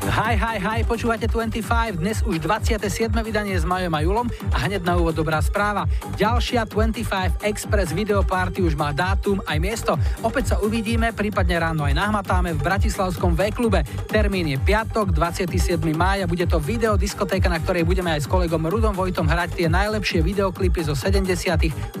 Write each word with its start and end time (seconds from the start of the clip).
Hi, 0.00 0.32
hi, 0.32 0.56
hi, 0.56 0.80
počúvate 0.80 1.28
25, 1.28 2.00
dnes 2.00 2.24
už 2.24 2.40
27. 2.40 3.12
vydanie 3.20 3.52
s 3.52 3.68
Majom 3.68 3.92
a 3.92 4.00
Julom 4.00 4.32
a 4.48 4.64
hneď 4.64 4.80
na 4.80 4.96
úvod 4.96 5.12
dobrá 5.12 5.44
správa. 5.44 5.84
Ďalšia 6.16 6.64
25 6.64 7.44
Express 7.44 7.92
Video 7.92 8.24
Party 8.24 8.64
už 8.64 8.80
má 8.80 8.96
dátum 8.96 9.44
aj 9.44 9.60
miesto. 9.60 10.00
Opäť 10.24 10.56
sa 10.56 10.56
uvidíme, 10.64 11.12
prípadne 11.12 11.60
ráno 11.60 11.84
aj 11.84 11.92
nahmatáme 11.92 12.56
v 12.56 12.60
Bratislavskom 12.64 13.36
V-klube. 13.36 13.84
Termín 14.08 14.48
je 14.48 14.56
piatok, 14.56 15.12
27. 15.12 15.76
mája, 15.92 16.24
bude 16.24 16.48
to 16.48 16.56
video 16.56 16.96
diskotéka, 16.96 17.52
na 17.52 17.60
ktorej 17.60 17.84
budeme 17.84 18.16
aj 18.16 18.24
s 18.24 18.26
kolegom 18.32 18.72
Rudom 18.72 18.96
Vojtom 18.96 19.28
hrať 19.28 19.60
tie 19.60 19.68
najlepšie 19.68 20.24
videoklipy 20.24 20.80
zo 20.80 20.96
70., 20.96 22.00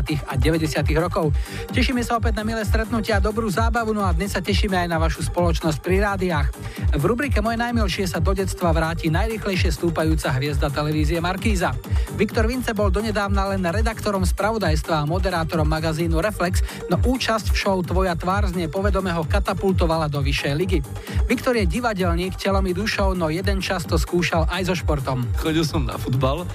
a 0.00 0.32
90. 0.32 0.80
rokov. 0.96 1.28
Tešíme 1.76 2.00
sa 2.00 2.16
opäť 2.16 2.40
na 2.40 2.44
milé 2.48 2.64
stretnutia 2.64 3.20
a 3.20 3.24
dobrú 3.24 3.52
zábavu, 3.52 3.92
no 3.92 4.00
a 4.00 4.16
dnes 4.16 4.32
sa 4.32 4.40
tešíme 4.40 4.80
aj 4.80 4.88
na 4.88 4.96
vašu 4.96 5.20
spoločnosť 5.28 5.78
pri 5.84 6.00
rádiách. 6.00 6.48
V 6.94 7.02
rubrike 7.02 7.33
Moje 7.34 7.60
najmilšie 7.60 8.06
sa 8.08 8.24
do 8.24 8.32
detstva 8.32 8.72
vráti 8.72 9.12
najrychlejšie 9.12 9.68
stúpajúca 9.68 10.32
hviezda 10.32 10.72
televízie 10.72 11.20
Markíza. 11.20 11.76
Viktor 12.16 12.48
Vince 12.48 12.72
bol 12.72 12.88
donedávna 12.88 13.52
len 13.52 13.60
redaktorom 13.60 14.24
spravodajstva 14.24 15.04
a 15.04 15.08
moderátorom 15.08 15.68
magazínu 15.68 16.24
Reflex, 16.24 16.64
no 16.88 16.96
účasť 16.96 17.52
v 17.52 17.56
show 17.58 17.78
Tvoja 17.84 18.16
tvár 18.16 18.48
znie 18.48 18.72
povedome 18.72 19.12
ho 19.12 19.28
katapultovala 19.28 20.08
do 20.08 20.24
vyššej 20.24 20.54
ligy. 20.56 20.80
Viktor 21.28 21.52
je 21.58 21.68
divadelník 21.68 22.32
telom 22.40 22.64
i 22.64 22.72
dušou, 22.72 23.12
no 23.12 23.28
jeden 23.28 23.60
čas 23.60 23.84
to 23.84 24.00
skúšal 24.00 24.48
aj 24.48 24.72
so 24.72 24.74
športom. 24.80 25.28
Chodil 25.36 25.68
som 25.68 25.84
na 25.84 26.00
futbal 26.00 26.48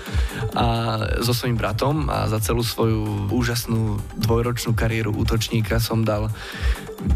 a 0.57 0.65
so 1.21 1.37
svojím 1.37 1.61
bratom 1.61 2.09
a 2.09 2.25
za 2.25 2.41
celú 2.41 2.65
svoju 2.65 3.29
úžasnú 3.29 4.01
dvojročnú 4.25 4.73
kariéru 4.73 5.13
útočníka 5.13 5.77
som 5.77 6.01
dal 6.01 6.33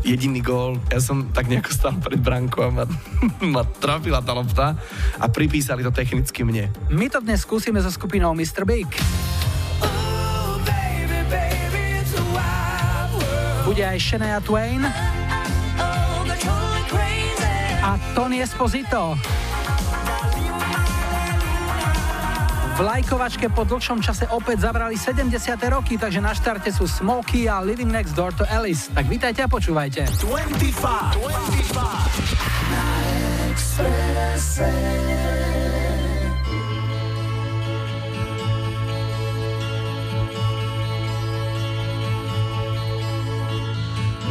jediný 0.04 0.40
gól. 0.44 0.80
Ja 0.92 1.00
som 1.00 1.32
tak 1.32 1.48
nejako 1.48 1.72
stal 1.72 1.96
pred 2.00 2.20
brankou 2.20 2.64
a 2.66 2.70
ma, 2.72 2.86
ma 3.54 3.64
trafila 3.66 4.24
tá 4.24 4.32
lopta 4.36 4.76
a 5.20 5.26
pripísali 5.28 5.84
to 5.84 5.92
technicky 5.92 6.44
mne. 6.44 6.72
My 6.92 7.08
to 7.12 7.20
dnes 7.20 7.44
skúsime 7.44 7.80
so 7.84 7.92
skupinou 7.92 8.32
Mr. 8.36 8.64
Big. 8.64 8.88
Bude 13.64 13.84
aj 13.84 14.00
Shania 14.00 14.38
Twain 14.44 14.84
a 17.84 17.92
Tony 18.16 18.44
Esposito. 18.44 19.18
V 22.74 22.82
lajkovačke 22.82 23.54
po 23.54 23.70
dlhšom 23.70 24.02
čase 24.02 24.26
opäť 24.34 24.66
zabrali 24.66 24.98
70. 24.98 25.30
roky, 25.70 25.94
takže 25.94 26.18
na 26.18 26.34
štarte 26.34 26.74
sú 26.74 26.90
Smokey 26.90 27.46
a 27.46 27.62
Living 27.62 27.94
Next 27.94 28.18
Door 28.18 28.34
to 28.34 28.50
Alice. 28.50 28.90
Tak 28.90 29.06
vítajte 29.06 29.46
a 29.46 29.48
počúvajte. 29.48 30.10
25. 30.18 31.22
25. 31.22 31.70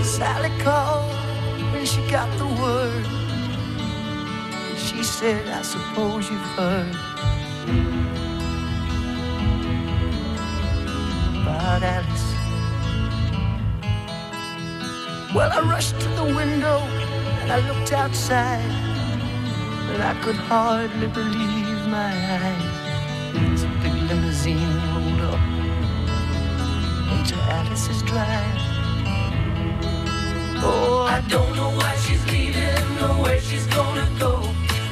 Sally 0.02 0.50
called 0.66 1.14
when 1.70 1.86
she 1.86 2.02
got 2.10 2.26
the 2.42 2.50
word. 2.58 3.06
She 4.74 5.06
said, 5.06 5.46
I 5.46 5.62
suppose 5.62 6.26
you've 6.26 6.50
heard 6.58 6.90
about 11.54 11.82
Alice. 11.82 12.26
Well, 15.34 15.50
I 15.52 15.60
rushed 15.74 15.98
to 16.00 16.08
the 16.20 16.24
window 16.24 16.78
and 17.40 17.52
I 17.52 17.58
looked 17.68 17.92
outside, 17.92 18.72
but 19.86 20.00
I 20.00 20.14
could 20.22 20.36
hardly 20.36 21.08
believe 21.08 21.80
my 21.88 22.12
eyes. 22.40 22.70
As 23.52 23.62
a 23.64 23.68
big 23.82 23.94
limousine 24.08 24.74
rolled 24.88 25.22
up 25.32 25.42
into 27.14 27.36
Alice's 27.58 28.02
drive. 28.02 28.58
Oh, 30.64 31.06
I 31.16 31.20
don't 31.28 31.52
know 31.56 31.70
why 31.80 31.94
she's 32.04 32.24
leaving 32.32 32.86
or 33.04 33.14
where 33.22 33.40
she's 33.40 33.66
gonna 33.66 34.08
go. 34.18 34.34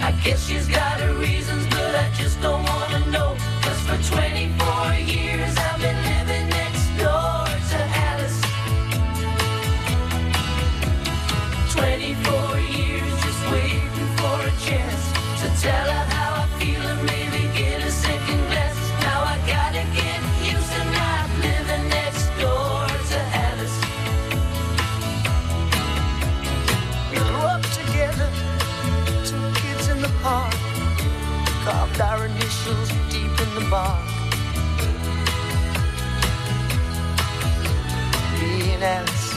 I 0.08 0.12
guess 0.24 0.46
she's 0.46 0.66
got 0.66 1.00
her 1.00 1.14
reasons, 1.14 1.66
but 1.66 1.94
I 1.94 2.10
just 2.20 2.40
don't 2.40 2.64
wanna 2.64 3.00
know. 3.14 3.36
Cause 3.64 3.80
for 3.86 3.98
24 4.14 4.94
years 5.14 5.54
I've 5.56 5.80
been 5.80 6.09
bark. 33.70 34.10
Alice. 38.82 39.34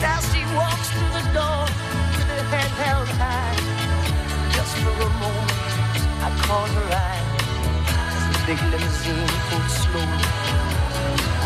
Now 0.00 0.18
she 0.32 0.40
walks 0.56 0.88
through 0.90 1.12
the 1.12 1.24
door 1.36 1.62
with 2.16 2.28
her 2.34 2.44
head 2.52 2.70
held 2.82 3.08
high. 3.20 3.54
Just 4.56 4.74
for 4.82 4.96
a 4.96 5.10
moment, 5.22 5.70
I 6.26 6.30
caught 6.44 6.70
her 6.78 6.88
eye 7.06 7.24
as 8.16 8.24
the 8.32 8.40
big 8.48 8.60
limousine 8.72 9.28
pulled 9.48 9.70
slowly 9.82 10.24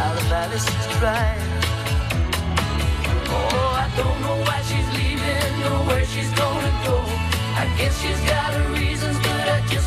out 0.05 0.17
of 0.23 0.33
Alice's 0.33 0.87
drive. 0.99 1.43
Oh, 3.29 3.85
I 3.85 3.91
don't 3.99 4.19
know 4.23 4.39
why 4.47 4.59
she's 4.69 4.89
leaving 4.97 5.55
or 5.69 5.79
where 5.89 6.07
she's 6.07 6.33
gonna 6.33 6.73
go. 6.87 6.97
I 7.59 7.67
guess 7.77 8.01
she's 8.01 8.21
got 8.21 8.55
her 8.55 8.73
reasons, 8.73 9.19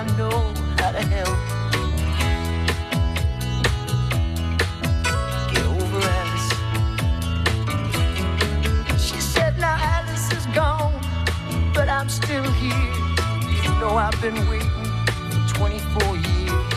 I 0.00 0.02
know 0.16 0.30
how 0.78 0.92
to 0.92 1.02
help. 1.02 1.36
Get 5.52 5.64
over 5.66 6.00
Alice. 6.20 6.50
She 8.98 9.20
said, 9.20 9.58
now 9.58 9.76
Alice 9.78 10.32
is 10.32 10.46
gone, 10.54 10.94
but 11.74 11.90
I'm 11.90 12.08
still 12.08 12.50
here. 12.52 12.94
You 13.62 13.70
know 13.78 13.98
I've 13.98 14.18
been 14.22 14.48
waiting 14.48 14.70
for 15.32 15.54
24 15.56 16.16
years. 16.16 16.72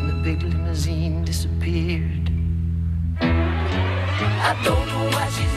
And 0.00 0.10
the 0.10 0.16
big 0.22 0.42
limousine 0.42 1.24
disappeared. 1.24 2.30
I 3.22 4.54
don't 4.62 4.86
know 4.86 5.08
why 5.16 5.30
she's 5.30 5.55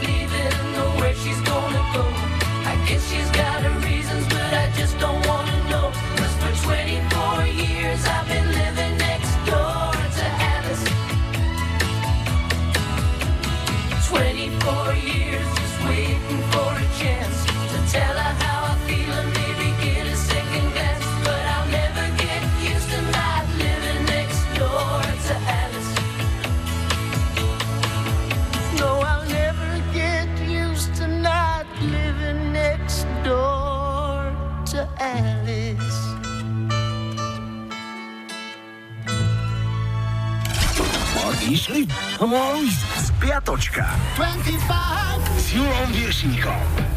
išli? 42.19 42.27
Mohli 42.27 42.67
Spiatočka. 42.99 43.87
25 44.15 45.39
s 45.39 45.55
Julom. 45.55 45.87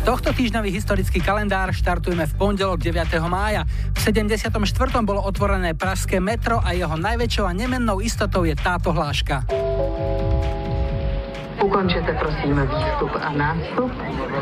Tohto 0.02 0.34
týždňový 0.34 0.74
historický 0.74 1.22
kalendár 1.22 1.70
štartujeme 1.70 2.26
v 2.26 2.34
pondelok 2.34 2.82
9. 2.82 3.22
mája. 3.30 3.62
V 3.94 3.98
74. 4.02 4.50
bolo 5.06 5.22
otvorené 5.22 5.78
pražské 5.78 6.18
metro 6.18 6.58
a 6.58 6.74
jeho 6.74 6.98
najväčšou 6.98 7.46
a 7.46 7.54
nemennou 7.54 8.02
istotou 8.02 8.42
je 8.42 8.58
táto 8.58 8.90
hláška. 8.90 9.46
Ukončete 11.62 12.18
prosím 12.18 12.58
výstup 12.66 13.14
a 13.22 13.30
nástup. 13.30 13.94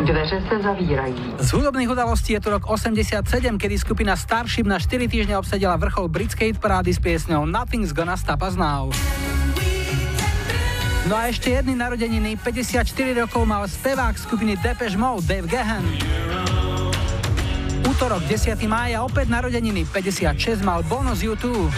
Dveře 0.09 0.41
se 0.49 0.56
zavírají. 0.65 1.37
Z 1.37 1.53
hudobných 1.53 1.93
udalostí 1.93 2.32
je 2.32 2.41
tu 2.41 2.49
rok 2.56 2.65
87, 2.65 3.61
kedy 3.61 3.77
skupina 3.77 4.17
Starship 4.17 4.65
na 4.65 4.81
4 4.81 5.05
týždne 5.05 5.37
obsadila 5.37 5.77
vrchol 5.77 6.09
britskej 6.09 6.56
parády 6.56 6.97
s 6.97 7.00
piesňou 7.05 7.44
Nothing's 7.44 7.93
Gonna 7.93 8.17
Stop 8.17 8.41
Us 8.41 8.56
Now. 8.56 8.88
No 11.08 11.17
a 11.17 11.32
ešte 11.32 11.56
jedny 11.56 11.73
narodeniny, 11.73 12.37
54 12.37 12.85
rokov 13.25 13.49
mal 13.49 13.64
spevák 13.64 14.20
skupiny 14.20 14.61
Depeche 14.61 15.00
Mode 15.00 15.25
Dave 15.25 15.49
Gahan. 15.49 15.81
Útorok 17.88 18.20
10. 18.29 18.61
mája 18.69 19.00
opäť 19.00 19.32
narodeniny, 19.32 19.88
56 19.88 20.61
mal 20.61 20.85
bonus 20.85 21.25
YouTube. 21.25 21.73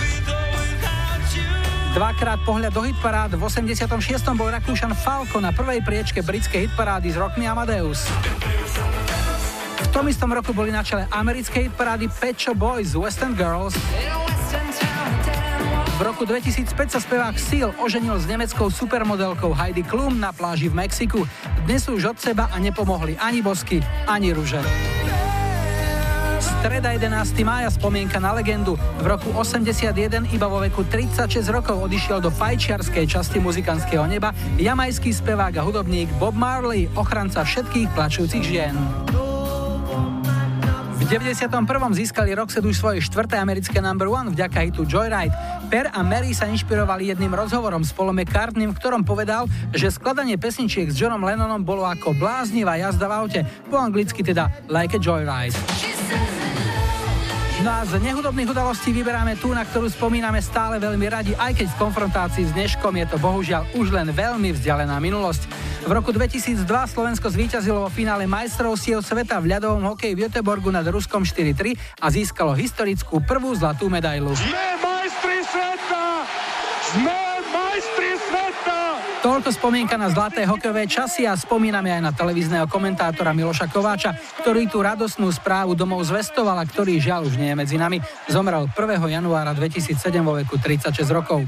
Dvakrát 1.92 2.40
pohľad 2.42 2.72
do 2.74 2.82
hitparád, 2.82 3.36
v 3.36 3.42
86. 3.46 3.86
bol 4.34 4.48
Rakúšan 4.50 4.96
Falco 4.96 5.38
na 5.38 5.54
prvej 5.54 5.84
priečke 5.86 6.24
britskej 6.24 6.66
hitparády 6.66 7.12
s 7.12 7.20
rokmi 7.20 7.46
Amadeus. 7.46 8.08
V 9.82 9.88
tom 9.92 10.08
istom 10.08 10.32
roku 10.32 10.50
boli 10.50 10.72
na 10.74 10.80
čele 10.82 11.06
americkej 11.12 11.68
hitparády 11.70 12.08
Pet 12.10 12.40
Boys 12.58 12.96
Western 12.96 13.36
Girls. 13.36 13.76
V 16.02 16.10
roku 16.10 16.26
2005 16.26 16.66
sa 16.90 16.98
spevák 16.98 17.38
Seal 17.38 17.70
oženil 17.78 18.18
s 18.18 18.26
nemeckou 18.26 18.66
supermodelkou 18.74 19.54
Heidi 19.54 19.86
Klum 19.86 20.18
na 20.18 20.34
pláži 20.34 20.66
v 20.66 20.82
Mexiku. 20.82 21.22
Dnes 21.62 21.86
už 21.86 22.10
od 22.10 22.18
seba 22.18 22.50
a 22.50 22.58
nepomohli 22.58 23.14
ani 23.22 23.38
bosky, 23.38 23.78
ani 24.10 24.34
ruže. 24.34 24.58
Streda 26.42 26.90
11. 26.98 27.06
mája 27.46 27.70
spomienka 27.70 28.18
na 28.18 28.34
legendu. 28.34 28.74
V 28.98 29.06
roku 29.06 29.30
81 29.30 29.94
iba 30.34 30.46
vo 30.50 30.58
veku 30.58 30.82
36 30.82 31.38
rokov 31.54 31.78
odišiel 31.86 32.18
do 32.18 32.34
fajčiarskej 32.34 33.06
časti 33.06 33.38
muzikantského 33.38 34.02
neba 34.10 34.34
jamajský 34.58 35.14
spevák 35.14 35.54
a 35.54 35.62
hudobník 35.62 36.10
Bob 36.18 36.34
Marley, 36.34 36.90
ochranca 36.98 37.46
všetkých 37.46 37.94
plačujúcich 37.94 38.42
žien. 38.42 38.74
V 40.98 41.06
91. 41.06 41.46
získali 41.94 42.34
Roxette 42.34 42.66
už 42.66 42.78
svoje 42.78 42.98
štvrté 43.06 43.38
americké 43.38 43.78
number 43.78 44.10
one 44.10 44.34
vďaka 44.34 44.66
hitu 44.66 44.82
Joyride. 44.82 45.61
Per 45.72 45.88
a 45.88 46.04
Mary 46.04 46.36
sa 46.36 46.44
inšpirovali 46.52 47.16
jedným 47.16 47.32
rozhovorom 47.32 47.80
s 47.80 47.96
Paulom 47.96 48.12
McCartneym, 48.12 48.76
v 48.76 48.76
ktorom 48.76 49.08
povedal, 49.08 49.48
že 49.72 49.88
skladanie 49.88 50.36
pesničiek 50.36 50.84
s 50.92 51.00
Johnom 51.00 51.24
Lennonom 51.24 51.64
bolo 51.64 51.88
ako 51.88 52.12
bláznivá 52.12 52.76
jazda 52.76 53.08
v 53.08 53.16
aute, 53.16 53.40
po 53.72 53.80
anglicky 53.80 54.20
teda 54.20 54.52
like 54.68 54.92
a 54.92 55.00
joyride. 55.00 55.56
No 57.64 57.72
a 57.72 57.88
z 57.88 58.04
nehudobných 58.04 58.52
udalostí 58.52 58.92
vyberáme 58.92 59.40
tú, 59.40 59.56
na 59.56 59.64
ktorú 59.64 59.88
spomíname 59.88 60.44
stále 60.44 60.76
veľmi 60.76 61.08
radi, 61.08 61.32
aj 61.40 61.56
keď 61.56 61.66
v 61.72 61.80
konfrontácii 61.80 62.44
s 62.44 62.52
dneškom 62.52 62.92
je 62.92 63.06
to 63.08 63.16
bohužiaľ 63.16 63.64
už 63.72 63.96
len 63.96 64.12
veľmi 64.12 64.52
vzdialená 64.52 65.00
minulosť. 65.00 65.48
V 65.88 65.90
roku 65.94 66.12
2002 66.12 66.68
Slovensko 66.68 67.32
zvíťazilo 67.32 67.88
vo 67.88 67.88
finále 67.88 68.28
majstrovstiev 68.28 69.00
sveta 69.00 69.40
v 69.40 69.56
ľadovom 69.56 69.88
hokeji 69.88 70.20
v 70.20 70.28
Göteborgu 70.28 70.68
nad 70.68 70.84
Ruskom 70.84 71.24
4-3 71.24 71.80
a 71.96 72.12
získalo 72.12 72.52
historickú 72.52 73.24
prvú 73.24 73.56
zlatú 73.56 73.88
medailu. 73.88 74.36
Sme 74.36 74.91
majstri 75.12 75.44
sveta! 75.44 76.04
Sme 76.88 77.20
majstri 77.52 78.10
sveta! 78.16 78.80
Toľko 79.20 79.50
spomienka 79.52 80.00
na 80.00 80.08
zlaté 80.08 80.48
hokejové 80.48 80.88
časy 80.88 81.28
a 81.28 81.36
spomíname 81.36 81.92
aj 81.92 82.00
na 82.00 82.12
televízneho 82.16 82.64
komentátora 82.64 83.36
Miloša 83.36 83.68
Kováča, 83.68 84.16
ktorý 84.40 84.66
tú 84.72 84.80
radosnú 84.80 85.28
správu 85.28 85.76
domov 85.76 86.02
zvestoval 86.08 86.56
a 86.56 86.64
ktorý 86.64 86.96
žiaľ 86.96 87.28
už 87.28 87.36
nie 87.36 87.52
je 87.52 87.56
medzi 87.60 87.76
nami. 87.76 88.00
Zomrel 88.26 88.66
1. 88.72 88.98
januára 88.98 89.52
2007 89.52 90.00
vo 90.24 90.40
veku 90.40 90.56
36 90.56 91.04
rokov. 91.12 91.44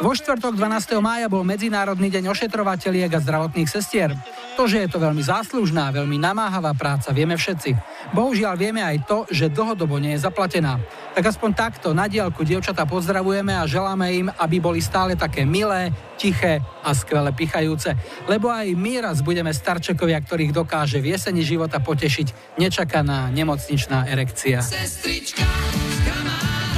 Vo 0.00 0.10
štvrtok 0.10 0.56
12. 0.56 0.96
mája 0.98 1.28
bol 1.28 1.44
Medzinárodný 1.46 2.08
deň 2.08 2.32
ošetrovateľiek 2.34 3.12
a 3.14 3.22
zdravotných 3.22 3.68
sestier. 3.68 4.16
To, 4.54 4.70
že 4.70 4.86
je 4.86 4.92
to 4.94 5.02
veľmi 5.02 5.18
záslužná, 5.18 5.90
veľmi 5.90 6.14
namáhavá 6.14 6.70
práca, 6.78 7.10
vieme 7.10 7.34
všetci. 7.34 7.74
Bohužiaľ 8.14 8.54
vieme 8.54 8.86
aj 8.86 9.02
to, 9.02 9.26
že 9.26 9.50
dlhodobo 9.50 9.98
nie 9.98 10.14
je 10.14 10.22
zaplatená. 10.22 10.78
Tak 11.10 11.26
aspoň 11.26 11.50
takto 11.58 11.90
na 11.90 12.06
diálku 12.06 12.46
dievčatá 12.46 12.86
pozdravujeme 12.86 13.50
a 13.50 13.66
želáme 13.66 14.06
im, 14.14 14.30
aby 14.30 14.62
boli 14.62 14.78
stále 14.78 15.18
také 15.18 15.42
milé, 15.42 15.90
tiché 16.14 16.62
a 16.86 16.94
skvele 16.94 17.34
pichajúce. 17.34 17.98
Lebo 18.30 18.46
aj 18.46 18.70
my 18.78 19.02
raz 19.02 19.26
budeme 19.26 19.50
starčekovia, 19.50 20.22
ktorých 20.22 20.54
dokáže 20.54 21.02
v 21.02 21.18
jeseni 21.18 21.42
života 21.42 21.82
potešiť 21.82 22.54
nečakaná 22.54 23.34
nemocničná 23.34 24.06
erekcia. 24.06 24.62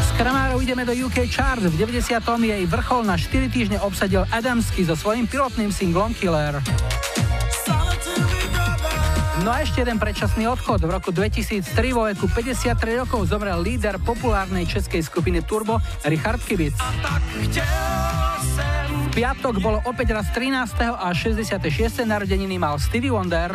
S 0.00 0.11
Kramárov 0.17 0.64
ideme 0.64 0.88
do 0.88 0.96
UK 0.96 1.29
Chart. 1.29 1.61
V 1.61 1.76
90. 1.76 2.08
jej 2.40 2.64
vrchol 2.64 3.05
na 3.05 3.20
4 3.20 3.52
týždne 3.52 3.76
obsadil 3.84 4.25
Adamsky 4.32 4.81
so 4.88 4.96
svojím 4.96 5.29
pilotným 5.29 5.69
singlom 5.69 6.17
Killer. 6.17 6.56
No 9.46 9.54
a 9.54 9.62
ešte 9.62 9.87
jeden 9.87 10.02
predčasný 10.02 10.50
odchod. 10.50 10.82
V 10.82 10.90
roku 10.90 11.14
2003 11.14 11.70
vo 11.94 12.10
veku 12.10 12.26
53 12.26 13.06
rokov 13.06 13.31
zomrel 13.31 13.62
líder 13.62 13.94
populárnej 14.02 14.66
českej 14.66 15.06
skupiny 15.06 15.38
Turbo 15.46 15.78
Richard 16.02 16.43
Kibic. 16.43 16.75
V 19.06 19.08
piatok 19.14 19.62
bolo 19.62 19.78
opäť 19.87 20.19
raz 20.19 20.26
13. 20.34 20.98
a 20.98 21.14
66. 21.14 21.62
narodeniny 22.02 22.58
mal 22.58 22.75
Stevie 22.82 23.14
Wonder. 23.14 23.54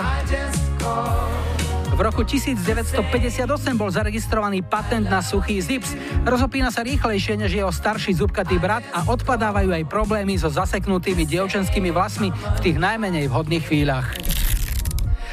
V 1.92 2.00
roku 2.00 2.24
1958 2.24 3.44
bol 3.76 3.92
zaregistrovaný 3.92 4.64
patent 4.64 5.12
na 5.12 5.20
suchý 5.20 5.60
zips. 5.60 5.92
Rozopína 6.24 6.72
sa 6.72 6.88
rýchlejšie 6.88 7.36
než 7.36 7.52
jeho 7.52 7.68
starší 7.68 8.16
zubkatý 8.16 8.64
brat 8.64 8.88
a 8.96 9.12
odpadávajú 9.12 9.76
aj 9.76 9.84
problémy 9.92 10.40
so 10.40 10.48
zaseknutými 10.48 11.28
dievčenskými 11.28 11.92
vlasmi 11.92 12.32
v 12.32 12.60
tých 12.64 12.80
najmenej 12.80 13.28
vhodných 13.28 13.68
chvíľach. 13.68 14.08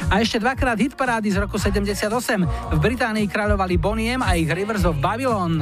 A 0.09 0.25
ešte 0.25 0.41
dvakrát 0.41 0.81
hitparády 0.81 1.29
z 1.29 1.37
roku 1.37 1.61
78. 1.61 2.01
V 2.73 2.79
Británii 2.81 3.29
kráľovali 3.29 3.77
Boniem 3.77 4.25
a 4.25 4.41
ich 4.41 4.49
Rivers 4.49 4.89
of 4.89 4.97
Babylon. 5.05 5.61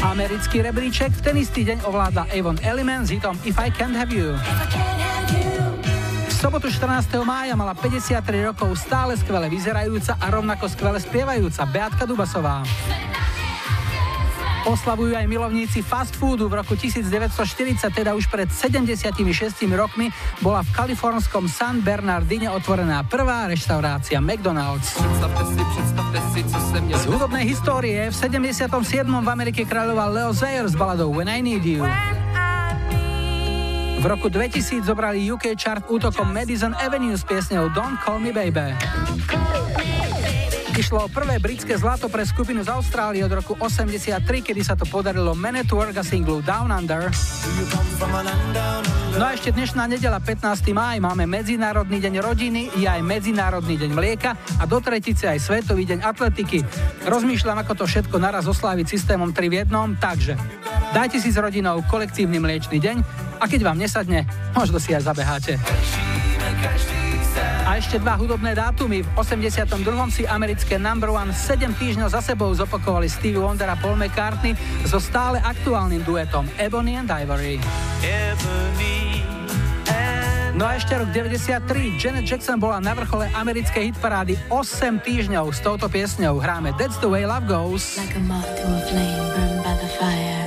Americký 0.00 0.64
rebríček 0.64 1.12
v 1.12 1.20
ten 1.20 1.36
istý 1.36 1.68
deň 1.68 1.84
ovláda 1.84 2.24
Avon 2.32 2.56
Element 2.64 3.04
s 3.04 3.12
hitom 3.12 3.36
If 3.44 3.60
I 3.60 3.68
Can't 3.68 3.92
Have 3.92 4.08
You. 4.08 4.32
V 6.24 6.32
sobotu 6.32 6.72
14. 6.72 7.12
mája 7.28 7.52
mala 7.60 7.76
53 7.76 8.24
rokov 8.48 8.72
stále 8.80 9.20
skvele 9.20 9.52
vyzerajúca 9.52 10.16
a 10.16 10.26
rovnako 10.32 10.64
skvele 10.72 11.04
spievajúca 11.04 11.68
Beatka 11.68 12.08
Dubasová. 12.08 12.64
Oslavujú 14.64 15.12
aj 15.12 15.28
milovníci 15.28 15.84
fast 15.84 16.16
foodu. 16.16 16.48
V 16.48 16.56
roku 16.56 16.72
1940, 16.72 17.84
teda 17.92 18.16
už 18.16 18.32
pred 18.32 18.48
76 18.48 19.20
rokmi, 19.76 20.08
bola 20.40 20.64
v 20.64 20.70
kalifornskom 20.72 21.44
San 21.52 21.84
Bernardine 21.84 22.48
otvorená 22.48 23.04
prvá 23.04 23.44
reštaurácia 23.44 24.24
McDonald's. 24.24 24.96
Z 26.96 27.04
hudobnej 27.04 27.44
histórie 27.44 28.08
v 28.08 28.14
77. 28.16 28.64
v 29.04 29.28
Amerike 29.28 29.68
kráľoval 29.68 30.08
Leo 30.16 30.32
Sayer 30.32 30.64
s 30.64 30.72
baladou 30.72 31.12
When 31.12 31.28
I 31.28 31.44
Need 31.44 31.64
You. 31.68 31.84
V 34.00 34.04
roku 34.08 34.32
2000 34.32 34.84
zobrali 34.84 35.28
UK 35.28 35.56
chart 35.60 35.84
útokom 35.88 36.28
Madison 36.32 36.72
Avenue 36.76 37.16
s 37.16 37.24
piesňou 37.24 37.68
Don't 37.72 38.00
Call 38.00 38.20
Me 38.20 38.32
Baby. 38.32 38.72
Išlo 40.74 41.06
o 41.06 41.08
prvé 41.08 41.38
britské 41.38 41.78
zlato 41.78 42.10
pre 42.10 42.26
skupinu 42.26 42.66
z 42.66 42.74
Austrálie 42.74 43.22
od 43.22 43.30
roku 43.30 43.54
83, 43.54 44.18
kedy 44.42 44.58
sa 44.66 44.74
to 44.74 44.82
podarilo 44.82 45.30
Man 45.30 45.54
at 45.54 45.70
Work 45.70 45.94
a 45.94 46.02
singlu 46.02 46.42
Down 46.42 46.74
Under. 46.74 47.14
No 49.14 49.22
a 49.22 49.30
ešte 49.38 49.54
dnešná 49.54 49.86
nedela 49.86 50.18
15. 50.18 50.74
máj 50.74 50.98
máme 50.98 51.30
Medzinárodný 51.30 52.02
deň 52.02 52.14
rodiny, 52.18 52.74
je 52.74 52.90
aj 52.90 53.06
Medzinárodný 53.06 53.78
deň 53.78 53.90
mlieka 53.94 54.34
a 54.34 54.66
do 54.66 54.82
tretice 54.82 55.30
aj 55.30 55.46
Svetový 55.46 55.86
deň 55.86 56.02
atletiky. 56.02 56.66
Rozmýšľam, 57.06 57.62
ako 57.62 57.78
to 57.78 57.84
všetko 57.86 58.18
naraz 58.18 58.50
osláviť 58.50 58.98
systémom 58.98 59.30
3 59.30 59.46
v 59.46 59.54
jednom, 59.62 59.94
takže 59.94 60.34
dajte 60.90 61.22
si 61.22 61.30
s 61.30 61.38
rodinou 61.38 61.86
kolektívny 61.86 62.42
mliečný 62.42 62.82
deň 62.82 62.96
a 63.38 63.46
keď 63.46 63.60
vám 63.62 63.78
nesadne, 63.78 64.26
možno 64.58 64.82
si 64.82 64.90
aj 64.90 65.06
zabeháte. 65.06 65.54
A 67.40 67.80
ešte 67.80 67.98
dva 67.98 68.14
hudobné 68.14 68.54
dátumy. 68.54 69.02
V 69.02 69.08
82. 69.18 69.66
si 70.12 70.22
americké 70.28 70.78
number 70.78 71.10
one 71.10 71.34
7 71.34 71.74
týždňov 71.74 72.12
za 72.12 72.20
sebou 72.22 72.52
zopakovali 72.54 73.10
Stevie 73.10 73.42
Wonder 73.42 73.66
a 73.66 73.76
Paul 73.78 73.98
McCartney 73.98 74.54
so 74.86 75.02
stále 75.02 75.42
aktuálnym 75.42 76.06
duetom 76.06 76.46
Ebony 76.60 76.94
and 76.94 77.10
Ivory. 77.10 77.58
No 80.54 80.70
a 80.70 80.78
ešte 80.78 80.94
rok 80.94 81.10
93. 81.10 81.98
Janet 81.98 82.30
Jackson 82.30 82.62
bola 82.62 82.78
na 82.78 82.94
vrchole 82.94 83.26
americkej 83.34 83.90
hitparády 83.90 84.38
8 84.54 85.02
týždňov 85.02 85.50
s 85.50 85.58
touto 85.58 85.90
piesňou. 85.90 86.38
Hráme 86.38 86.70
That's 86.78 86.94
the 87.02 87.10
way 87.10 87.26
love 87.26 87.50
goes. 87.50 87.98
Like 87.98 88.14
a 88.14 88.22
moth 88.22 88.46
to 88.46 88.66
a 88.70 88.80
flame 88.86 89.26
burned 89.34 89.60
by 89.66 89.74
the 89.82 89.90
fire. 89.98 90.43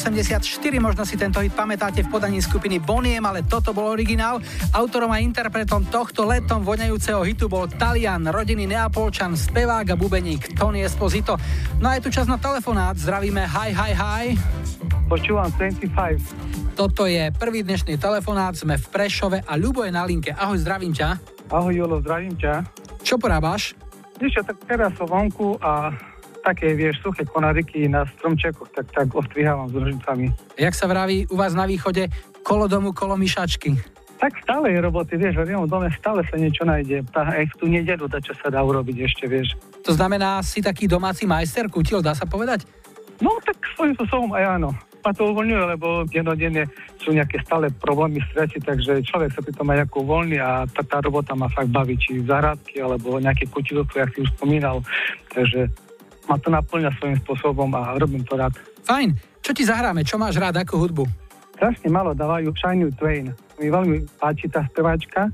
1984, 0.00 0.80
možno 0.80 1.04
si 1.04 1.20
tento 1.20 1.44
hit 1.44 1.52
pamätáte 1.52 2.00
v 2.00 2.08
podaní 2.08 2.40
skupiny 2.40 2.80
Boniem, 2.80 3.20
ale 3.20 3.44
toto 3.44 3.76
bol 3.76 3.92
originál. 3.92 4.40
Autorom 4.72 5.12
a 5.12 5.20
interpretom 5.20 5.84
tohto 5.92 6.24
letom 6.24 6.64
voňajúceho 6.64 7.20
hitu 7.28 7.52
bol 7.52 7.68
Talian, 7.68 8.24
rodinný 8.32 8.64
Neapolčan, 8.64 9.36
spevák 9.36 9.92
a 9.92 9.96
bubeník 10.00 10.56
Tony 10.56 10.80
Esposito. 10.80 11.36
No 11.84 11.92
a 11.92 12.00
je 12.00 12.08
tu 12.08 12.10
čas 12.16 12.24
na 12.24 12.40
telefonát, 12.40 12.96
zdravíme 12.96 13.44
hi, 13.44 13.76
hi, 13.76 13.92
hi. 13.92 14.24
Počúvam 15.04 15.52
25. 15.52 16.72
Toto 16.80 17.04
je 17.04 17.28
prvý 17.36 17.60
dnešný 17.60 18.00
telefonát, 18.00 18.56
sme 18.56 18.80
v 18.80 18.86
Prešove 18.88 19.44
a 19.44 19.52
Ľubo 19.60 19.84
je 19.84 19.92
na 19.92 20.08
linke. 20.08 20.32
Ahoj, 20.32 20.64
zdravím 20.64 20.96
ťa. 20.96 21.20
Ahoj 21.52 21.76
Julo, 21.76 22.00
zdravím 22.00 22.40
ťa. 22.40 22.64
Čo 23.04 23.20
porábaš? 23.20 23.76
Čo, 24.16 24.40
tak 24.40 24.56
teraz 24.64 24.96
som 24.96 25.04
vonku 25.04 25.60
a 25.60 25.92
také, 26.50 26.74
vieš, 26.74 26.98
suché 26.98 27.22
konariky 27.22 27.86
na 27.86 28.02
stromčekoch, 28.18 28.74
tak, 28.74 28.86
tak 28.90 29.06
ostrihávam 29.14 29.70
s 29.70 29.74
nožnicami. 29.78 30.34
Jak 30.58 30.74
sa 30.74 30.90
vraví 30.90 31.30
u 31.30 31.38
vás 31.38 31.54
na 31.54 31.64
východe, 31.64 32.10
kolo 32.42 32.66
domu, 32.66 32.90
kolo 32.90 33.14
myšačky. 33.14 33.78
Tak 34.20 34.36
stále 34.44 34.68
je 34.76 34.84
roboty, 34.84 35.16
vieš, 35.16 35.40
v 35.40 35.48
jednom 35.48 35.64
dome 35.64 35.88
stále 35.96 36.20
sa 36.28 36.36
niečo 36.36 36.68
nájde. 36.68 37.08
Tá, 37.08 37.24
aj 37.24 37.48
v 37.48 37.54
tú 37.56 37.64
nedelu, 37.70 38.04
tá, 38.04 38.20
čo 38.20 38.36
sa 38.36 38.52
dá 38.52 38.60
urobiť 38.60 39.08
ešte, 39.08 39.24
vieš. 39.24 39.56
To 39.86 39.96
znamená, 39.96 40.44
si 40.44 40.60
taký 40.60 40.84
domáci 40.84 41.24
majster, 41.24 41.70
kutil, 41.72 42.04
dá 42.04 42.12
sa 42.12 42.28
povedať? 42.28 42.68
No 43.24 43.32
tak 43.40 43.56
svojím 43.72 43.96
spôsobom 43.96 44.36
aj 44.36 44.60
áno. 44.60 44.76
Ma 45.00 45.16
to 45.16 45.32
uvoľňuje, 45.32 45.62
lebo 45.72 46.04
dennodenne 46.04 46.68
sú 47.00 47.16
nejaké 47.16 47.40
stále 47.48 47.72
problémy, 47.72 48.20
strety, 48.28 48.60
takže 48.60 49.00
človek 49.00 49.32
sa 49.32 49.40
pri 49.40 49.56
tom 49.56 49.72
aj 49.72 49.88
ako 49.88 50.04
uvoľní 50.04 50.36
a 50.36 50.68
tá, 50.68 50.84
tá 50.84 51.00
robota 51.00 51.32
ma 51.32 51.48
fakt 51.48 51.72
baví, 51.72 51.96
či 51.96 52.20
záradky, 52.20 52.84
alebo 52.84 53.16
nejaké 53.16 53.48
kutilstvo, 53.48 53.96
jak 53.96 54.12
si 54.12 54.20
už 54.20 54.30
spomínal. 54.36 54.84
Takže 55.32 55.72
ma 56.28 56.36
to 56.36 56.48
naplňa 56.52 56.90
svojím 56.98 57.16
spôsobom 57.24 57.70
a 57.76 57.96
robím 57.96 58.24
to 58.26 58.36
rád. 58.36 58.56
Fajn. 58.84 59.14
Čo 59.40 59.56
ti 59.56 59.64
zahráme? 59.64 60.04
Čo 60.04 60.20
máš 60.20 60.36
rád? 60.36 60.60
Akú 60.60 60.76
hudbu? 60.76 61.08
Strašne 61.56 61.88
malo 61.92 62.16
dávajú 62.16 62.52
Shiny 62.56 62.88
Twain. 62.96 63.32
Mi 63.60 63.68
veľmi 63.68 64.04
páči 64.16 64.48
tá 64.48 64.64
speváčka 64.68 65.28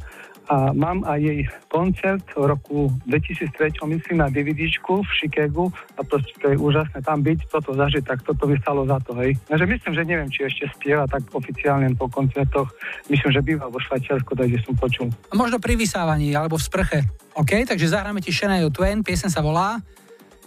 a 0.46 0.70
mám 0.70 1.02
aj 1.02 1.18
jej 1.18 1.42
koncert 1.66 2.22
v 2.38 2.54
roku 2.54 2.90
2003, 3.10 3.82
myslím, 3.82 4.22
na 4.22 4.30
DVDčku 4.30 5.02
v 5.02 5.10
Chicagu 5.18 5.74
a 5.98 6.06
proste 6.06 6.34
to 6.38 6.54
je 6.54 6.56
úžasné 6.58 7.02
tam 7.02 7.18
byť, 7.18 7.50
toto 7.50 7.74
zažiť, 7.74 8.06
tak 8.06 8.22
toto 8.22 8.46
by 8.46 8.54
stalo 8.62 8.86
za 8.86 9.02
to, 9.02 9.18
hej. 9.18 9.34
Takže 9.50 9.66
myslím, 9.66 9.92
že 9.98 10.02
neviem, 10.06 10.30
či 10.30 10.46
ešte 10.46 10.70
spieva 10.78 11.10
tak 11.10 11.26
oficiálne 11.34 11.90
po 11.98 12.06
koncertoch. 12.06 12.70
Myslím, 13.10 13.30
že 13.34 13.42
býva 13.42 13.66
vo 13.66 13.82
Švajčiarsku, 13.82 14.38
takže 14.38 14.62
som 14.62 14.78
počul. 14.78 15.10
Možno 15.34 15.58
pri 15.58 15.74
vysávaní 15.74 16.30
alebo 16.30 16.58
v 16.58 16.66
sprche. 16.66 16.98
OK, 17.34 17.66
takže 17.66 17.90
zahráme 17.90 18.22
ti 18.22 18.30
Shania 18.30 18.62
Twain, 18.70 19.02
piesen 19.02 19.30
sa 19.30 19.42
volá 19.42 19.82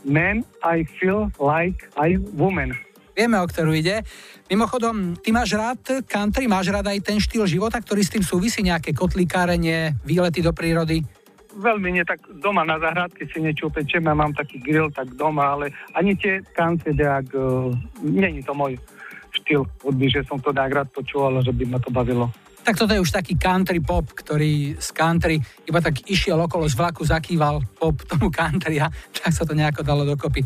Man, 0.09 0.41
I 0.65 0.89
feel 0.97 1.29
like 1.37 1.85
I 1.93 2.17
woman. 2.33 2.73
Vieme, 3.13 3.37
o 3.37 3.45
ktorú 3.45 3.77
ide. 3.77 4.01
Mimochodom, 4.49 5.13
ty 5.21 5.29
máš 5.29 5.53
rád 5.53 6.01
country, 6.09 6.49
máš 6.49 6.73
rád 6.73 6.89
aj 6.89 7.05
ten 7.05 7.21
štýl 7.21 7.45
života, 7.45 7.77
ktorý 7.77 8.01
s 8.01 8.17
tým 8.17 8.25
súvisí, 8.25 8.65
nejaké 8.65 8.89
kotlikárenie, 8.89 9.93
výlety 10.01 10.41
do 10.41 10.49
prírody? 10.49 11.05
Veľmi 11.53 11.93
nie, 11.93 12.01
tak 12.01 12.25
doma 12.41 12.65
na 12.65 12.81
zahrádke 12.81 13.29
si 13.29 13.37
niečo 13.37 13.69
upečiem, 13.69 14.01
ja 14.01 14.17
mám 14.17 14.33
taký 14.33 14.57
grill, 14.57 14.89
tak 14.89 15.13
doma, 15.13 15.53
ale 15.53 15.69
ani 15.93 16.17
tie 16.17 16.41
kance, 16.57 16.89
ak 16.89 17.29
uh, 17.37 17.69
není 18.01 18.41
to 18.41 18.57
môj 18.57 18.81
štýl 19.29 19.61
hudby, 19.85 20.09
že 20.09 20.25
som 20.25 20.41
to 20.41 20.49
tak 20.49 20.73
rád 20.73 20.89
počúval, 20.89 21.37
že 21.45 21.53
by 21.53 21.69
ma 21.69 21.77
to 21.77 21.93
bavilo. 21.93 22.33
Tak 22.63 22.75
toto 22.77 22.93
je 22.93 23.01
už 23.01 23.09
taký 23.09 23.33
country 23.39 23.81
pop, 23.81 24.05
ktorý 24.13 24.77
z 24.77 24.89
country 24.93 25.41
iba 25.65 25.79
tak 25.81 26.05
išiel 26.05 26.37
okolo 26.37 26.69
z 26.69 26.75
vlaku, 26.77 27.01
zakýval 27.01 27.63
pop 27.79 27.97
tomu 28.05 28.29
country 28.29 28.77
a 28.77 28.91
tak 29.15 29.33
sa 29.33 29.43
to 29.47 29.57
nejako 29.57 29.81
dalo 29.81 30.05
dokopy. 30.05 30.45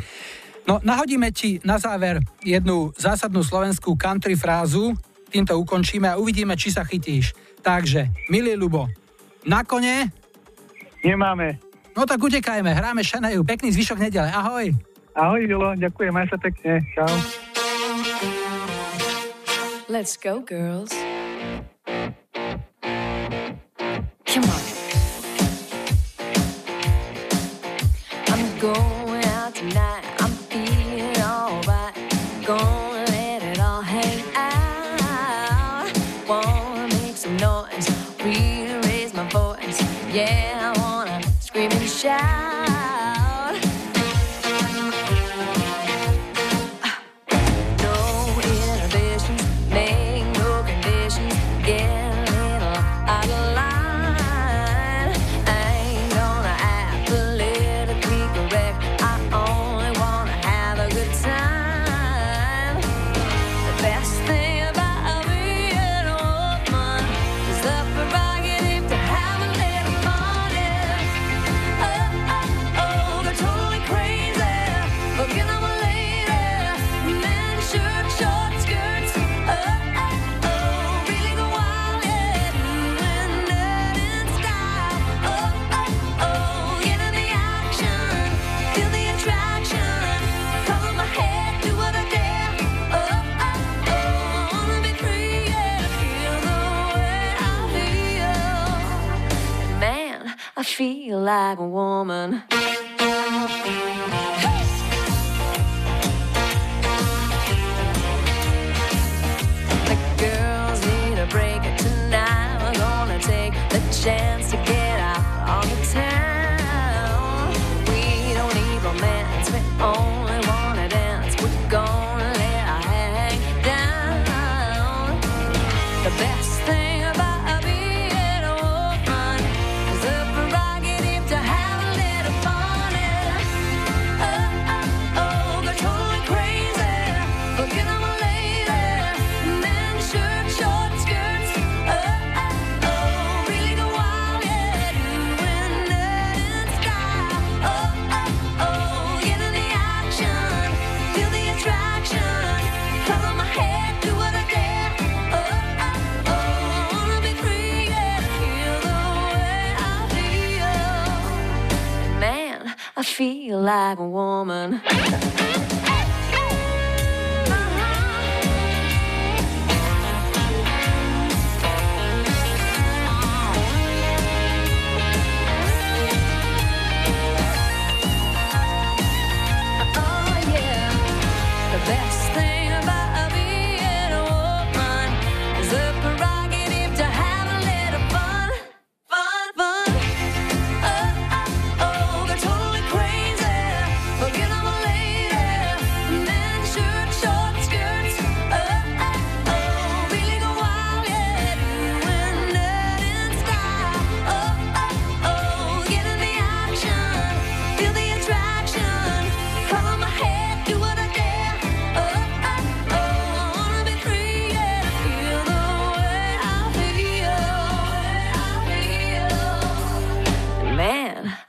No, 0.64 0.80
nahodíme 0.80 1.28
ti 1.36 1.60
na 1.68 1.76
záver 1.76 2.24
jednu 2.40 2.96
zásadnú 2.96 3.44
slovenskú 3.44 4.00
country 4.00 4.40
frázu, 4.40 4.96
týmto 5.28 5.60
ukončíme 5.60 6.08
a 6.08 6.16
uvidíme, 6.16 6.56
či 6.56 6.72
sa 6.72 6.88
chytíš. 6.88 7.36
Takže, 7.60 8.08
milý 8.32 8.56
Lubo, 8.56 8.88
na 9.44 9.68
kone... 9.68 10.08
Nemáme. 11.04 11.60
No 11.94 12.08
tak 12.08 12.24
utekajme, 12.24 12.72
hráme 12.72 13.04
Šaneju. 13.04 13.44
Pekný 13.44 13.76
zvyšok 13.76 14.00
nedele. 14.00 14.32
Ahoj. 14.32 14.72
Ahoj, 15.14 15.42
Julo, 15.46 15.76
ďakujem, 15.76 16.14
aj 16.16 16.28
sa 16.32 16.38
pekne. 16.40 16.72
Čau. 16.96 17.12
Let's 19.92 20.16
go, 20.16 20.40
girls. 20.42 20.96
shine. 42.04 42.43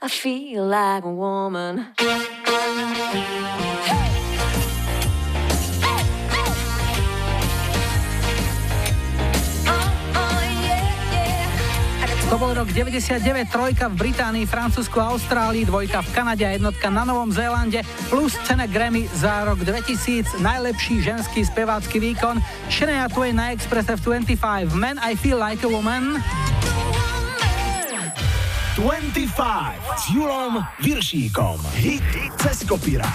I 0.01 0.07
feel 0.09 0.65
like 0.65 1.03
a 1.03 1.11
woman. 1.11 1.93
To 12.35 12.41
bol 12.41 12.51
rok 12.51 12.67
99, 12.67 13.47
trojka 13.47 13.87
v 13.87 13.95
Británii, 13.95 14.43
Francúzsku 14.43 14.99
a 14.99 15.15
Austrálii, 15.15 15.63
dvojka 15.63 16.03
v 16.03 16.09
Kanade 16.11 16.43
a 16.43 16.51
jednotka 16.51 16.91
na 16.91 17.07
Novom 17.07 17.31
Zélande, 17.31 17.79
plus 18.11 18.35
cena 18.43 18.67
Grammy 18.67 19.07
za 19.13 19.47
rok 19.47 19.63
2000, 19.63 20.43
najlepší 20.43 20.99
ženský 20.99 21.47
spevácky 21.47 21.95
výkon, 22.01 22.41
Shania 22.67 23.07
Twain 23.07 23.39
na 23.39 23.55
Expresse 23.55 23.95
v 23.95 24.19
25, 24.35 24.73
Man 24.75 24.99
I 24.99 25.15
Feel 25.15 25.39
Like 25.39 25.63
a 25.63 25.69
Woman. 25.71 26.19
25 28.75 29.31
s 29.95 30.11
Julom 30.11 30.59
Viršíkom. 30.83 31.63
Hit 31.79 32.03
cez 32.35 32.67
kopíra. 32.67 33.07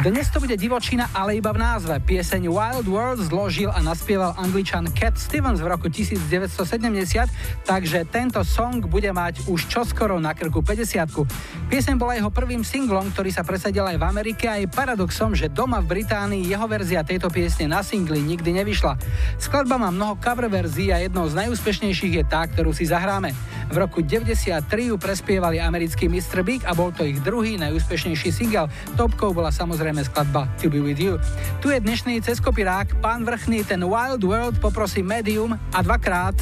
Dnes 0.00 0.32
to 0.32 0.40
bude 0.40 0.56
divočina, 0.56 1.04
ale 1.12 1.36
iba 1.36 1.52
v 1.52 1.60
názve. 1.60 2.00
Pieseň 2.00 2.48
Wild 2.48 2.88
World 2.88 3.20
zložil 3.28 3.68
a 3.68 3.84
naspieval 3.84 4.32
angličan 4.40 4.88
Cat 4.96 5.20
Stevens 5.20 5.60
v 5.60 5.68
roku 5.68 5.92
1970, 5.92 7.28
takže 7.68 8.08
tento 8.08 8.40
song 8.40 8.80
bude 8.88 9.12
mať 9.12 9.52
už 9.52 9.68
čoskoro 9.68 10.16
na 10.16 10.32
krku 10.32 10.64
50 10.64 11.28
Pieseň 11.68 12.00
bola 12.00 12.16
jeho 12.16 12.32
prvým 12.32 12.64
singlom, 12.64 13.12
ktorý 13.12 13.36
sa 13.36 13.44
presadil 13.44 13.84
aj 13.84 14.00
v 14.00 14.04
Amerike 14.08 14.48
a 14.48 14.56
je 14.56 14.64
paradoxom, 14.64 15.36
že 15.36 15.52
doma 15.52 15.84
v 15.84 16.00
Británii 16.00 16.48
jeho 16.48 16.64
verzia 16.64 17.04
tejto 17.04 17.28
piesne 17.28 17.68
na 17.68 17.84
singli 17.84 18.24
nikdy 18.24 18.64
nevyšla. 18.64 18.96
Skladba 19.36 19.76
má 19.76 19.92
mnoho 19.92 20.16
cover 20.24 20.48
verzií 20.48 20.88
a 20.88 21.04
jednou 21.04 21.28
z 21.28 21.36
najúspešnejších 21.36 22.16
je 22.16 22.24
tá, 22.24 22.48
ktorú 22.48 22.72
si 22.72 22.88
zahráme. 22.88 23.36
V 23.70 23.76
roku 23.76 24.02
93 24.02 24.69
ju 24.78 24.94
prespievali 24.94 25.58
americký 25.58 26.06
Mr. 26.06 26.46
Big 26.46 26.62
a 26.62 26.70
bol 26.70 26.94
to 26.94 27.02
ich 27.02 27.18
druhý 27.26 27.58
najúspešnejší 27.58 28.30
single. 28.30 28.70
Topkou 28.94 29.34
bola 29.34 29.50
samozrejme 29.50 30.06
skladba 30.06 30.46
To 30.62 30.70
Be 30.70 30.78
With 30.78 31.02
You. 31.02 31.18
Tu 31.58 31.74
je 31.74 31.82
dnešný 31.82 32.22
ceskopirák, 32.22 33.02
pán 33.02 33.26
vrchný, 33.26 33.66
ten 33.66 33.82
Wild 33.82 34.22
World 34.22 34.62
poprosí 34.62 35.02
Medium 35.02 35.58
a 35.74 35.78
dvakrát 35.82 36.38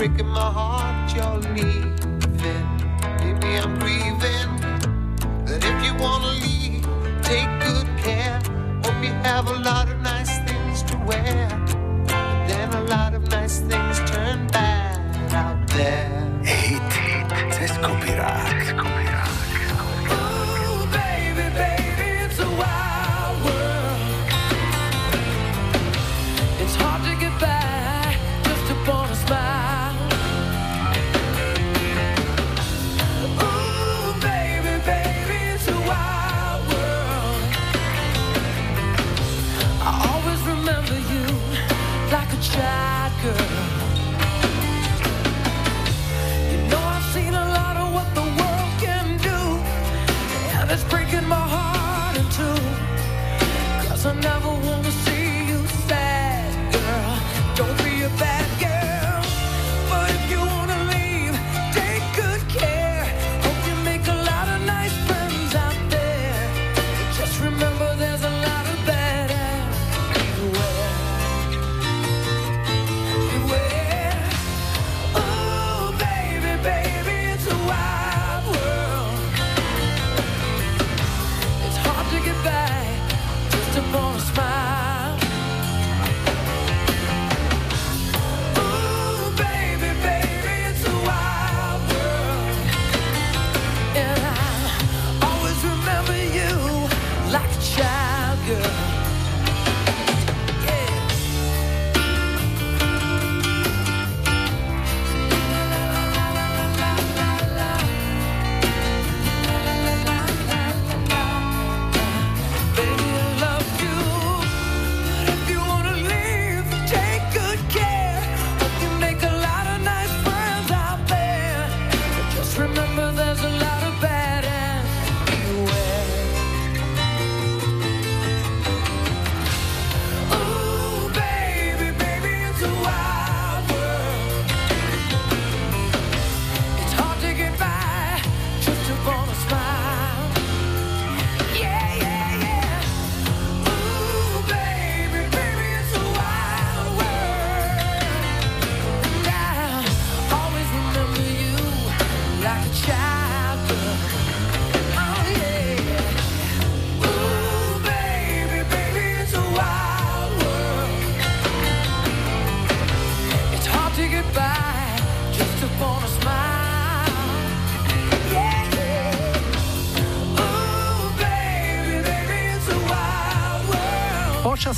breaking 0.00 0.28
my 0.28 0.50
heart 0.50 1.14
you're 1.14 1.52
leaving. 1.52 2.66
Maybe 3.20 3.48
I'm 3.58 3.78
grieving, 3.78 4.50
but 5.44 5.62
if 5.62 5.84
you 5.84 5.92
wanna 6.02 6.40
leave, 6.40 6.88
take 7.22 7.50
good 7.60 7.86
care. 7.98 8.40
Hope 8.82 9.04
you 9.04 9.12
have 9.28 9.46
a 9.48 9.58
lot 9.58 9.90
of 9.90 10.00
nice 10.00 10.38
things 10.48 10.82
to 10.84 10.96
wear, 11.04 11.48
but 12.06 12.48
then 12.48 12.72
a 12.72 12.84
lot 12.84 13.12
of 13.12 13.28
nice 13.28 13.58
things 13.60 13.89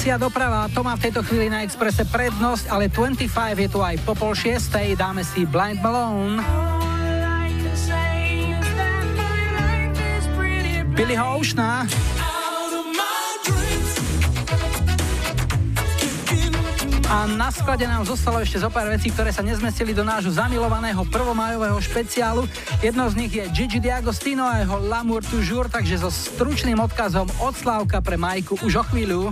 Počasia 0.03 0.19
doprava, 0.19 0.67
to 0.67 0.83
má 0.83 0.99
v 0.99 1.07
tejto 1.07 1.23
chvíli 1.23 1.47
na 1.47 1.63
Exprese 1.63 2.03
prednosť, 2.03 2.75
ale 2.75 2.91
25 2.91 3.23
je 3.55 3.69
tu 3.71 3.79
aj 3.79 4.03
po 4.03 4.19
pol 4.19 4.35
šiestej, 4.35 4.99
dáme 4.99 5.23
si 5.23 5.47
Blind 5.47 5.79
Malone. 5.79 6.43
Billyho 10.99 11.23
Oceana. 11.39 11.87
A 17.07 17.17
na 17.39 17.55
sklade 17.55 17.87
nám 17.87 18.03
zostalo 18.03 18.43
ešte 18.43 18.59
zo 18.59 18.75
pár 18.75 18.91
vecí, 18.91 19.07
ktoré 19.07 19.31
sa 19.31 19.47
nezmestili 19.47 19.95
do 19.95 20.03
nášho 20.03 20.35
zamilovaného 20.35 21.07
prvomájového 21.15 21.79
špeciálu. 21.79 22.51
Jednou 22.83 23.07
z 23.07 23.15
nich 23.23 23.39
je 23.39 23.47
Gigi 23.55 23.79
D'Agostino 23.79 24.51
a 24.51 24.67
jeho 24.67 24.83
L'amour 24.83 25.23
toujours, 25.23 25.71
takže 25.71 26.03
so 26.03 26.11
stručným 26.11 26.83
odkazom 26.83 27.31
od 27.39 27.55
Slávka 27.55 28.03
pre 28.03 28.19
Majku 28.19 28.59
už 28.67 28.83
o 28.83 28.85
chvíľu. 28.91 29.31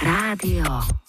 Rádio 0.00 1.01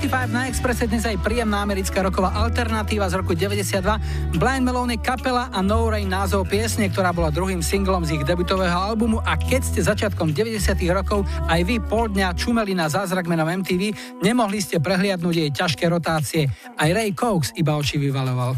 45 0.00 0.32
na 0.32 0.48
Expresse 0.48 0.88
dnes 0.88 1.04
aj 1.04 1.20
príjemná 1.20 1.60
americká 1.60 2.00
roková 2.00 2.32
alternatíva 2.32 3.04
z 3.12 3.20
roku 3.20 3.36
92. 3.36 3.84
Blind 4.32 4.64
Melone 4.64 4.96
kapela 4.96 5.52
a 5.52 5.60
No 5.60 5.92
Rain 5.92 6.08
názov 6.08 6.48
piesne, 6.48 6.88
ktorá 6.88 7.12
bola 7.12 7.28
druhým 7.28 7.60
singlom 7.60 8.00
z 8.08 8.16
ich 8.16 8.24
debutového 8.24 8.72
albumu 8.72 9.20
a 9.20 9.36
keď 9.36 9.60
ste 9.60 9.84
začiatkom 9.84 10.32
90 10.32 10.56
rokov 10.96 11.28
aj 11.52 11.60
vy 11.68 11.84
pol 11.84 12.08
dňa 12.08 12.32
čumeli 12.32 12.72
na 12.72 12.88
zázrak 12.88 13.28
menom 13.28 13.44
MTV, 13.44 13.92
nemohli 14.24 14.64
ste 14.64 14.80
prehliadnúť 14.80 15.36
jej 15.36 15.50
ťažké 15.52 15.84
rotácie. 15.92 16.48
Aj 16.80 16.88
Ray 16.88 17.12
Cox 17.12 17.52
iba 17.60 17.76
oči 17.76 18.00
vyvaloval. 18.00 18.56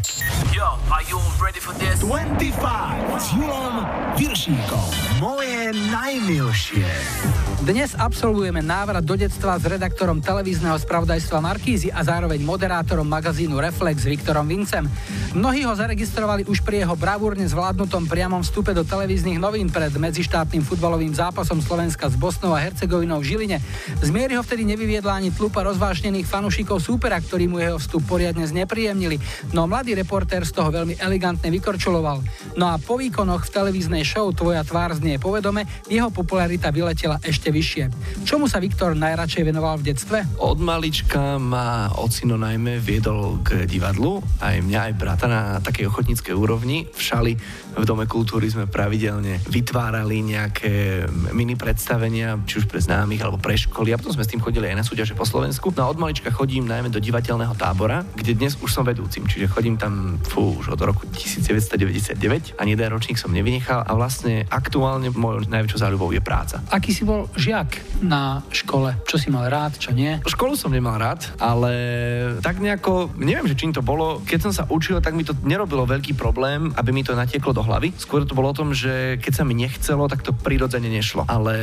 Yo, 0.55 0.79
are 0.87 1.03
you 1.11 1.19
ready 1.43 1.59
for 1.59 1.75
this? 1.75 1.99
25 2.07 2.55
s 3.19 3.35
Julom 3.35 3.83
moje 5.23 5.71
najmilšie. 5.71 6.83
Dnes 7.63 7.95
absolvujeme 7.95 8.59
návrat 8.59 9.07
do 9.07 9.15
detstva 9.15 9.55
s 9.55 9.63
redaktorom 9.63 10.19
televízneho 10.19 10.75
spravodajstva 10.75 11.39
Markízy 11.39 11.87
a 11.95 12.03
zároveň 12.03 12.43
moderátorom 12.43 13.07
magazínu 13.07 13.55
Reflex 13.55 14.03
Viktorom 14.03 14.43
Vincem. 14.43 14.83
Mnohí 15.31 15.63
ho 15.63 15.71
zaregistrovali 15.71 16.43
už 16.43 16.59
pri 16.67 16.83
jeho 16.83 16.99
bravúrne 16.99 17.47
zvládnutom 17.47 18.03
priamom 18.03 18.43
vstupe 18.43 18.75
do 18.75 18.83
televíznych 18.83 19.39
novín 19.39 19.71
pred 19.71 19.95
medzištátnym 19.95 20.59
futbalovým 20.59 21.15
zápasom 21.15 21.63
Slovenska 21.63 22.11
s 22.11 22.19
Bosnou 22.19 22.51
a 22.51 22.59
Hercegovinou 22.59 23.23
v 23.23 23.31
Žiline. 23.31 23.57
Z 24.03 24.11
miery 24.11 24.35
ho 24.35 24.43
vtedy 24.43 24.67
nevyviedla 24.67 25.23
ani 25.23 25.31
tlupa 25.31 25.63
rozvášnených 25.63 26.27
fanúšikov 26.27 26.83
súpera, 26.83 27.15
ktorí 27.23 27.47
mu 27.47 27.63
jeho 27.63 27.79
vstup 27.79 28.03
poriadne 28.11 28.43
znepríjemnili, 28.43 29.23
no 29.55 29.71
mladý 29.71 29.95
reportér 29.95 30.43
z 30.43 30.51
toho 30.51 30.67
veľmi 30.67 30.99
elegantne 30.99 31.47
vykorčuloval. 31.47 32.19
No 32.59 32.67
a 32.67 32.75
po 32.75 32.99
výkonoch 32.99 33.47
v 33.47 33.53
televíznej 33.55 34.03
show 34.03 34.27
Tvoja 34.35 34.67
tvár 34.67 34.91
znie 34.99 35.12
povedome, 35.17 35.65
jeho 35.89 36.13
popularita 36.13 36.69
vyletela 36.69 37.19
ešte 37.19 37.49
vyššie. 37.49 37.83
Čomu 38.23 38.45
sa 38.45 38.61
Viktor 38.61 38.93
najradšej 38.93 39.43
venoval 39.43 39.81
v 39.81 39.93
detstve? 39.93 40.17
Od 40.39 40.57
malička 40.61 41.41
ma 41.41 41.91
ocino 41.97 42.37
najmä 42.37 42.77
viedol 42.79 43.41
k 43.41 43.65
divadlu, 43.65 44.21
aj 44.39 44.61
mňa, 44.61 44.79
aj 44.89 44.93
brata 44.95 45.25
na 45.25 45.41
takej 45.59 45.89
ochotníckej 45.89 46.33
úrovni. 46.37 46.85
V 46.93 47.01
Šali 47.01 47.33
v 47.73 47.83
Dome 47.83 48.05
kultúry 48.05 48.47
sme 48.53 48.69
pravidelne 48.69 49.41
vytvárali 49.49 50.21
nejaké 50.21 51.05
mini 51.33 51.57
predstavenia, 51.57 52.37
či 52.45 52.61
už 52.61 52.69
pre 52.69 52.77
známych 52.77 53.25
alebo 53.25 53.41
pre 53.41 53.57
školy 53.57 53.91
a 53.91 53.99
potom 53.99 54.13
sme 54.13 54.25
s 54.25 54.31
tým 54.31 54.43
chodili 54.43 54.69
aj 54.69 54.77
na 54.77 54.85
súťaže 54.85 55.17
po 55.17 55.25
Slovensku. 55.25 55.73
No 55.73 55.87
a 55.87 55.91
od 55.91 55.97
malička 55.97 56.29
chodím 56.29 56.69
najmä 56.69 56.93
do 56.93 57.01
divateľného 57.01 57.57
tábora, 57.57 58.05
kde 58.13 58.37
dnes 58.37 58.53
už 58.61 58.69
som 58.69 58.85
vedúcim, 58.85 59.25
čiže 59.25 59.49
chodím 59.49 59.75
tam 59.75 60.21
fú, 60.21 60.61
už 60.61 60.77
od 60.77 60.81
roku 60.85 61.09
1999 61.09 62.61
ani 62.61 62.71
jeden 62.77 62.89
ročník 62.93 63.17
som 63.17 63.33
nevynechal 63.33 63.81
a 63.81 63.91
vlastne 63.97 64.45
aktuálne 64.53 65.02
mojou 65.11 65.43
najväčšou 65.49 65.79
záľubou 65.83 66.15
je 66.15 66.23
práca. 66.23 66.63
Aký 66.71 66.95
si 66.95 67.03
bol 67.03 67.27
žiak 67.35 67.81
na 67.99 68.39
škole? 68.53 68.95
Čo 69.03 69.19
si 69.19 69.27
mal 69.27 69.51
rád, 69.51 69.75
čo 69.75 69.91
nie? 69.91 70.21
Školu 70.23 70.55
som 70.55 70.71
nemal 70.71 70.95
rád, 71.01 71.27
ale 71.41 71.73
tak 72.39 72.63
nejako, 72.63 73.11
neviem, 73.19 73.49
že 73.49 73.59
čím 73.59 73.75
to 73.75 73.83
bolo, 73.83 74.21
keď 74.23 74.39
som 74.49 74.53
sa 74.53 74.63
učil, 74.69 75.01
tak 75.03 75.17
mi 75.17 75.25
to 75.25 75.35
nerobilo 75.43 75.83
veľký 75.83 76.13
problém, 76.15 76.71
aby 76.77 76.93
mi 76.93 77.03
to 77.03 77.17
natieklo 77.17 77.51
do 77.51 77.65
hlavy. 77.65 77.91
Skôr 77.97 78.23
to 78.23 78.37
bolo 78.37 78.53
o 78.53 78.57
tom, 78.57 78.71
že 78.71 79.17
keď 79.19 79.33
sa 79.33 79.43
mi 79.43 79.57
nechcelo, 79.57 80.05
tak 80.07 80.21
to 80.21 80.31
prirodzene 80.31 80.87
nešlo. 80.87 81.25
Ale 81.27 81.55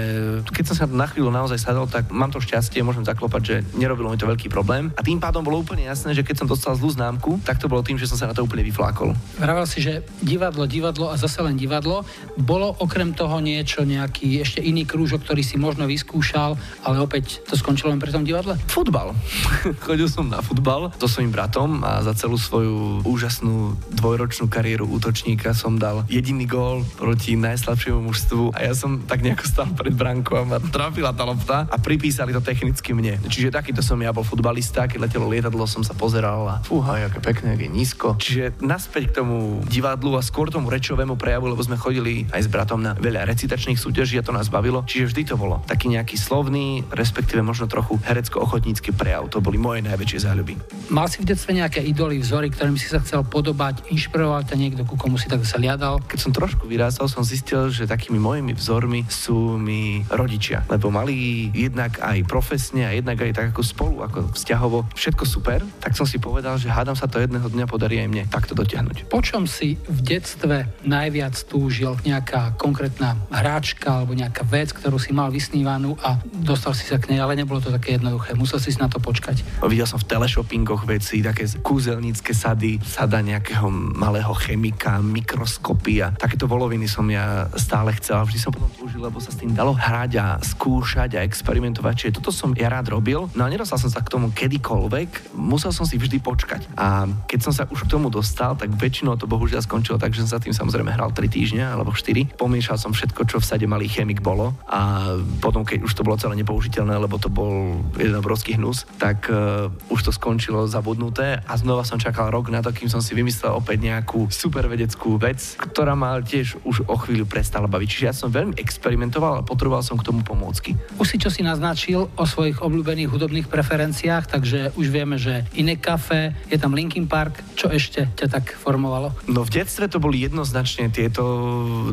keď 0.51 0.65
som 0.73 0.77
sa 0.77 0.85
na 0.91 1.07
chvíľu 1.07 1.31
naozaj 1.31 1.61
sadol, 1.61 1.87
tak 1.87 2.11
mám 2.11 2.35
to 2.35 2.43
šťastie, 2.43 2.83
môžem 2.83 3.07
zaklopať, 3.07 3.43
že 3.43 3.57
nerobilo 3.79 4.11
mi 4.11 4.19
to 4.19 4.27
veľký 4.27 4.51
problém. 4.51 4.91
A 4.99 5.05
tým 5.05 5.23
pádom 5.23 5.45
bolo 5.47 5.63
úplne 5.63 5.87
jasné, 5.87 6.17
že 6.17 6.27
keď 6.27 6.45
som 6.45 6.51
dostal 6.51 6.75
zlú 6.75 6.91
známku, 6.91 7.39
tak 7.45 7.63
to 7.63 7.71
bolo 7.71 7.85
tým, 7.85 8.01
že 8.01 8.09
som 8.09 8.19
sa 8.19 8.27
na 8.27 8.35
to 8.35 8.43
úplne 8.43 8.67
vyflákol. 8.67 9.15
Vravel 9.39 9.67
si, 9.69 9.85
že 9.85 10.03
divadlo, 10.21 10.67
divadlo 10.67 11.13
a 11.13 11.17
zase 11.21 11.41
len 11.45 11.55
divadlo. 11.55 12.03
Bolo 12.35 12.73
okrem 12.81 13.13
toho 13.21 13.37
niečo, 13.45 13.85
nejaký 13.85 14.41
ešte 14.41 14.65
iný 14.65 14.89
krúžok, 14.89 15.29
ktorý 15.29 15.45
si 15.45 15.61
možno 15.61 15.85
vyskúšal, 15.85 16.57
ale 16.89 16.97
opäť 17.05 17.45
to 17.45 17.53
skončilo 17.53 17.93
len 17.93 18.01
pri 18.01 18.17
tom 18.17 18.25
divadle? 18.25 18.57
Futbal. 18.65 19.13
Chodil 19.85 20.09
som 20.09 20.33
na 20.33 20.41
futbal 20.41 20.89
so 20.97 21.05
svojím 21.05 21.29
bratom 21.29 21.85
a 21.85 22.01
za 22.01 22.17
celú 22.17 22.41
svoju 22.41 23.05
úžasnú 23.05 23.77
dvojročnú 23.93 24.49
kariéru 24.49 24.89
útočníka 24.89 25.53
som 25.53 25.77
dal 25.77 26.09
jediný 26.09 26.49
gól 26.49 26.81
proti 26.97 27.37
najslabšiemu 27.37 28.01
mužstvu 28.09 28.57
a 28.57 28.65
ja 28.65 28.73
som 28.73 29.05
tak 29.05 29.21
nejako 29.21 29.45
stal 29.45 29.69
pred 29.77 29.93
brankou 29.93 30.41
a 30.41 30.49
ma 30.49 30.57
trafila 30.57 31.13
tá 31.13 31.29
lopta 31.29 31.69
a 31.69 31.77
pripísali 31.77 32.33
to 32.33 32.41
technicky 32.41 32.97
mne. 32.97 33.21
Čiže 33.29 33.53
takýto 33.53 33.85
som 33.85 34.01
ja 34.01 34.17
bol 34.17 34.25
futbalista, 34.25 34.89
keď 34.89 35.11
letelo 35.11 35.29
lietadlo, 35.29 35.69
som 35.69 35.85
sa 35.85 35.93
pozeral 35.93 36.49
a 36.49 36.57
fúha, 36.65 37.05
aké 37.05 37.21
pekné, 37.21 37.53
aké 37.53 37.69
nízko. 37.69 38.17
Čiže 38.17 38.65
naspäť 38.65 39.13
k 39.13 39.17
tomu 39.21 39.61
divadlu 39.69 40.17
a 40.17 40.25
skôr 40.25 40.49
tomu 40.49 40.73
rečovému 40.73 41.21
prejavu, 41.21 41.53
lebo 41.53 41.61
sme 41.61 41.77
chodili 41.77 42.25
aj 42.33 42.47
s 42.47 42.49
bratom 42.49 42.81
na 42.81 42.97
veľa 43.11 43.27
recitačných 43.27 43.75
súťaží 43.75 44.17
a 44.17 44.25
to 44.25 44.31
nás 44.31 44.47
bavilo. 44.47 44.87
Čiže 44.87 45.11
vždy 45.11 45.23
to 45.27 45.35
bolo 45.35 45.59
taký 45.67 45.91
nejaký 45.91 46.15
slovný, 46.15 46.87
respektíve 46.95 47.43
možno 47.43 47.67
trochu 47.67 47.99
herecko-ochotnícky 48.07 48.95
prejav. 48.95 49.27
To 49.35 49.43
boli 49.43 49.59
moje 49.59 49.83
najväčšie 49.83 50.31
záľuby. 50.31 50.55
Mal 50.95 51.11
si 51.11 51.19
v 51.19 51.35
detstve 51.35 51.59
nejaké 51.59 51.83
idoly, 51.83 52.23
vzory, 52.23 52.55
ktorým 52.55 52.79
si 52.79 52.87
sa 52.87 53.03
chcel 53.03 53.27
podobať, 53.27 53.91
inšpiroval 53.91 54.47
ťa 54.47 54.55
niekto, 54.55 54.87
ku 54.87 54.95
komu 54.95 55.19
si 55.19 55.27
tak 55.27 55.43
sa 55.43 55.59
liadal? 55.59 55.99
Keď 56.07 56.19
som 56.23 56.31
trošku 56.31 56.71
vyrástal, 56.71 57.11
som 57.11 57.27
zistil, 57.27 57.75
že 57.75 57.91
takými 57.91 58.23
mojimi 58.23 58.55
vzormi 58.55 59.09
sú 59.11 59.57
mi 59.57 60.05
rodičia, 60.13 60.63
lebo 60.69 60.93
mali 60.93 61.49
jednak 61.51 61.99
aj 62.05 62.23
profesne 62.29 62.85
a 62.87 62.93
jednak 62.93 63.19
aj 63.19 63.33
tak 63.35 63.47
ako 63.57 63.63
spolu, 63.65 63.97
ako 64.05 64.19
vzťahovo, 64.37 64.79
všetko 64.93 65.25
super, 65.25 65.65
tak 65.81 65.97
som 65.97 66.05
si 66.05 66.21
povedal, 66.21 66.61
že 66.61 66.69
hádam 66.69 66.95
sa 66.95 67.09
to 67.09 67.19
jedného 67.19 67.49
dňa 67.49 67.65
podarí 67.65 67.99
aj 68.05 68.09
mne 68.13 68.25
takto 68.29 68.53
dotiahnuť. 68.53 69.09
Po 69.09 69.25
čom 69.25 69.49
si 69.49 69.81
v 69.89 69.99
detstve 70.05 70.69
najviac 70.85 71.35
túžil? 71.49 71.97
Nejaká 72.05 72.61
konkrétna 72.61 73.00
hráčka 73.33 74.03
alebo 74.03 74.13
nejaká 74.13 74.45
vec, 74.45 74.71
ktorú 74.77 75.01
si 75.01 75.11
mal 75.17 75.33
vysnívanú 75.33 75.97
a 76.05 76.21
dostal 76.45 76.77
si 76.77 76.85
sa 76.85 77.01
k 77.01 77.13
nej, 77.15 77.21
ale 77.21 77.39
nebolo 77.39 77.59
to 77.59 77.73
také 77.73 77.97
jednoduché. 77.97 78.37
Musel 78.37 78.61
si 78.61 78.73
na 78.77 78.87
to 78.87 79.01
počkať. 79.01 79.41
Videl 79.65 79.89
som 79.89 79.97
v 79.97 80.07
teleshoppingoch 80.07 80.85
veci, 80.85 81.25
také 81.25 81.49
kúzelnícke 81.61 82.33
sady, 82.37 82.81
sada 82.85 83.21
nejakého 83.25 83.69
malého 83.73 84.33
chemika, 84.37 85.01
mikroskopy 85.01 86.05
a 86.05 86.09
takéto 86.15 86.45
voloviny 86.45 86.87
som 86.87 87.05
ja 87.09 87.49
stále 87.57 87.93
chcel. 87.97 88.21
a 88.21 88.25
Vždy 88.25 88.39
som 88.41 88.53
potom 88.53 88.71
túžil, 88.77 89.01
lebo 89.01 89.19
sa 89.23 89.33
s 89.33 89.41
tým 89.41 89.53
dalo 89.53 89.73
hrať 89.73 90.13
a 90.21 90.27
skúšať 90.41 91.17
a 91.17 91.25
experimentovať. 91.25 91.95
Čiže 91.97 92.17
toto 92.21 92.31
som 92.35 92.53
ja 92.57 92.69
rád 92.69 92.93
robil. 92.93 93.29
No 93.33 93.47
a 93.47 93.49
nedostal 93.49 93.81
som 93.81 93.91
sa 93.93 94.03
k 94.05 94.13
tomu 94.13 94.33
kedykoľvek. 94.35 95.35
Musel 95.37 95.73
som 95.73 95.89
si 95.89 95.97
vždy 95.97 96.21
počkať. 96.21 96.67
A 96.77 97.07
keď 97.27 97.41
som 97.41 97.53
sa 97.55 97.65
už 97.71 97.87
k 97.87 97.93
tomu 97.93 98.11
dostal, 98.11 98.59
tak 98.59 98.75
väčšinou 98.75 99.17
to 99.17 99.31
bohužiaľ 99.31 99.63
skončilo 99.63 99.97
tak, 100.01 100.13
že 100.13 100.27
som 100.27 100.39
sa 100.39 100.43
tým 100.43 100.55
samozrejme 100.55 100.91
hral 100.91 101.15
3 101.15 101.31
týždne 101.31 101.65
alebo 101.65 101.95
4. 101.95 102.35
Pomiešal 102.35 102.77
som 102.81 102.90
všetko, 102.93 103.27
čo 103.27 103.37
v 103.39 103.49
sade 103.49 103.67
malý 103.67 103.87
chemik 103.87 104.23
bolo. 104.23 104.55
A 104.67 105.13
potom, 105.41 105.63
keď 105.63 105.87
už 105.87 105.93
to 105.95 106.05
bolo 106.07 106.21
celé 106.21 106.39
nepoužiteľné, 106.41 106.95
lebo 106.99 107.17
to 107.17 107.31
bol 107.31 107.81
jeden 107.97 108.17
obrovský 108.19 108.57
hnus, 108.57 108.89
tak 108.99 109.31
uh, 109.31 109.71
už 109.93 110.01
to 110.09 110.13
skončilo 110.15 110.67
zabudnuté 110.67 111.41
a 111.45 111.53
znova 111.55 111.87
som 111.87 112.01
čakal 112.01 112.33
rok 112.33 112.49
na 112.51 112.65
to, 112.65 112.75
kým 112.75 112.89
som 112.89 113.05
si 113.05 113.15
vymyslel 113.15 113.55
opäť 113.55 113.85
nejakú 113.85 114.33
super 114.33 114.67
vedeckú 114.67 115.21
vec, 115.21 115.39
ktorá 115.61 115.95
ma 115.95 116.19
tiež 116.19 116.63
už 116.65 116.89
o 116.89 116.97
chvíľu 116.99 117.29
prestala 117.29 117.71
baviť. 117.71 117.89
Čiže 117.89 118.09
ja 118.09 118.15
som 118.17 118.33
veľmi 118.33 118.57
experimentoval 118.59 119.41
a 119.41 119.47
potreboval 119.47 119.85
som 119.85 120.01
k 120.01 120.07
tomu 120.07 120.25
pomôcky. 120.25 120.75
Už 120.97 121.07
si 121.07 121.17
čo 121.21 121.29
si 121.29 121.45
naznačil 121.45 122.09
o 122.09 122.25
svojich 122.25 122.65
obľúbených 122.65 123.13
hudobných 123.13 123.47
preferenciách, 123.47 124.25
takže 124.27 124.73
už 124.75 124.87
vieme, 124.89 125.21
že 125.21 125.45
iné 125.55 125.77
kafe, 125.77 126.33
je 126.49 126.57
tam 126.57 126.73
Linkin 126.73 127.05
Park. 127.05 127.45
Čo 127.55 127.69
ešte 127.69 128.09
ťa 128.17 128.27
tak 128.33 128.57
formovalo? 128.57 129.13
No 129.29 129.45
v 129.45 129.51
detstve 129.53 129.87
to 129.87 130.01
boli 130.01 130.25
jednoznačne 130.25 130.89
tieto 130.89 131.23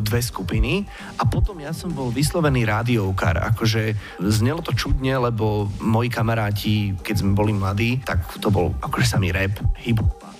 dve 0.00 0.24
skupiny 0.24 0.87
a 1.18 1.22
potom 1.26 1.58
ja 1.58 1.74
som 1.74 1.90
bol 1.90 2.12
vyslovený 2.12 2.64
rádiovkar. 2.68 3.40
Akože 3.54 3.96
znelo 4.22 4.62
to 4.62 4.76
čudne, 4.76 5.18
lebo 5.18 5.66
moji 5.82 6.08
kamaráti, 6.12 6.94
keď 7.00 7.14
sme 7.24 7.32
boli 7.34 7.52
mladí, 7.56 7.98
tak 8.04 8.22
to 8.38 8.52
bol 8.52 8.74
akože 8.78 9.06
samý 9.18 9.34
rap, 9.34 9.56
hip 9.80 9.98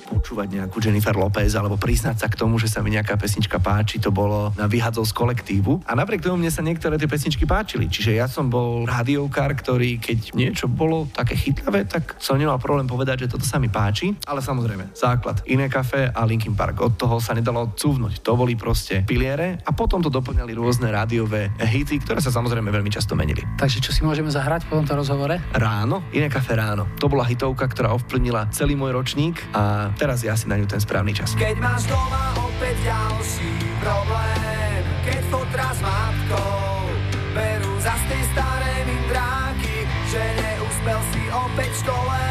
počúvať 0.09 0.49
nejakú 0.57 0.81
Jennifer 0.81 1.13
Lopez 1.13 1.53
alebo 1.53 1.77
priznať 1.77 2.25
sa 2.25 2.27
k 2.33 2.41
tomu, 2.41 2.57
že 2.57 2.73
sa 2.73 2.81
mi 2.81 2.97
nejaká 2.97 3.21
pesnička 3.21 3.61
páči, 3.61 4.01
to 4.01 4.09
bolo 4.09 4.57
na 4.57 4.65
vyhadzov 4.65 5.05
z 5.05 5.13
kolektívu. 5.13 5.85
A 5.85 5.93
napriek 5.93 6.25
tomu 6.25 6.41
mne 6.41 6.49
sa 6.49 6.65
niektoré 6.65 6.97
tie 6.97 7.05
pesničky 7.05 7.45
páčili. 7.45 7.93
Čiže 7.93 8.17
ja 8.17 8.25
som 8.25 8.49
bol 8.49 8.89
rádiokár, 8.89 9.53
ktorý 9.53 10.01
keď 10.01 10.33
niečo 10.33 10.65
bolo 10.73 11.05
také 11.13 11.37
chytlavé, 11.37 11.85
tak 11.85 12.17
som 12.17 12.41
nemal 12.41 12.57
problém 12.57 12.89
povedať, 12.89 13.29
že 13.29 13.37
toto 13.37 13.45
sa 13.45 13.61
mi 13.61 13.69
páči. 13.69 14.17
Ale 14.25 14.41
samozrejme, 14.41 14.97
základ 14.97 15.45
iné 15.45 15.69
kafe 15.69 16.09
a 16.09 16.25
Linkin 16.25 16.57
Park. 16.57 16.81
Od 16.81 16.97
toho 16.97 17.21
sa 17.21 17.37
nedalo 17.37 17.77
cúvnuť. 17.77 18.25
To 18.25 18.39
boli 18.39 18.57
proste 18.57 19.05
piliere 19.05 19.61
a 19.67 19.71
potom 19.77 20.01
to 20.01 20.09
doplňali 20.09 20.57
rôzne 20.57 20.89
rádiové 20.89 21.53
hity, 21.61 22.01
ktoré 22.01 22.25
sa 22.25 22.33
samozrejme 22.33 22.73
veľmi 22.73 22.89
často 22.89 23.13
menili. 23.13 23.45
Takže 23.59 23.83
čo 23.85 23.91
si 23.93 24.01
môžeme 24.07 24.33
zahrať 24.33 24.71
po 24.71 24.79
tomto 24.81 24.95
rozhovore? 24.97 25.37
Ráno, 25.53 26.07
iné 26.15 26.31
kafe 26.31 26.55
ráno. 26.55 26.87
To 27.03 27.11
bola 27.11 27.27
hitovka, 27.27 27.67
ktorá 27.67 27.93
ovplyvnila 27.99 28.49
celý 28.55 28.79
môj 28.79 28.95
ročník 28.95 29.43
a 29.51 29.91
teraz 29.99 30.23
je 30.23 30.31
asi 30.31 30.47
na 30.47 30.55
ňu 30.55 30.71
ten 30.71 30.79
správny 30.79 31.11
čas. 31.11 31.35
Keď 31.35 31.59
máš 31.59 31.91
doma 31.91 32.39
opäť 32.39 32.79
ďalší 32.87 33.55
problém 33.83 34.83
Keď 35.03 35.23
fotra 35.27 35.69
s 35.75 35.81
matkou 35.83 36.95
Berú 37.35 37.75
za 37.83 37.99
tie 38.07 38.23
staré 38.31 38.75
mindráky 38.87 39.77
Že 40.15 40.23
neúspel 40.39 41.01
si 41.11 41.23
opäť 41.35 41.71
v 41.75 41.81
škole 41.83 42.25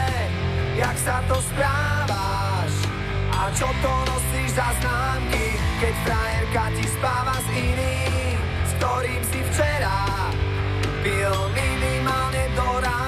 Jak 0.80 0.96
sa 0.96 1.18
to 1.28 1.38
správaš 1.44 2.74
A 3.36 3.42
čo 3.52 3.68
to 3.84 3.94
nosíš 4.08 4.50
za 4.56 4.68
známky 4.80 5.60
Keď 5.84 5.94
frajerka 6.08 6.64
ti 6.80 6.86
spáva 6.88 7.36
s 7.36 7.48
iným 7.52 8.38
S 8.64 8.72
ktorým 8.80 9.24
si 9.28 9.40
včera 9.52 10.00
Pil 11.04 11.36
minimálne 11.56 12.44
do 12.56 12.68
rána 12.84 13.07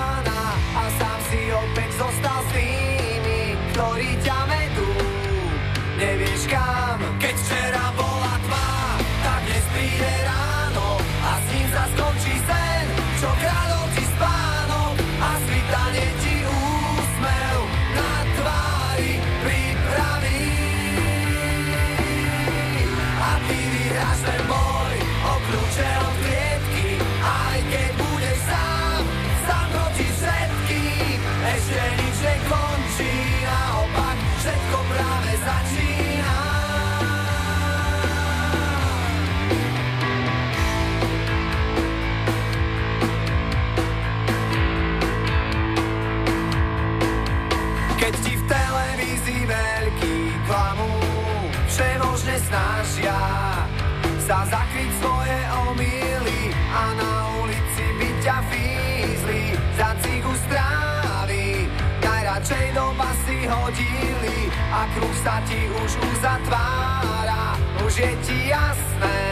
sa 54.30 54.45
zakryť 54.45 54.91
svoje 55.01 55.38
omily 55.65 56.53
A 56.69 56.84
na 56.93 57.13
ulici 57.41 57.86
by 57.97 58.09
ťa 58.21 58.38
fízli 58.53 59.57
Za 59.73 59.89
cigu 60.05 60.34
strávy 60.45 61.65
Najradšej 62.05 62.67
do 62.77 62.93
basy 62.93 63.49
hodili 63.49 64.53
A 64.69 64.86
kruh 64.93 65.17
sa 65.25 65.41
ti 65.49 65.65
už 65.82 65.91
uzatvára. 66.13 67.57
Už 67.82 67.93
je 67.97 68.13
ti 68.21 68.53
jasné 68.53 69.25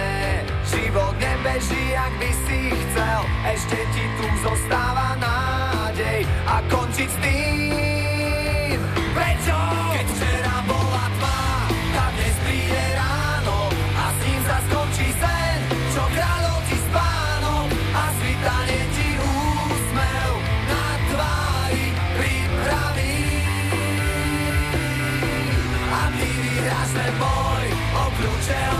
Život 0.65 1.13
nebeží, 1.21 1.93
jak 1.93 2.13
by 2.17 2.31
si 2.49 2.59
chcel. 2.73 3.21
Ešte 3.53 3.77
ti 3.93 4.03
tu 4.17 4.25
zostáva 4.41 5.13
nádej 5.21 6.25
A 6.49 6.57
končiť 6.73 7.09
s 7.13 7.17
tým 7.21 7.66
ten 26.97 27.13
boj 27.19 27.65
O 27.93 28.76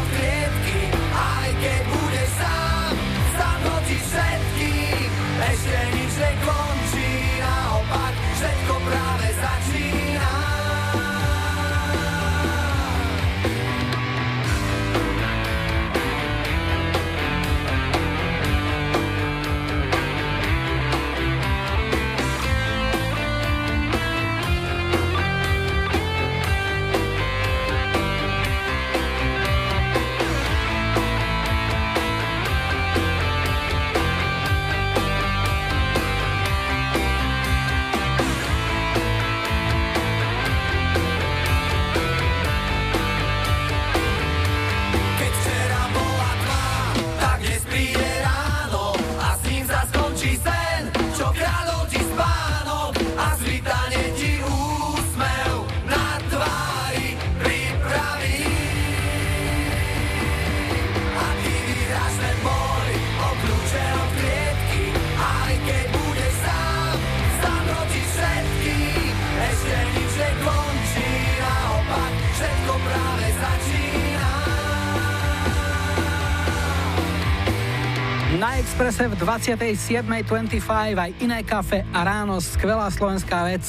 27.25 79.28 80.64
aj 80.96 81.12
iné 81.20 81.44
kafe 81.44 81.84
a 81.92 82.00
ráno 82.08 82.40
skvelá 82.40 82.88
slovenská 82.88 83.44
vec. 83.44 83.68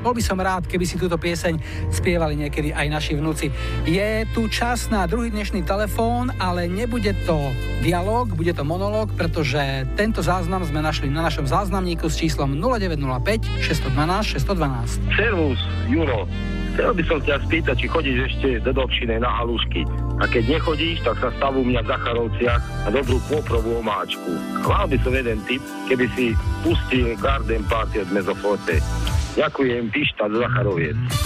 Bol 0.00 0.16
by 0.16 0.22
som 0.24 0.40
rád, 0.40 0.64
keby 0.64 0.88
si 0.88 0.96
túto 0.96 1.20
pieseň 1.20 1.60
spievali 1.92 2.32
niekedy 2.32 2.72
aj 2.72 2.88
naši 2.88 3.12
vnúci. 3.12 3.52
Je 3.84 4.24
tu 4.32 4.48
čas 4.48 4.88
na 4.88 5.04
druhý 5.04 5.28
dnešný 5.28 5.68
telefón, 5.68 6.32
ale 6.40 6.64
nebude 6.64 7.12
to 7.28 7.36
dialog, 7.84 8.32
bude 8.32 8.56
to 8.56 8.64
monológ, 8.64 9.12
pretože 9.20 9.84
tento 10.00 10.24
záznam 10.24 10.64
sme 10.64 10.80
našli 10.80 11.12
na 11.12 11.28
našom 11.28 11.44
záznamníku 11.44 12.08
s 12.08 12.16
číslom 12.16 12.56
0905 12.56 13.60
612 13.60 14.32
612. 14.32 15.12
Servus, 15.12 15.60
Juro. 15.92 16.24
Chcel 16.72 16.92
by 16.96 17.02
som 17.04 17.18
ťa 17.20 17.36
spýtať, 17.44 17.76
či 17.84 17.86
chodíš 17.88 18.18
ešte 18.32 18.48
do 18.64 18.72
Dobšiny 18.72 19.20
na 19.20 19.28
halušky. 19.28 19.84
A 20.16 20.24
keď 20.24 20.56
nechodíš, 20.56 21.04
tak 21.04 21.20
sa 21.20 21.28
stavu 21.36 21.60
mňa 21.60 21.84
v 21.84 21.90
Zacharovciach 21.92 22.62
a 22.84 22.88
dobrú 22.88 23.20
poprovú 23.28 23.84
omáčku. 23.84 24.32
Mal 24.64 24.88
by 24.88 24.96
som 25.04 25.12
jeden 25.12 25.40
tip, 25.44 25.60
keby 25.92 26.08
si 26.16 26.32
pustil 26.64 27.12
Garden 27.20 27.64
Party 27.68 28.00
od 28.00 28.08
Mezoforte. 28.12 28.80
Ďakujem, 29.36 29.92
Pišta 29.92 30.32
Zacharoviec. 30.32 31.25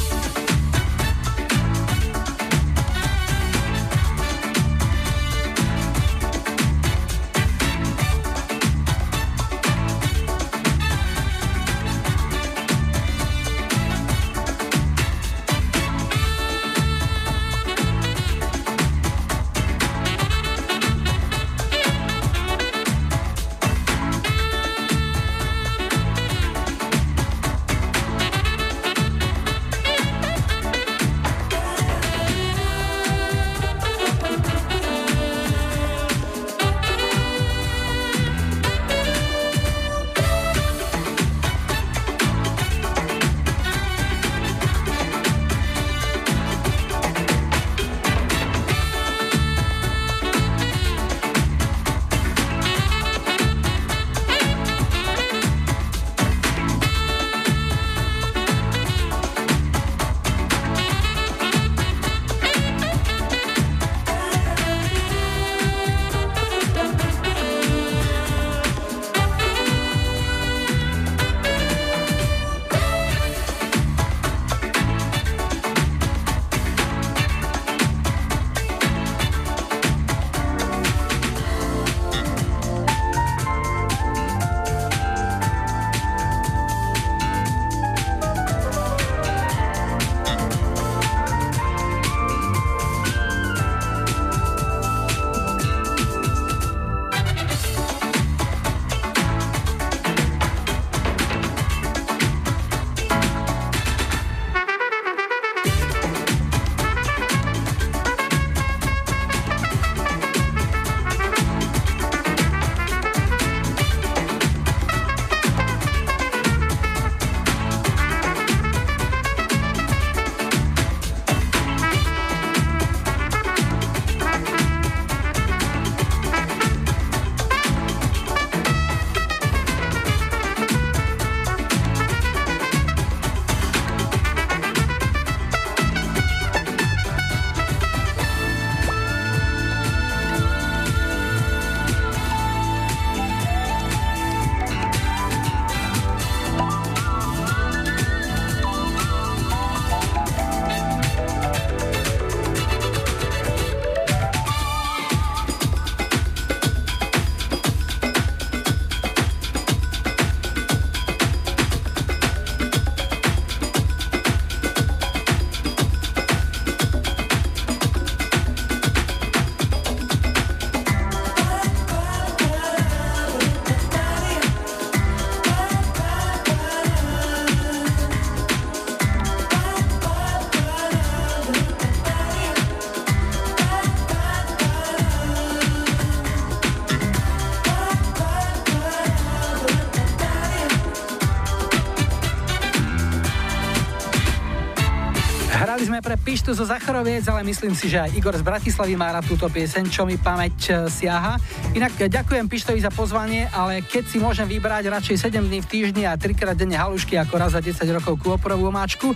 Pištu 196.31 196.55
zo 196.55 196.63
Zacharoviec, 196.63 197.27
ale 197.27 197.43
myslím 197.43 197.75
si, 197.75 197.91
že 197.91 198.07
aj 198.07 198.15
Igor 198.15 198.31
z 198.39 198.47
Bratislavy 198.47 198.95
má 198.95 199.11
rád 199.11 199.27
túto 199.27 199.51
pieseň, 199.51 199.91
čo 199.91 200.07
mi 200.07 200.15
pamäť 200.15 200.57
e, 200.71 200.73
siaha. 200.87 201.35
Inak 201.75 201.99
e, 201.99 202.07
ďakujem 202.07 202.47
Pištovi 202.47 202.79
za 202.79 202.95
pozvanie, 202.95 203.51
ale 203.51 203.83
keď 203.83 204.07
si 204.07 204.23
môžem 204.23 204.47
vybrať 204.47 204.95
radšej 204.95 205.27
7 205.27 205.51
dní 205.51 205.59
v 205.59 205.67
týždni 205.67 206.07
a 206.07 206.15
3 206.15 206.31
krát 206.39 206.55
denne 206.55 206.79
halušky 206.79 207.19
ako 207.19 207.35
raz 207.35 207.51
za 207.51 207.59
10 207.59 207.83
rokov 207.99 208.23
kôporovú 208.23 208.71
omáčku, 208.71 209.11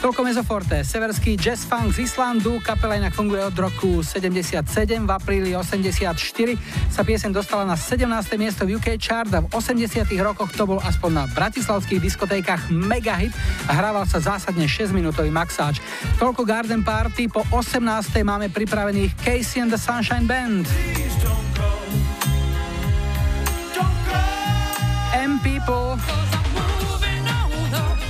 toľko 0.00 0.20
Mezoforte, 0.24 0.80
severský 0.88 1.36
jazz 1.36 1.68
funk 1.68 2.00
z 2.00 2.08
Islandu, 2.08 2.56
kapela 2.64 2.96
inak 2.96 3.12
funguje 3.12 3.44
od 3.44 3.56
roku 3.60 4.00
77, 4.00 4.64
v 5.04 5.10
apríli 5.12 5.52
84 5.52 6.16
sa 6.88 7.04
pieseň 7.04 7.28
dostala 7.28 7.68
na 7.68 7.76
17. 7.76 8.08
miesto 8.40 8.64
v 8.64 8.80
UK 8.80 8.96
chart 8.96 9.28
a 9.36 9.44
v 9.44 9.52
80 9.52 10.08
rokoch 10.24 10.48
to 10.56 10.64
bol 10.64 10.80
aspoň 10.80 11.10
na 11.12 11.24
bratislavských 11.28 12.00
diskotékach 12.00 12.72
mega 12.72 13.20
hit 13.20 13.36
a 13.68 13.76
hrával 13.76 14.08
sa 14.08 14.16
zásadne 14.16 14.64
6-minútový 14.64 15.28
maxáč. 15.28 15.84
Toľko 16.14 16.42
Garden 16.46 16.82
Party, 16.86 17.26
po 17.26 17.42
18. 17.50 17.82
máme 18.22 18.46
pripravených 18.48 19.12
Casey 19.18 19.58
and 19.58 19.74
the 19.74 19.80
Sunshine 19.80 20.24
Band. 20.24 20.66
M 25.14 25.40
People 25.42 25.98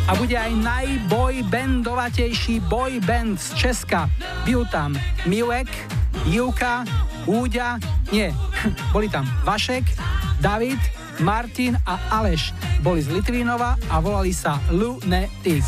a 0.05 0.13
bude 0.21 0.37
aj 0.37 0.53
najboy 0.53 1.49
bandovatejší 1.49 2.61
boy 2.69 3.01
band 3.01 3.41
z 3.41 3.57
Česka. 3.57 4.11
Byl 4.45 4.69
tam 4.69 4.93
Miłek, 5.25 5.69
Júka, 6.29 6.85
Úďa, 7.25 7.81
nie, 8.13 8.29
boli 8.93 9.09
tam 9.09 9.25
Vašek, 9.49 9.85
David, 10.45 10.81
Martin 11.25 11.81
a 11.89 12.21
Aleš. 12.21 12.53
Boli 12.85 13.01
z 13.01 13.09
Litvínova 13.17 13.81
a 13.89 13.97
volali 13.97 14.37
sa 14.37 14.61
Lunatic. 14.69 15.65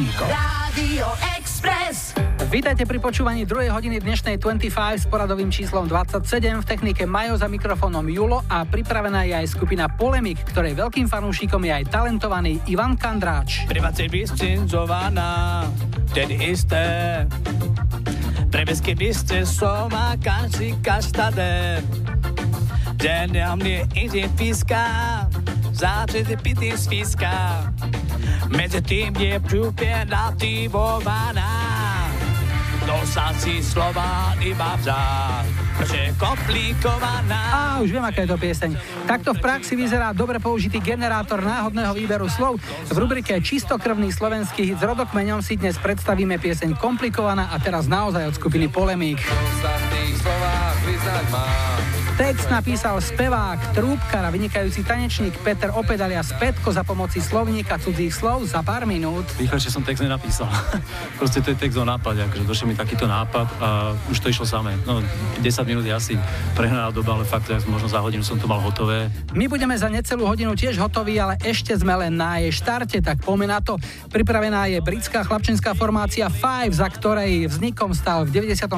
Viršíkom. 0.00 0.32
Radio 0.32 1.06
Express. 1.36 2.16
Vítajte 2.48 2.88
pri 2.88 2.96
počúvaní 3.04 3.44
2. 3.44 3.68
hodiny 3.68 4.00
dnešnej 4.00 4.40
25 4.40 4.96
s 4.96 5.04
poradovým 5.04 5.52
číslom 5.52 5.84
27 5.84 6.24
v 6.56 6.64
technike 6.64 7.04
Majo 7.04 7.36
za 7.36 7.44
mikrofónom 7.52 8.08
Julo 8.08 8.40
a 8.48 8.64
pripravená 8.64 9.28
je 9.28 9.36
aj 9.36 9.52
skupina 9.52 9.92
Polemik, 9.92 10.40
ktorej 10.48 10.72
veľkým 10.72 11.04
fanúšikom 11.04 11.60
je 11.68 11.84
aj 11.84 11.92
talentovaný 11.92 12.64
Ivan 12.64 12.96
Kandráč. 12.96 13.68
Privacy 13.68 14.08
vyschinzovaná, 14.08 15.68
ten 16.16 16.32
isté. 16.32 17.28
Prevesky 18.48 18.96
biste 18.96 19.44
soma 19.44 20.16
každý 20.16 20.80
kaštade. 20.80 21.84
Den 22.96 23.36
na 23.36 23.52
mne 23.52 23.84
ide 23.92 24.32
píska, 24.32 24.80
začete 25.76 26.40
pity 26.40 26.72
z 26.72 26.88
píska. 26.88 27.68
Medzi 28.50 28.82
tým 28.82 29.14
je 29.14 29.38
prúpie 29.38 29.94
nativovaná. 30.10 31.70
Dosad 32.82 33.38
si 33.38 33.62
slova 33.62 34.34
iba 34.42 34.74
vzá, 34.82 35.46
že 35.86 36.10
komplikovaná. 36.18 37.42
A 37.54 37.60
už 37.78 37.94
viem, 37.94 38.02
aká 38.02 38.26
je 38.26 38.34
to 38.34 38.38
pieseň. 38.40 38.70
Takto 39.06 39.30
v 39.30 39.38
praxi 39.38 39.78
vyzerá 39.78 40.10
dobre 40.10 40.42
použitý 40.42 40.82
generátor 40.82 41.38
náhodného 41.38 41.94
výberu 41.94 42.26
slov. 42.26 42.58
V 42.90 42.96
rubrike 42.98 43.38
Čistokrvný 43.38 44.10
slovenský 44.10 44.66
hit 44.74 44.82
s 44.82 44.84
rodokmeňom 44.84 45.38
si 45.38 45.54
dnes 45.54 45.78
predstavíme 45.78 46.34
pieseň 46.42 46.74
Komplikovaná 46.74 47.54
a 47.54 47.62
teraz 47.62 47.86
naozaj 47.86 48.26
od 48.26 48.34
skupiny 48.34 48.66
Polemík. 48.66 49.22
Text 52.20 52.52
napísal 52.52 53.00
spevák, 53.00 53.72
trúbkar 53.72 54.20
a 54.20 54.28
vynikajúci 54.28 54.84
tanečník 54.84 55.40
Peter 55.40 55.72
Opedalia 55.72 56.20
z 56.20 56.36
Petko 56.36 56.68
za 56.68 56.84
pomoci 56.84 57.16
slovníka 57.16 57.80
cudzích 57.80 58.12
slov 58.12 58.44
za 58.44 58.60
pár 58.60 58.84
minút. 58.84 59.24
Rýchlejšie 59.40 59.72
som 59.72 59.80
text 59.80 60.04
nenapísal. 60.04 60.44
Proste 61.16 61.40
to 61.40 61.56
je 61.56 61.56
text 61.56 61.80
o 61.80 61.84
nápade, 61.88 62.20
akože 62.20 62.44
došiel 62.44 62.68
mi 62.68 62.76
takýto 62.76 63.08
nápad 63.08 63.48
a 63.64 63.96
už 64.12 64.20
to 64.20 64.28
išlo 64.28 64.44
samé. 64.44 64.76
No, 64.84 65.00
10 65.40 65.64
minút 65.64 65.80
je 65.88 65.96
asi 65.96 66.12
prehnaná 66.52 66.92
doba, 66.92 67.16
ale 67.16 67.24
fakt, 67.24 67.48
že 67.48 67.64
možno 67.64 67.88
za 67.88 68.04
hodinu 68.04 68.20
som 68.20 68.36
to 68.36 68.44
mal 68.44 68.60
hotové. 68.60 69.08
My 69.32 69.48
budeme 69.48 69.72
za 69.80 69.88
necelú 69.88 70.28
hodinu 70.28 70.52
tiež 70.52 70.76
hotoví, 70.76 71.16
ale 71.16 71.40
ešte 71.40 71.72
sme 71.72 72.04
len 72.04 72.20
na 72.20 72.36
jej 72.44 72.52
štarte, 72.52 73.00
tak 73.00 73.24
poďme 73.24 73.48
na 73.48 73.64
to. 73.64 73.80
Pripravená 74.12 74.68
je 74.68 74.76
britská 74.84 75.24
chlapčenská 75.24 75.72
formácia 75.72 76.28
Five, 76.28 76.76
za 76.76 76.84
ktorej 76.92 77.48
vznikom 77.48 77.96
stal 77.96 78.28
v 78.28 78.44
97. 78.44 78.68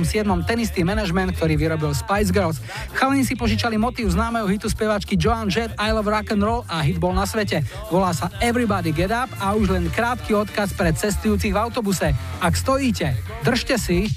tenistý 0.46 0.86
manažment, 0.86 1.34
ktorý 1.34 1.58
vyrobil 1.58 1.90
Spice 1.90 2.30
Girls. 2.30 2.62
Chalani 2.94 3.31
si 3.31 3.31
požičali 3.34 3.76
motív 3.78 4.10
známeho 4.12 4.48
hitu 4.48 4.68
speváčky 4.68 5.16
Joan 5.20 5.48
Jett 5.48 5.74
I 5.78 5.92
Love 5.92 6.08
Rock 6.08 6.32
and 6.32 6.42
Roll 6.42 6.62
a 6.68 6.80
hit 6.80 6.98
bol 6.98 7.12
na 7.12 7.28
svete. 7.28 7.64
Volá 7.92 8.10
sa 8.16 8.32
Everybody 8.40 8.92
Get 8.92 9.12
Up 9.12 9.30
a 9.40 9.52
už 9.56 9.72
len 9.72 9.88
krátky 9.92 10.34
odkaz 10.34 10.72
pre 10.72 10.92
cestujúcich 10.92 11.52
v 11.54 11.60
autobuse. 11.60 12.12
Ak 12.40 12.54
stojíte, 12.56 13.16
držte 13.44 13.78
si, 13.78 14.08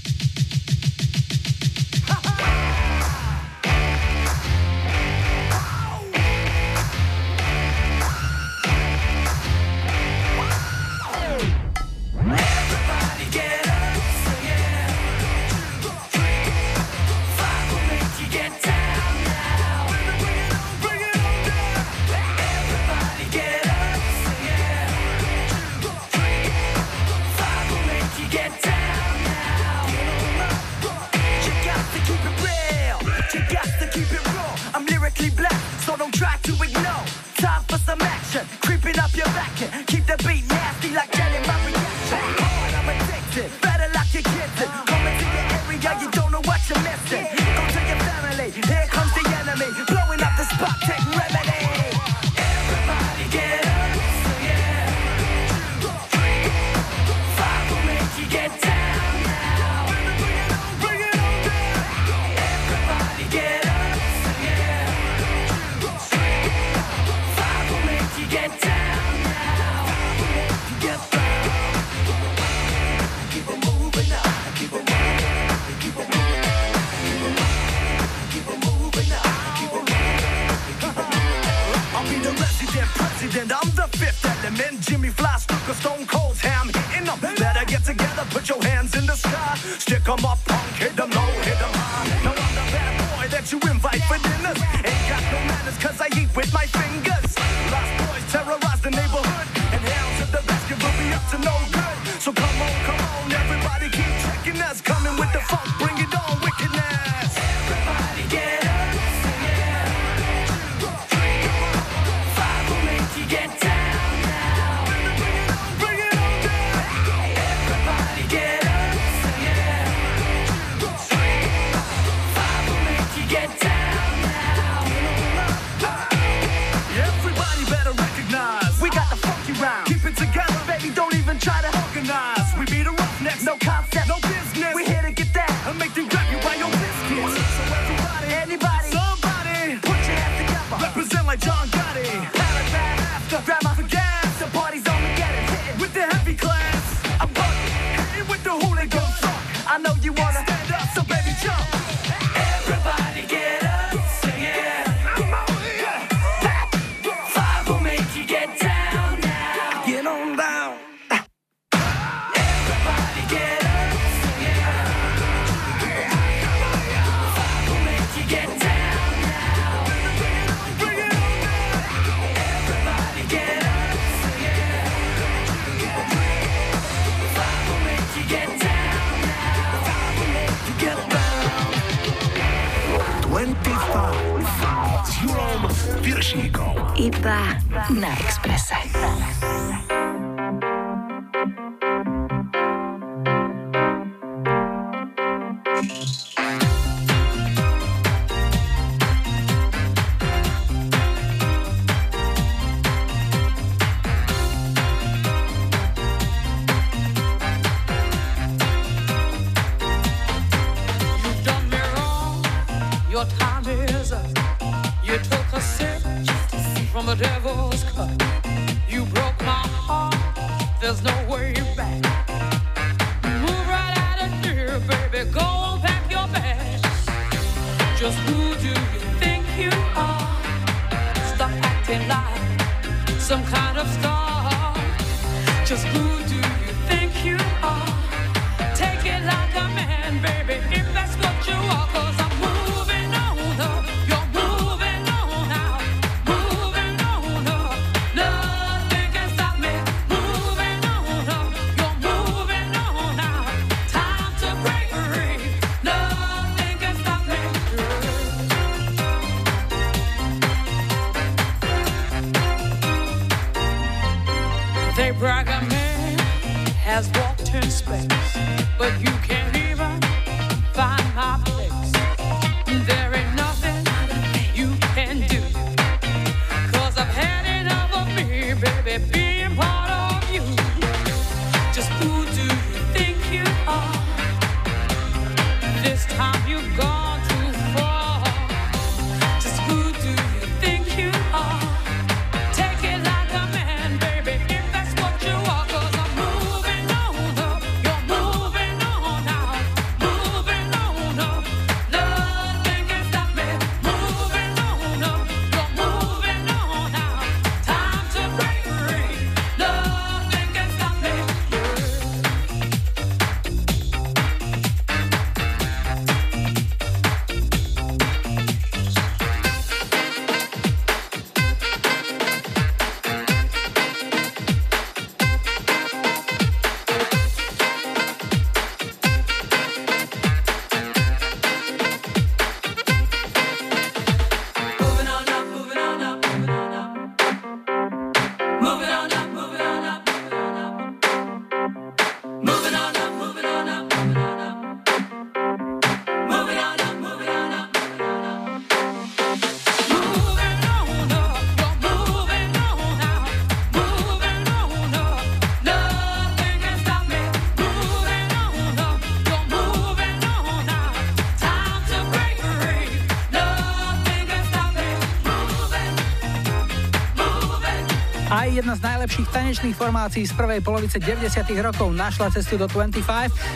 najlepších 369.06 369.38
tanečných 369.38 369.78
formácií 369.78 370.26
z 370.26 370.34
prvej 370.34 370.66
polovice 370.66 370.98
90 370.98 371.46
rokov 371.62 371.94
našla 371.94 372.34
cestu 372.34 372.58
do 372.58 372.66
25. 372.66 373.06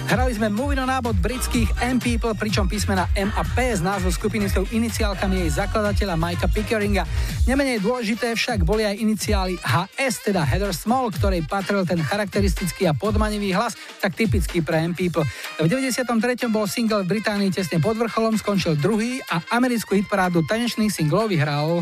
Hrali 0.06 0.38
sme 0.38 0.46
Moving 0.46 0.86
on 0.86 0.94
Up 0.94 1.10
od 1.10 1.18
britských 1.18 1.74
M 1.90 1.98
People, 1.98 2.38
pričom 2.38 2.70
písmena 2.70 3.10
M 3.18 3.34
a 3.34 3.42
P 3.42 3.74
z 3.74 3.82
názvu 3.82 4.14
skupiny 4.14 4.46
sú 4.46 4.70
iniciálkami 4.70 5.42
jej 5.42 5.50
zakladateľa 5.58 6.22
Mikea 6.22 6.54
Pickeringa. 6.54 7.02
Nemenej 7.50 7.82
dôležité 7.82 8.38
však 8.38 8.62
boli 8.62 8.86
aj 8.86 9.02
iniciály 9.02 9.58
HS, 9.58 10.30
teda 10.30 10.46
Heather 10.46 10.70
Small, 10.70 11.10
ktorej 11.18 11.42
patril 11.50 11.82
ten 11.82 11.98
charakteristický 11.98 12.86
a 12.86 12.94
podmanivý 12.94 13.50
hlas, 13.50 13.74
tak 13.98 14.14
typický 14.14 14.62
pre 14.62 14.86
M 14.86 14.94
People. 14.94 15.26
V 15.58 15.66
93. 15.66 16.06
bol 16.54 16.70
single 16.70 17.02
v 17.10 17.18
Británii 17.18 17.50
tesne 17.50 17.82
pod 17.82 17.98
vrcholom, 17.98 18.38
skončil 18.38 18.78
druhý 18.78 19.18
a 19.34 19.42
americkú 19.50 19.98
hitparádu 19.98 20.46
tanečných 20.46 20.94
singlov 20.94 21.34
vyhral 21.34 21.82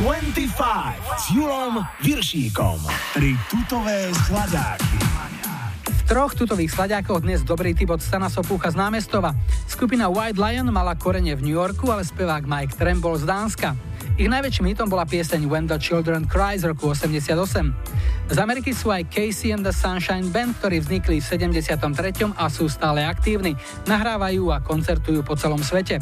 25 0.00 0.56
s 1.20 1.28
Julom 1.28 1.76
Viršíkom. 2.00 2.80
Tri 3.12 3.36
tutové 3.52 4.08
sladáky. 4.24 4.96
V 5.84 6.00
troch 6.08 6.32
tutových 6.32 6.72
sladiakoch 6.72 7.20
dnes 7.20 7.44
dobrý 7.44 7.76
typ 7.76 7.92
od 7.92 8.00
Stana 8.00 8.32
Sopúcha 8.32 8.72
z 8.72 8.80
námestova. 8.80 9.36
Skupina 9.68 10.08
White 10.08 10.40
Lion 10.40 10.72
mala 10.72 10.96
korene 10.96 11.36
v 11.36 11.44
New 11.44 11.52
Yorku, 11.52 11.92
ale 11.92 12.08
spevák 12.08 12.48
Mike 12.48 12.80
Trem 12.80 12.96
z 12.96 13.24
Dánska. 13.28 13.76
Ich 14.18 14.26
najväčším 14.26 14.74
hitom 14.74 14.90
bola 14.90 15.06
pieseň 15.06 15.46
When 15.46 15.70
the 15.70 15.78
Children 15.78 16.26
Cry 16.26 16.58
z 16.58 16.66
roku 16.66 16.90
88. 16.90 17.30
Z 18.30 18.38
Ameriky 18.38 18.70
sú 18.70 18.90
aj 18.94 19.06
Casey 19.10 19.50
and 19.50 19.66
the 19.66 19.74
Sunshine 19.74 20.30
Band, 20.30 20.54
ktorí 20.62 20.82
vznikli 20.82 21.18
v 21.18 21.26
73. 21.26 22.30
a 22.34 22.44
sú 22.46 22.70
stále 22.70 23.02
aktívni. 23.02 23.58
Nahrávajú 23.90 24.54
a 24.54 24.62
koncertujú 24.62 25.26
po 25.26 25.34
celom 25.34 25.58
svete. 25.62 25.98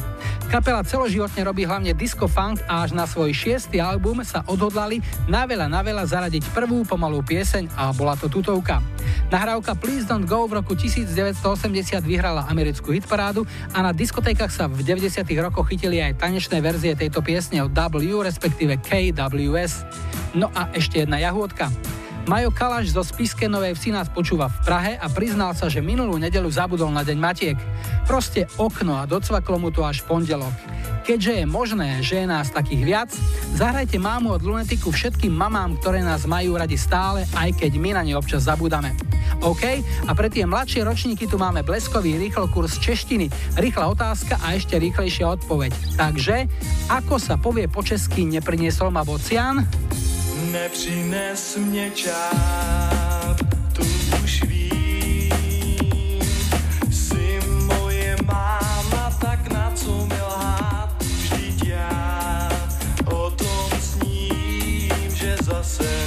Kapela 0.49 0.85
celoživotne 0.85 1.45
robí 1.45 1.65
hlavne 1.69 1.93
disco 1.93 2.29
funk 2.29 2.61
a 2.69 2.85
až 2.85 2.97
na 2.97 3.05
svoj 3.05 3.33
šiestý 3.33 3.81
album 3.81 4.25
sa 4.25 4.45
odhodlali 4.49 5.05
na 5.29 5.45
veľa 5.45 5.69
na 5.69 5.81
veľa 5.85 6.05
zaradiť 6.09 6.53
prvú 6.53 6.89
pomalú 6.89 7.21
pieseň 7.25 7.73
a 7.77 7.93
bola 7.93 8.17
to 8.17 8.29
tutovka. 8.33 8.81
Nahrávka 9.29 9.77
Please 9.77 10.09
Don't 10.09 10.25
Go 10.25 10.49
v 10.49 10.61
roku 10.61 10.73
1980 10.73 12.01
vyhrala 12.05 12.49
americkú 12.49 12.97
hitparádu 12.97 13.45
a 13.73 13.85
na 13.85 13.93
diskotékach 13.93 14.53
sa 14.53 14.69
v 14.69 14.81
90. 14.85 15.25
rokoch 15.41 15.69
chytili 15.69 16.01
aj 16.01 16.21
tanečné 16.21 16.65
verzie 16.65 16.97
tejto 16.97 17.21
piesne 17.21 17.61
od 17.65 17.73
W, 17.73 18.08
respektíve 18.17 18.81
KWS. 18.81 19.85
No 20.33 20.49
a 20.57 20.73
ešte 20.73 21.05
jedna 21.05 21.21
jahôdka. 21.21 21.69
Majo 22.29 22.53
Kalaš 22.53 22.93
zo 22.93 23.01
Spiske 23.01 23.49
Novej 23.49 23.73
Vsi 23.73 23.89
nás 23.89 24.13
počúva 24.13 24.53
v 24.53 24.61
Prahe 24.61 24.93
a 25.01 25.09
priznal 25.09 25.57
sa, 25.57 25.73
že 25.73 25.81
minulú 25.81 26.21
nedelu 26.21 26.45
zabudol 26.53 26.93
na 26.93 27.01
Deň 27.01 27.17
Matiek. 27.17 27.57
Proste 28.05 28.45
okno 28.61 29.01
a 29.01 29.09
docvaklo 29.09 29.57
mu 29.57 29.73
to 29.73 29.81
až 29.81 30.05
pondelok. 30.05 30.53
Keďže 31.09 31.41
je 31.41 31.45
možné, 31.49 31.89
že 32.05 32.21
je 32.21 32.27
nás 32.29 32.53
takých 32.53 32.83
viac, 32.85 33.11
zahrajte 33.57 33.97
mámu 33.97 34.37
od 34.37 34.45
Lunetiku 34.45 34.93
všetkým 34.93 35.33
mamám, 35.33 35.81
ktoré 35.81 36.05
nás 36.05 36.29
majú 36.29 36.61
radi 36.61 36.77
stále, 36.77 37.25
aj 37.33 37.65
keď 37.65 37.73
my 37.81 37.97
na 37.97 38.05
ne 38.05 38.13
občas 38.13 38.45
zabúdame. 38.45 38.93
OK? 39.41 39.81
A 40.05 40.13
pre 40.13 40.29
tie 40.29 40.45
mladšie 40.45 40.85
ročníky 40.85 41.25
tu 41.25 41.41
máme 41.41 41.65
bleskový 41.65 42.21
rýchlokurs 42.21 42.77
češtiny, 42.77 43.57
rýchla 43.57 43.89
otázka 43.89 44.37
a 44.45 44.53
ešte 44.53 44.77
rýchlejšia 44.77 45.33
odpoveď. 45.33 45.97
Takže, 45.97 46.45
ako 46.93 47.17
sa 47.17 47.41
povie 47.41 47.73
po 47.73 47.81
česky 47.81 48.29
nepriniesol 48.29 48.93
ma 48.93 49.01
bocian? 49.01 49.65
nepřines 50.53 51.57
mě 51.57 51.91
čáp, 51.91 53.37
tu 53.73 53.83
už 54.25 54.45
vím, 54.45 56.21
si 56.91 57.41
moje 57.47 58.17
máma, 58.25 59.11
tak 59.21 59.53
na 59.53 59.73
co 59.75 60.07
mi 60.07 60.21
lhát, 60.21 60.97
vždyť 61.03 61.67
já 61.67 62.49
o 63.05 63.31
tom 63.31 63.71
sním, 63.81 65.15
že 65.15 65.37
zase 65.43 65.98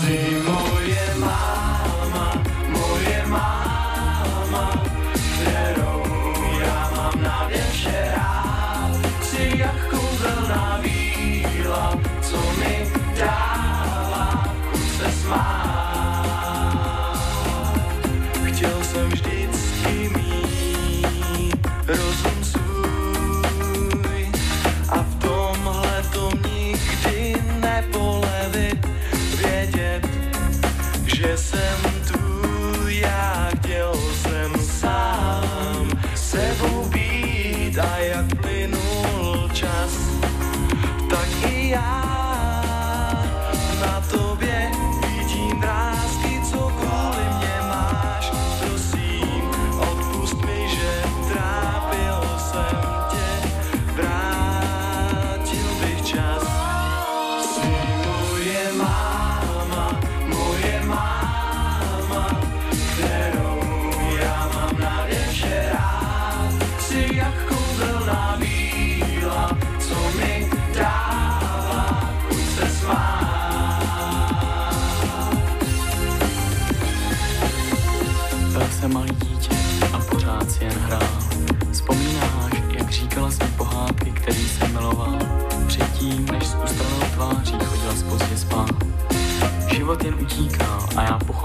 si 0.00 0.42
moje 0.42 1.06
má. 1.22 1.53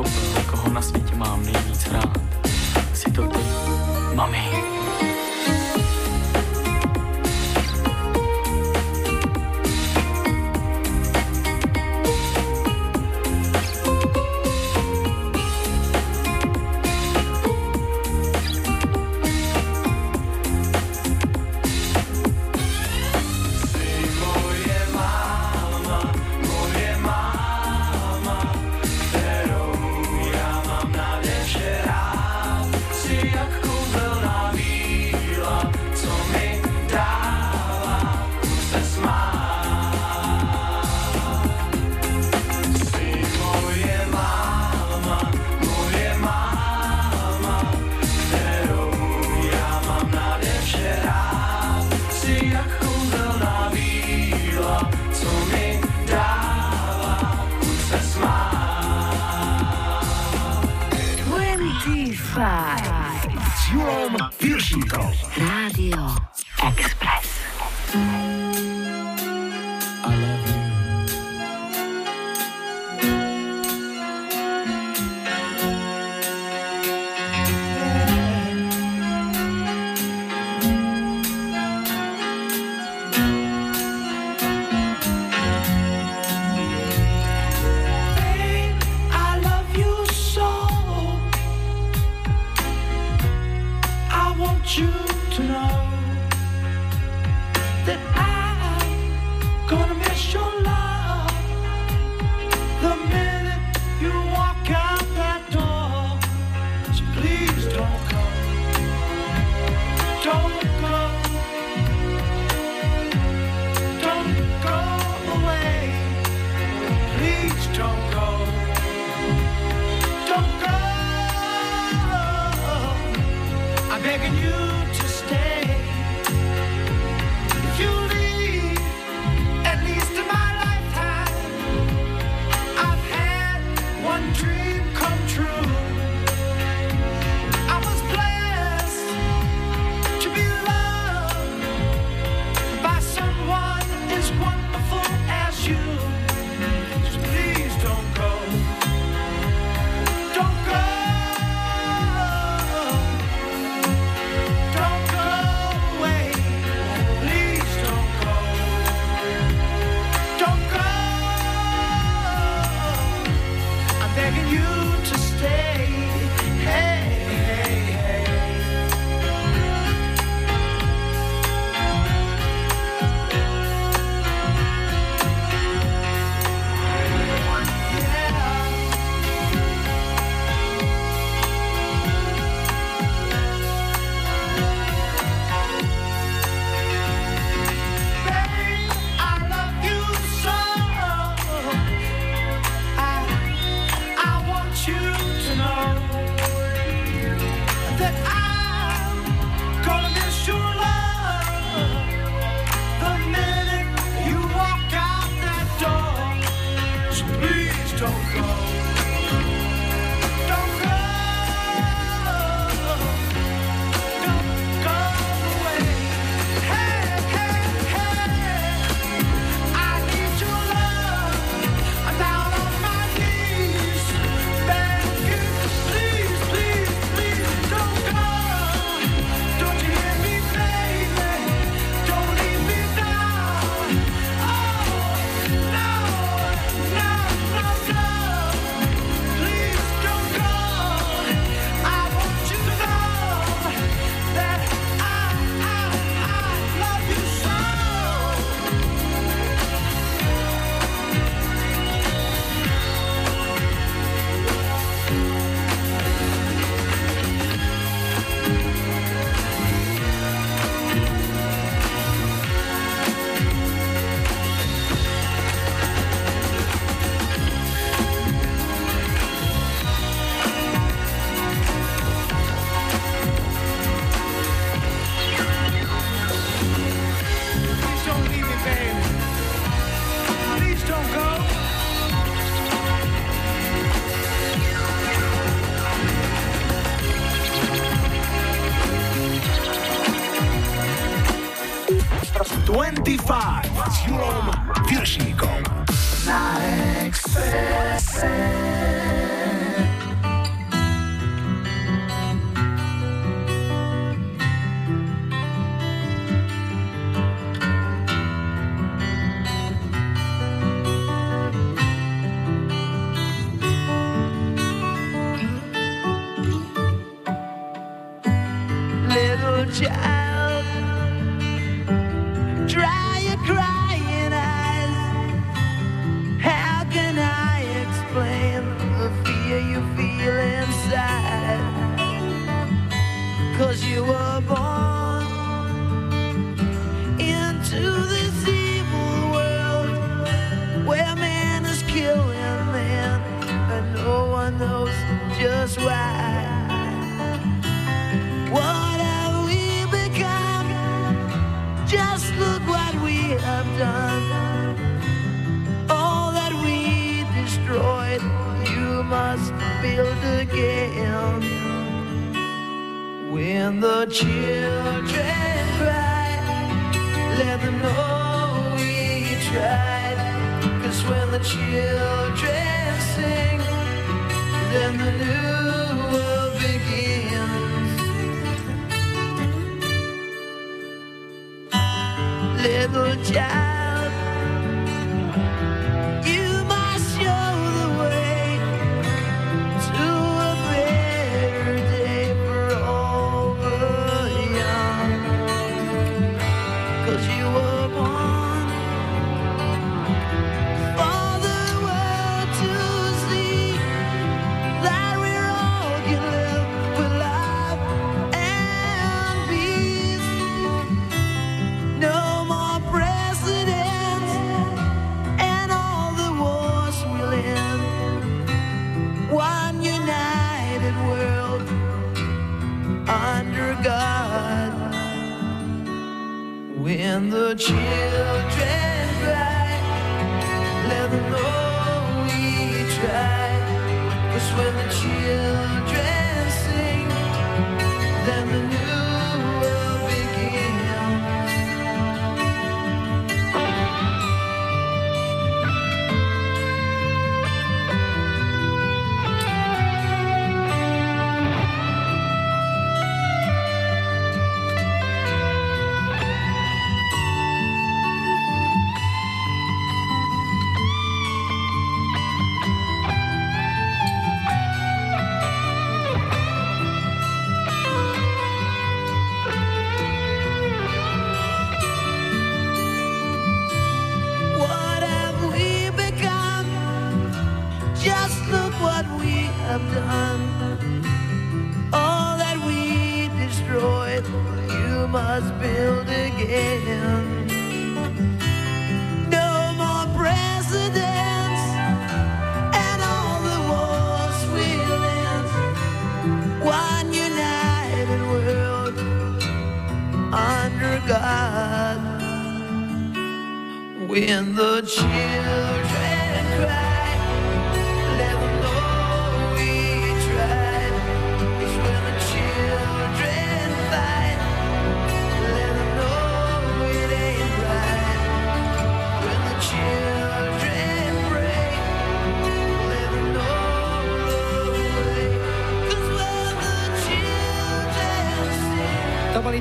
pochopí, 0.04 0.48
koho 0.52 0.70
na 0.70 0.82
světě 0.82 1.16
mám 1.16 1.46
nejvíc 1.46 1.88
rád. 1.92 2.18
Si 2.94 3.12
to 3.12 3.28
ty, 3.28 3.40
mami. 4.16 4.99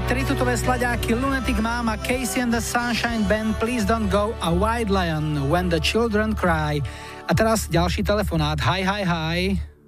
Sing, 0.09 0.17
To 0.17 0.17
boli 0.17 0.25
tri 0.25 0.25
tutové 0.25 0.55
slaďáky 0.57 1.13
Lunatic 1.21 1.61
Mama, 1.61 2.01
Casey 2.01 2.41
and 2.41 2.49
the 2.49 2.65
Sunshine 2.65 3.29
Band, 3.29 3.61
Please 3.61 3.85
Don't 3.85 4.09
Go 4.09 4.33
a 4.41 4.49
White 4.49 4.89
Lion, 4.89 5.53
When 5.53 5.69
the 5.69 5.81
Children 5.81 6.33
Cry. 6.33 6.81
A 7.29 7.33
teraz 7.37 7.69
ďalší 7.69 8.09
telefonát. 8.09 8.57
Hi, 8.65 8.81
hi, 8.81 9.03
hi. 9.05 9.41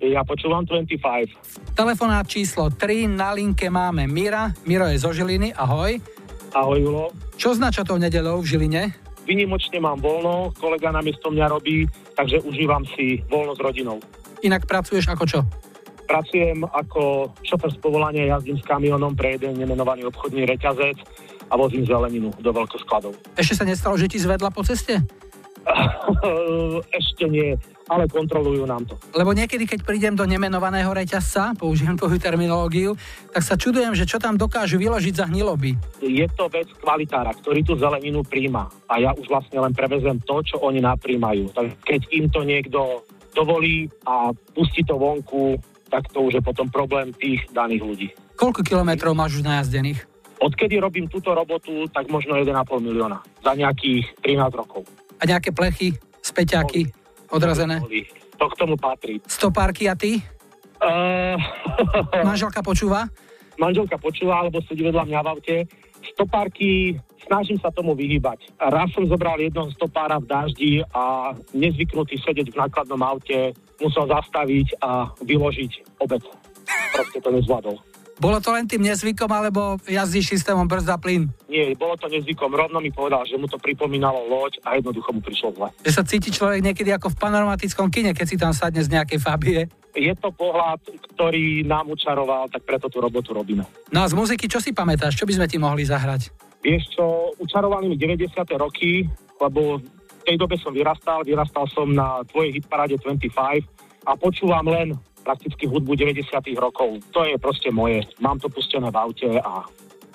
Ja 0.04 0.20
počúvam 0.24 0.68
25. 0.68 1.72
Telefonát 1.72 2.28
číslo 2.28 2.68
3, 2.68 3.08
na 3.08 3.32
linke 3.32 3.72
máme 3.72 4.04
Mira. 4.08 4.52
Miro 4.68 4.88
je 4.92 5.00
zo 5.00 5.12
Žiliny, 5.12 5.56
ahoj. 5.56 5.96
Ahoj, 6.52 6.78
Julo. 6.80 7.06
Čo 7.40 7.56
znača 7.56 7.84
tou 7.84 7.96
nedelou 7.96 8.44
v 8.44 8.48
Žiline? 8.48 8.82
Vynimočne 9.24 9.80
mám 9.80 10.00
voľno, 10.00 10.52
kolega 10.56 10.92
namiesto 10.92 11.32
mňa 11.32 11.46
robí, 11.48 11.88
takže 12.16 12.44
užívam 12.44 12.84
si 12.92 13.24
voľno 13.28 13.56
s 13.56 13.60
rodinou. 13.60 13.96
Inak 14.44 14.68
pracuješ 14.68 15.08
ako 15.08 15.24
čo? 15.24 15.40
Pracujem 16.10 16.66
ako 16.66 17.30
šofer 17.46 17.70
z 17.70 17.78
povolania, 17.78 18.34
jazdím 18.34 18.58
s 18.58 18.66
kamionom 18.66 19.14
pre 19.14 19.38
jeden 19.38 19.54
nemenovaný 19.62 20.10
obchodný 20.10 20.42
reťazec 20.42 20.98
a 21.46 21.54
vozím 21.54 21.86
zeleninu 21.86 22.34
do 22.42 22.50
veľkoskladov. 22.50 23.14
Ešte 23.38 23.62
sa 23.62 23.64
nestalo, 23.64 23.94
že 23.94 24.10
ti 24.10 24.18
zvedla 24.18 24.50
po 24.50 24.66
ceste? 24.66 24.98
Ešte 26.98 27.30
nie, 27.30 27.54
ale 27.86 28.10
kontrolujú 28.10 28.66
nám 28.66 28.90
to. 28.90 28.98
Lebo 29.14 29.30
niekedy, 29.30 29.70
keď 29.70 29.86
prídem 29.86 30.14
do 30.18 30.26
nemenovaného 30.26 30.90
reťazca, 30.90 31.54
použijem 31.54 31.94
tvoju 31.94 32.18
terminológiu, 32.18 32.98
tak 33.30 33.46
sa 33.46 33.54
čudujem, 33.54 33.94
že 33.94 34.02
čo 34.02 34.18
tam 34.18 34.34
dokážu 34.34 34.82
vyložiť 34.82 35.14
za 35.14 35.30
hniloby. 35.30 35.78
Je 36.02 36.26
to 36.34 36.50
vec 36.50 36.66
kvalitára, 36.82 37.30
ktorý 37.38 37.62
tú 37.62 37.78
zeleninu 37.78 38.26
príjma 38.26 38.66
a 38.90 38.98
ja 38.98 39.14
už 39.14 39.30
vlastne 39.30 39.62
len 39.62 39.70
prevezem 39.70 40.18
to, 40.26 40.42
čo 40.42 40.58
oni 40.58 40.82
napríjmajú. 40.82 41.54
Tak 41.54 41.66
keď 41.86 42.00
im 42.10 42.26
to 42.34 42.42
niekto 42.42 43.06
dovolí 43.30 43.86
a 44.06 44.34
pustí 44.54 44.82
to 44.82 44.98
vonku, 44.98 45.54
tak 45.90 46.08
to 46.14 46.30
už 46.30 46.38
je 46.38 46.42
potom 46.42 46.70
problém 46.70 47.10
tých 47.18 47.42
daných 47.50 47.82
ľudí. 47.82 48.08
Koľko 48.38 48.62
kilometrov 48.62 49.12
máš 49.12 49.42
už 49.42 49.44
najazdených? 49.44 50.06
Odkedy 50.40 50.80
robím 50.80 51.04
túto 51.10 51.36
robotu, 51.36 51.84
tak 51.92 52.08
možno 52.08 52.38
1,5 52.38 52.54
milióna. 52.80 53.20
Za 53.44 53.52
nejakých 53.52 54.08
13 54.24 54.54
rokov. 54.56 54.88
A 55.20 55.28
nejaké 55.28 55.52
plechy, 55.52 55.92
späťaky, 56.24 56.88
odrazené? 57.28 57.84
To 58.40 58.48
k 58.48 58.54
tomu 58.56 58.80
patrí. 58.80 59.20
Stopárky 59.28 59.84
a 59.84 59.92
ty? 59.92 60.16
Uh, 60.80 61.36
Manželka 62.24 62.64
počúva? 62.64 63.04
manželka 63.60 64.00
počula, 64.00 64.40
alebo 64.40 64.64
sedí 64.64 64.80
vedľa 64.80 65.04
mňa 65.04 65.20
v 65.20 65.28
aute. 65.28 65.56
Stopárky, 66.16 66.96
snažím 67.28 67.60
sa 67.60 67.68
tomu 67.68 67.92
vyhýbať. 67.92 68.48
Raz 68.56 68.88
som 68.96 69.04
zobral 69.04 69.36
jednoho 69.36 69.68
stopára 69.76 70.16
v 70.16 70.26
daždi 70.32 70.72
a 70.96 71.36
nezvyknutý 71.52 72.16
sedieť 72.24 72.48
v 72.48 72.56
nákladnom 72.56 73.04
aute 73.04 73.52
musel 73.80 74.04
zastaviť 74.06 74.78
a 74.84 75.10
vyložiť 75.24 76.00
obec. 76.00 76.22
Proste 76.94 77.18
to 77.18 77.30
nezvládol. 77.32 77.76
Bolo 78.20 78.36
to 78.36 78.52
len 78.52 78.68
tým 78.68 78.84
nezvykom, 78.84 79.32
alebo 79.32 79.80
jazdíš 79.88 80.36
systémom 80.36 80.68
brzda 80.68 81.00
plyn? 81.00 81.32
Nie, 81.48 81.72
bolo 81.72 81.96
to 81.96 82.04
nezvykom. 82.12 82.52
Rovno 82.52 82.76
mi 82.76 82.92
povedal, 82.92 83.24
že 83.24 83.40
mu 83.40 83.48
to 83.48 83.56
pripomínalo 83.56 84.28
loď 84.28 84.60
a 84.60 84.76
jednoducho 84.76 85.08
mu 85.16 85.24
prišlo 85.24 85.56
zle. 85.56 85.68
Že 85.88 85.92
sa 85.96 86.04
cíti 86.04 86.28
človek 86.28 86.60
niekedy 86.60 86.92
ako 86.92 87.16
v 87.16 87.16
panoramatickom 87.16 87.88
kine, 87.88 88.12
keď 88.12 88.26
si 88.28 88.36
tam 88.36 88.52
sadne 88.52 88.84
z 88.84 88.92
nejakej 88.92 89.24
fabie. 89.24 89.72
Je 89.96 90.12
to 90.20 90.28
pohľad, 90.36 90.84
ktorý 91.16 91.64
nám 91.64 91.88
učaroval, 91.88 92.52
tak 92.52 92.68
preto 92.68 92.92
tú 92.92 93.00
robotu 93.00 93.32
robíme. 93.32 93.64
No 93.88 94.04
a 94.04 94.06
z 94.06 94.12
muziky 94.12 94.52
čo 94.52 94.60
si 94.60 94.76
pamätáš? 94.76 95.16
Čo 95.16 95.24
by 95.24 95.40
sme 95.40 95.46
ti 95.48 95.56
mohli 95.56 95.88
zahrať? 95.88 96.28
Vieš 96.60 96.92
čo, 96.92 97.32
učarovali 97.40 97.88
mi 97.88 97.96
90. 97.96 98.36
roky, 98.60 99.08
lebo 99.40 99.80
v 100.20 100.22
tej 100.28 100.36
dobe 100.36 100.60
som 100.60 100.76
vyrastal, 100.76 101.24
vyrastal 101.24 101.64
som 101.72 101.88
na 101.88 102.20
tvojej 102.28 102.60
hitparáde 102.60 103.00
25 103.00 103.64
a 104.04 104.12
počúvam 104.20 104.68
len 104.68 104.92
prakticky 105.24 105.68
hudbu 105.68 105.96
90. 105.96 106.28
rokov. 106.56 107.00
To 107.12 107.24
je 107.24 107.36
proste 107.36 107.68
moje. 107.72 108.04
Mám 108.20 108.40
to 108.40 108.48
pustené 108.48 108.88
v 108.88 108.96
aute 108.96 109.28
a 109.40 109.64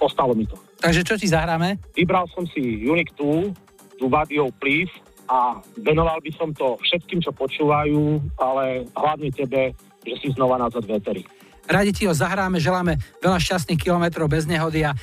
ostalo 0.02 0.34
mi 0.34 0.46
to. 0.46 0.58
Takže 0.82 1.02
čo 1.06 1.16
ti 1.18 1.30
zahráme? 1.30 1.82
Vybral 1.98 2.30
som 2.34 2.46
si 2.50 2.62
Unique 2.86 3.14
2, 3.18 4.02
Dubadio 4.02 4.50
Please 4.62 4.92
a 5.26 5.58
venoval 5.82 6.22
by 6.22 6.32
som 6.38 6.54
to 6.54 6.78
všetkým, 6.86 7.22
čo 7.22 7.34
počúvajú, 7.34 8.22
ale 8.38 8.86
hlavne 8.94 9.30
tebe, 9.34 9.74
že 10.06 10.16
si 10.22 10.28
znova 10.38 10.62
nazad 10.62 10.86
vetery. 10.86 11.26
Radi 11.66 11.92
ti 11.98 12.06
ho 12.06 12.14
zahráme, 12.14 12.62
želáme 12.62 13.02
veľa 13.26 13.42
šťastných 13.42 13.82
kilometrov 13.82 14.30
bez 14.30 14.46
nehody 14.46 14.86
a 14.86 14.94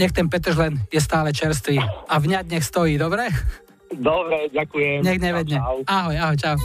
nech 0.00 0.14
ten 0.14 0.30
Petržlen 0.30 0.80
je 0.88 1.00
stále 1.04 1.36
čerstvý 1.36 1.76
a 1.84 2.14
vňať 2.16 2.44
nech 2.48 2.64
stojí, 2.64 2.96
dobre? 2.96 3.28
Dobre, 3.94 4.52
ďakujem. 4.52 5.00
Nech 5.00 5.20
nevedne. 5.20 5.58
Ahoj, 5.88 6.16
ahoj, 6.16 6.36
čau. 6.36 6.56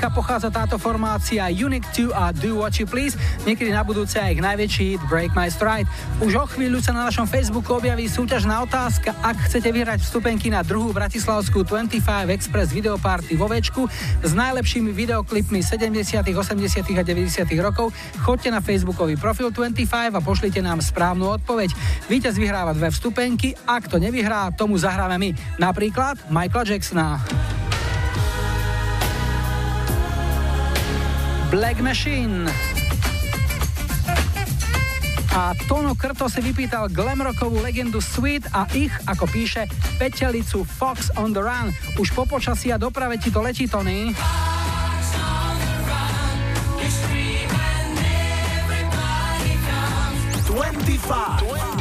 Rakúska 0.00 0.16
pochádza 0.16 0.48
táto 0.48 0.80
formácia 0.80 1.44
Unique 1.52 1.84
2 1.92 2.08
a 2.16 2.32
Do 2.32 2.56
What 2.56 2.80
You 2.80 2.88
Please. 2.88 3.20
Niekedy 3.44 3.68
na 3.68 3.84
budúce 3.84 4.16
aj 4.16 4.32
ich 4.32 4.40
najväčší 4.40 4.96
hit 4.96 5.02
Break 5.12 5.36
My 5.36 5.52
Stride. 5.52 5.84
Už 6.24 6.40
o 6.40 6.48
chvíľu 6.48 6.80
sa 6.80 6.96
na 6.96 7.04
našom 7.04 7.28
Facebooku 7.28 7.68
objaví 7.76 8.08
súťažná 8.08 8.64
otázka. 8.64 9.12
Ak 9.20 9.36
chcete 9.44 9.68
vyhrať 9.68 10.00
vstupenky 10.00 10.48
na 10.48 10.64
druhú 10.64 10.96
bratislavskú 10.96 11.68
25 11.68 12.32
Express 12.32 12.72
Videoparty 12.72 13.36
vo 13.36 13.44
Večku 13.44 13.92
s 14.24 14.32
najlepšími 14.32 14.88
videoklipmi 14.88 15.60
70., 15.60 15.92
80. 16.32 16.80
a 16.96 17.02
90. 17.04 17.44
rokov, 17.60 17.92
choďte 18.24 18.56
na 18.56 18.64
facebookový 18.64 19.20
profil 19.20 19.52
25 19.52 20.16
a 20.16 20.20
pošlite 20.24 20.64
nám 20.64 20.80
správnu 20.80 21.28
odpoveď. 21.44 21.76
Víťaz 22.08 22.40
vyhráva 22.40 22.72
dve 22.72 22.88
vstupenky, 22.88 23.52
ak 23.68 23.92
to 23.92 24.00
nevyhrá, 24.00 24.48
tomu 24.56 24.80
zahráme 24.80 25.20
my. 25.20 25.60
Napríklad 25.60 26.16
Michaela 26.32 26.64
Jacksona. 26.64 27.49
Black 31.50 31.82
Machine. 31.82 32.46
A 35.34 35.50
Tono 35.66 35.98
Krto 35.98 36.30
si 36.30 36.38
vypýtal 36.38 36.86
glamrockovú 36.94 37.58
legendu 37.58 37.98
Sweet 37.98 38.54
a 38.54 38.70
ich, 38.70 38.94
ako 39.10 39.26
píše, 39.26 39.66
petelicu 39.98 40.62
Fox 40.62 41.10
on 41.18 41.34
the 41.34 41.42
Run. 41.42 41.74
Už 41.98 42.14
po 42.14 42.22
počasí 42.22 42.70
a 42.70 42.78
doprave 42.78 43.18
ti 43.18 43.34
to 43.34 43.42
letí, 43.42 43.66
Tony. 43.66 44.14
25. 50.54 51.50
25. 51.50 51.80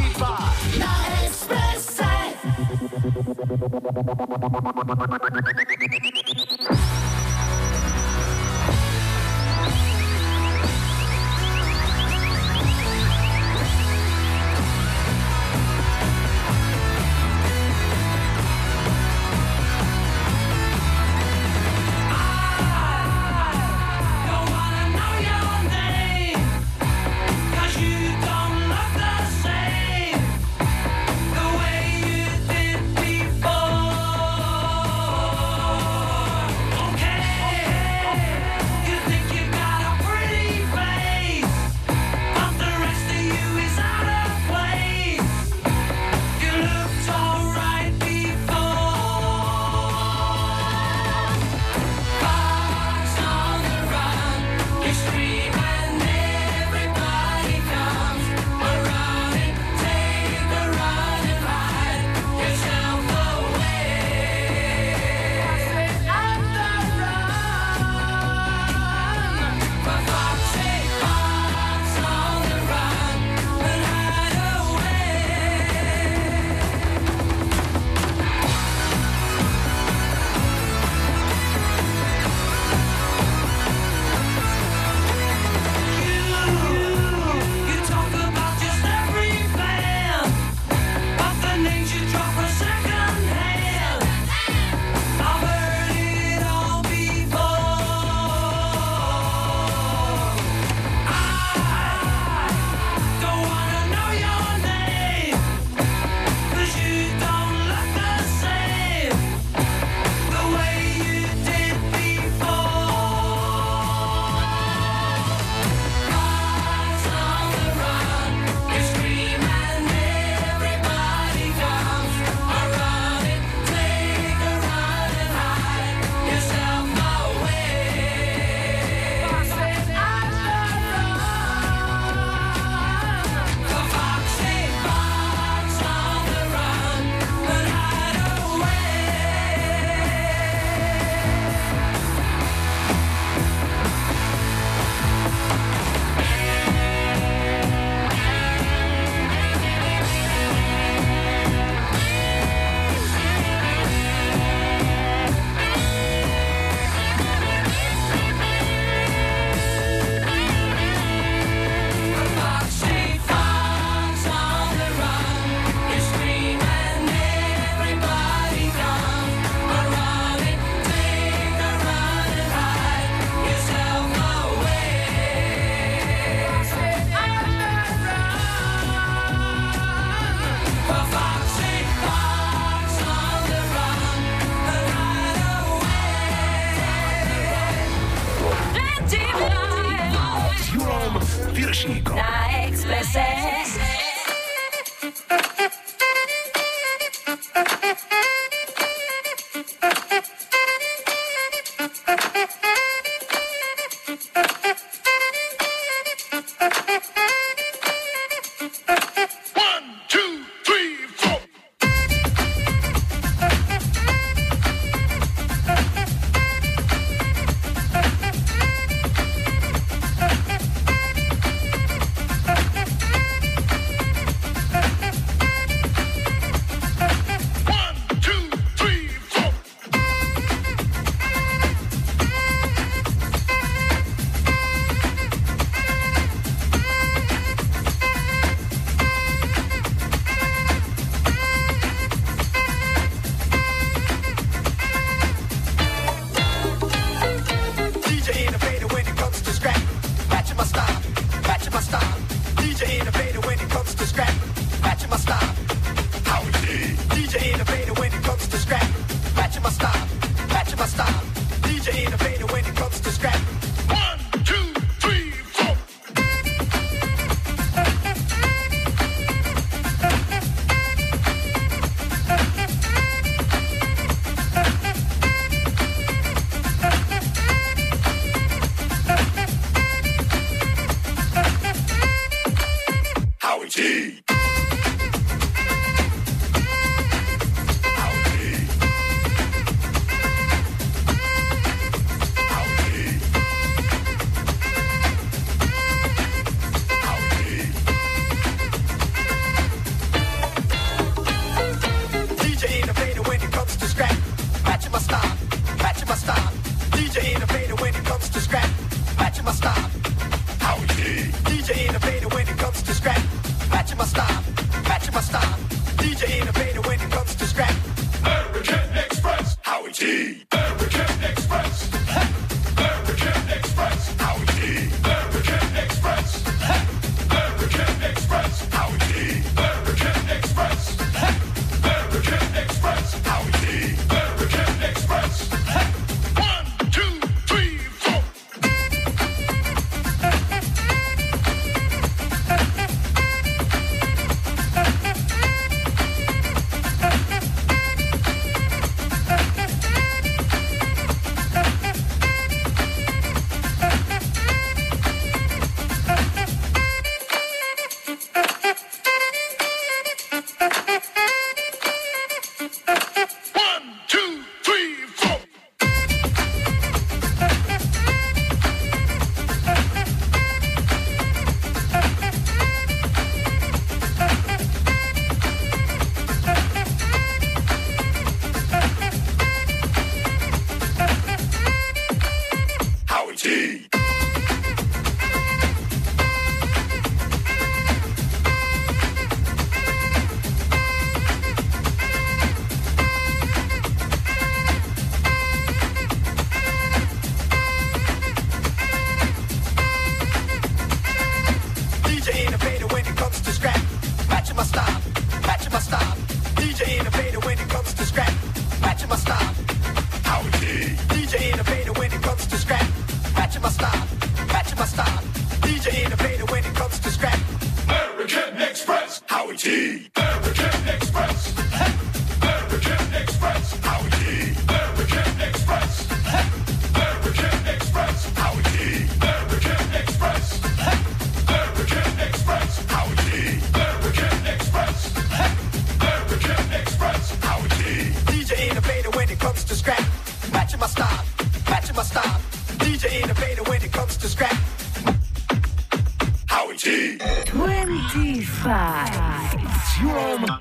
25. 448.63 449.59
S 449.85 449.97
Julom 450.01 450.39
Piršíkom. 450.39 450.58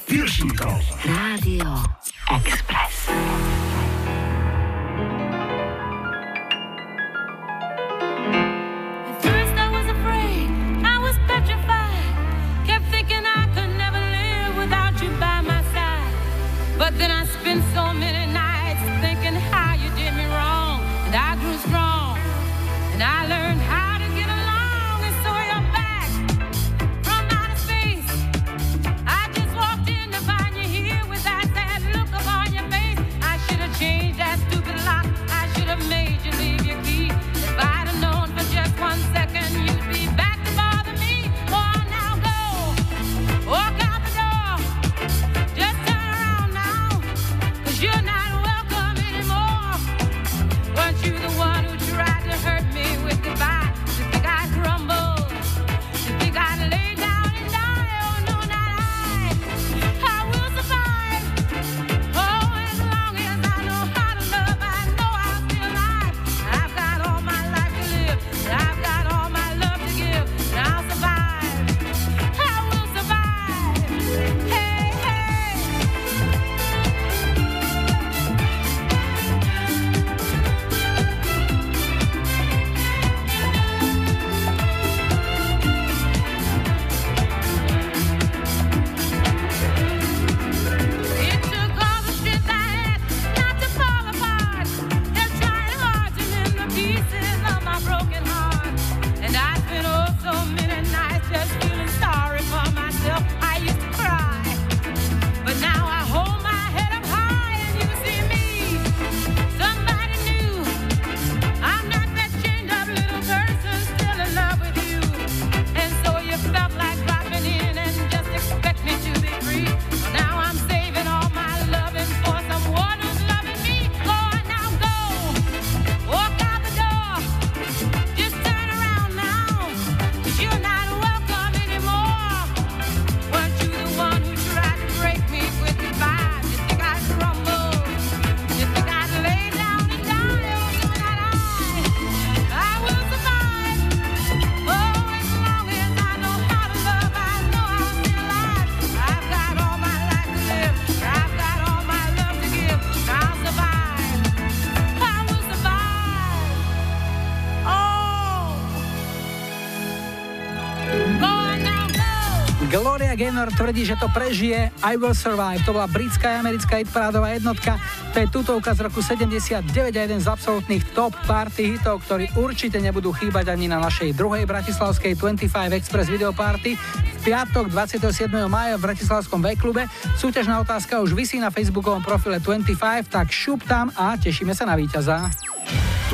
Gaynor 163.19 163.51
tvrdí, 163.51 163.83
že 163.83 163.99
to 163.99 164.07
prežije 164.15 164.71
I 164.79 164.95
Will 164.95 165.11
Survive. 165.11 165.67
To 165.67 165.75
bola 165.75 165.91
britská 165.91 166.39
a 166.39 166.39
americká 166.39 166.79
hitparádová 166.79 167.35
jednotka. 167.35 167.75
To 168.15 168.23
je 168.23 168.31
tutovka 168.31 168.71
z 168.79 168.87
roku 168.87 169.03
79 169.03 169.75
a 169.75 170.01
jeden 170.07 170.23
z 170.23 170.31
absolútnych 170.31 170.87
top 170.95 171.19
party 171.27 171.75
hitov, 171.75 172.07
ktorí 172.07 172.31
určite 172.39 172.79
nebudú 172.79 173.11
chýbať 173.11 173.51
ani 173.51 173.67
na 173.67 173.83
našej 173.83 174.15
druhej 174.15 174.47
bratislavskej 174.47 175.19
25 175.19 175.51
Express 175.51 176.07
Video 176.07 176.31
Party 176.31 176.79
v 176.79 177.19
piatok 177.27 177.75
27. 177.75 178.31
maja 178.47 178.79
v 178.79 178.87
Bratislavskom 178.87 179.43
V-klube. 179.43 179.91
Súťažná 180.15 180.63
otázka 180.63 181.03
už 181.03 181.19
vysí 181.19 181.43
na 181.43 181.51
facebookovom 181.51 182.07
profile 182.07 182.39
25, 182.39 183.11
tak 183.11 183.35
šup 183.35 183.67
tam 183.67 183.91
a 183.99 184.15
tešíme 184.15 184.55
sa 184.55 184.63
na 184.63 184.79
víťaza. 184.79 185.27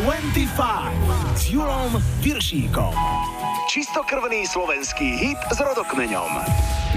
25 0.00 1.36
s 1.36 1.52
Julom 1.52 2.00
Viršíkom. 2.24 3.43
Čistokrvný 3.74 4.46
slovenský 4.46 5.18
hit 5.18 5.40
s 5.50 5.58
rodokmeňom. 5.58 6.30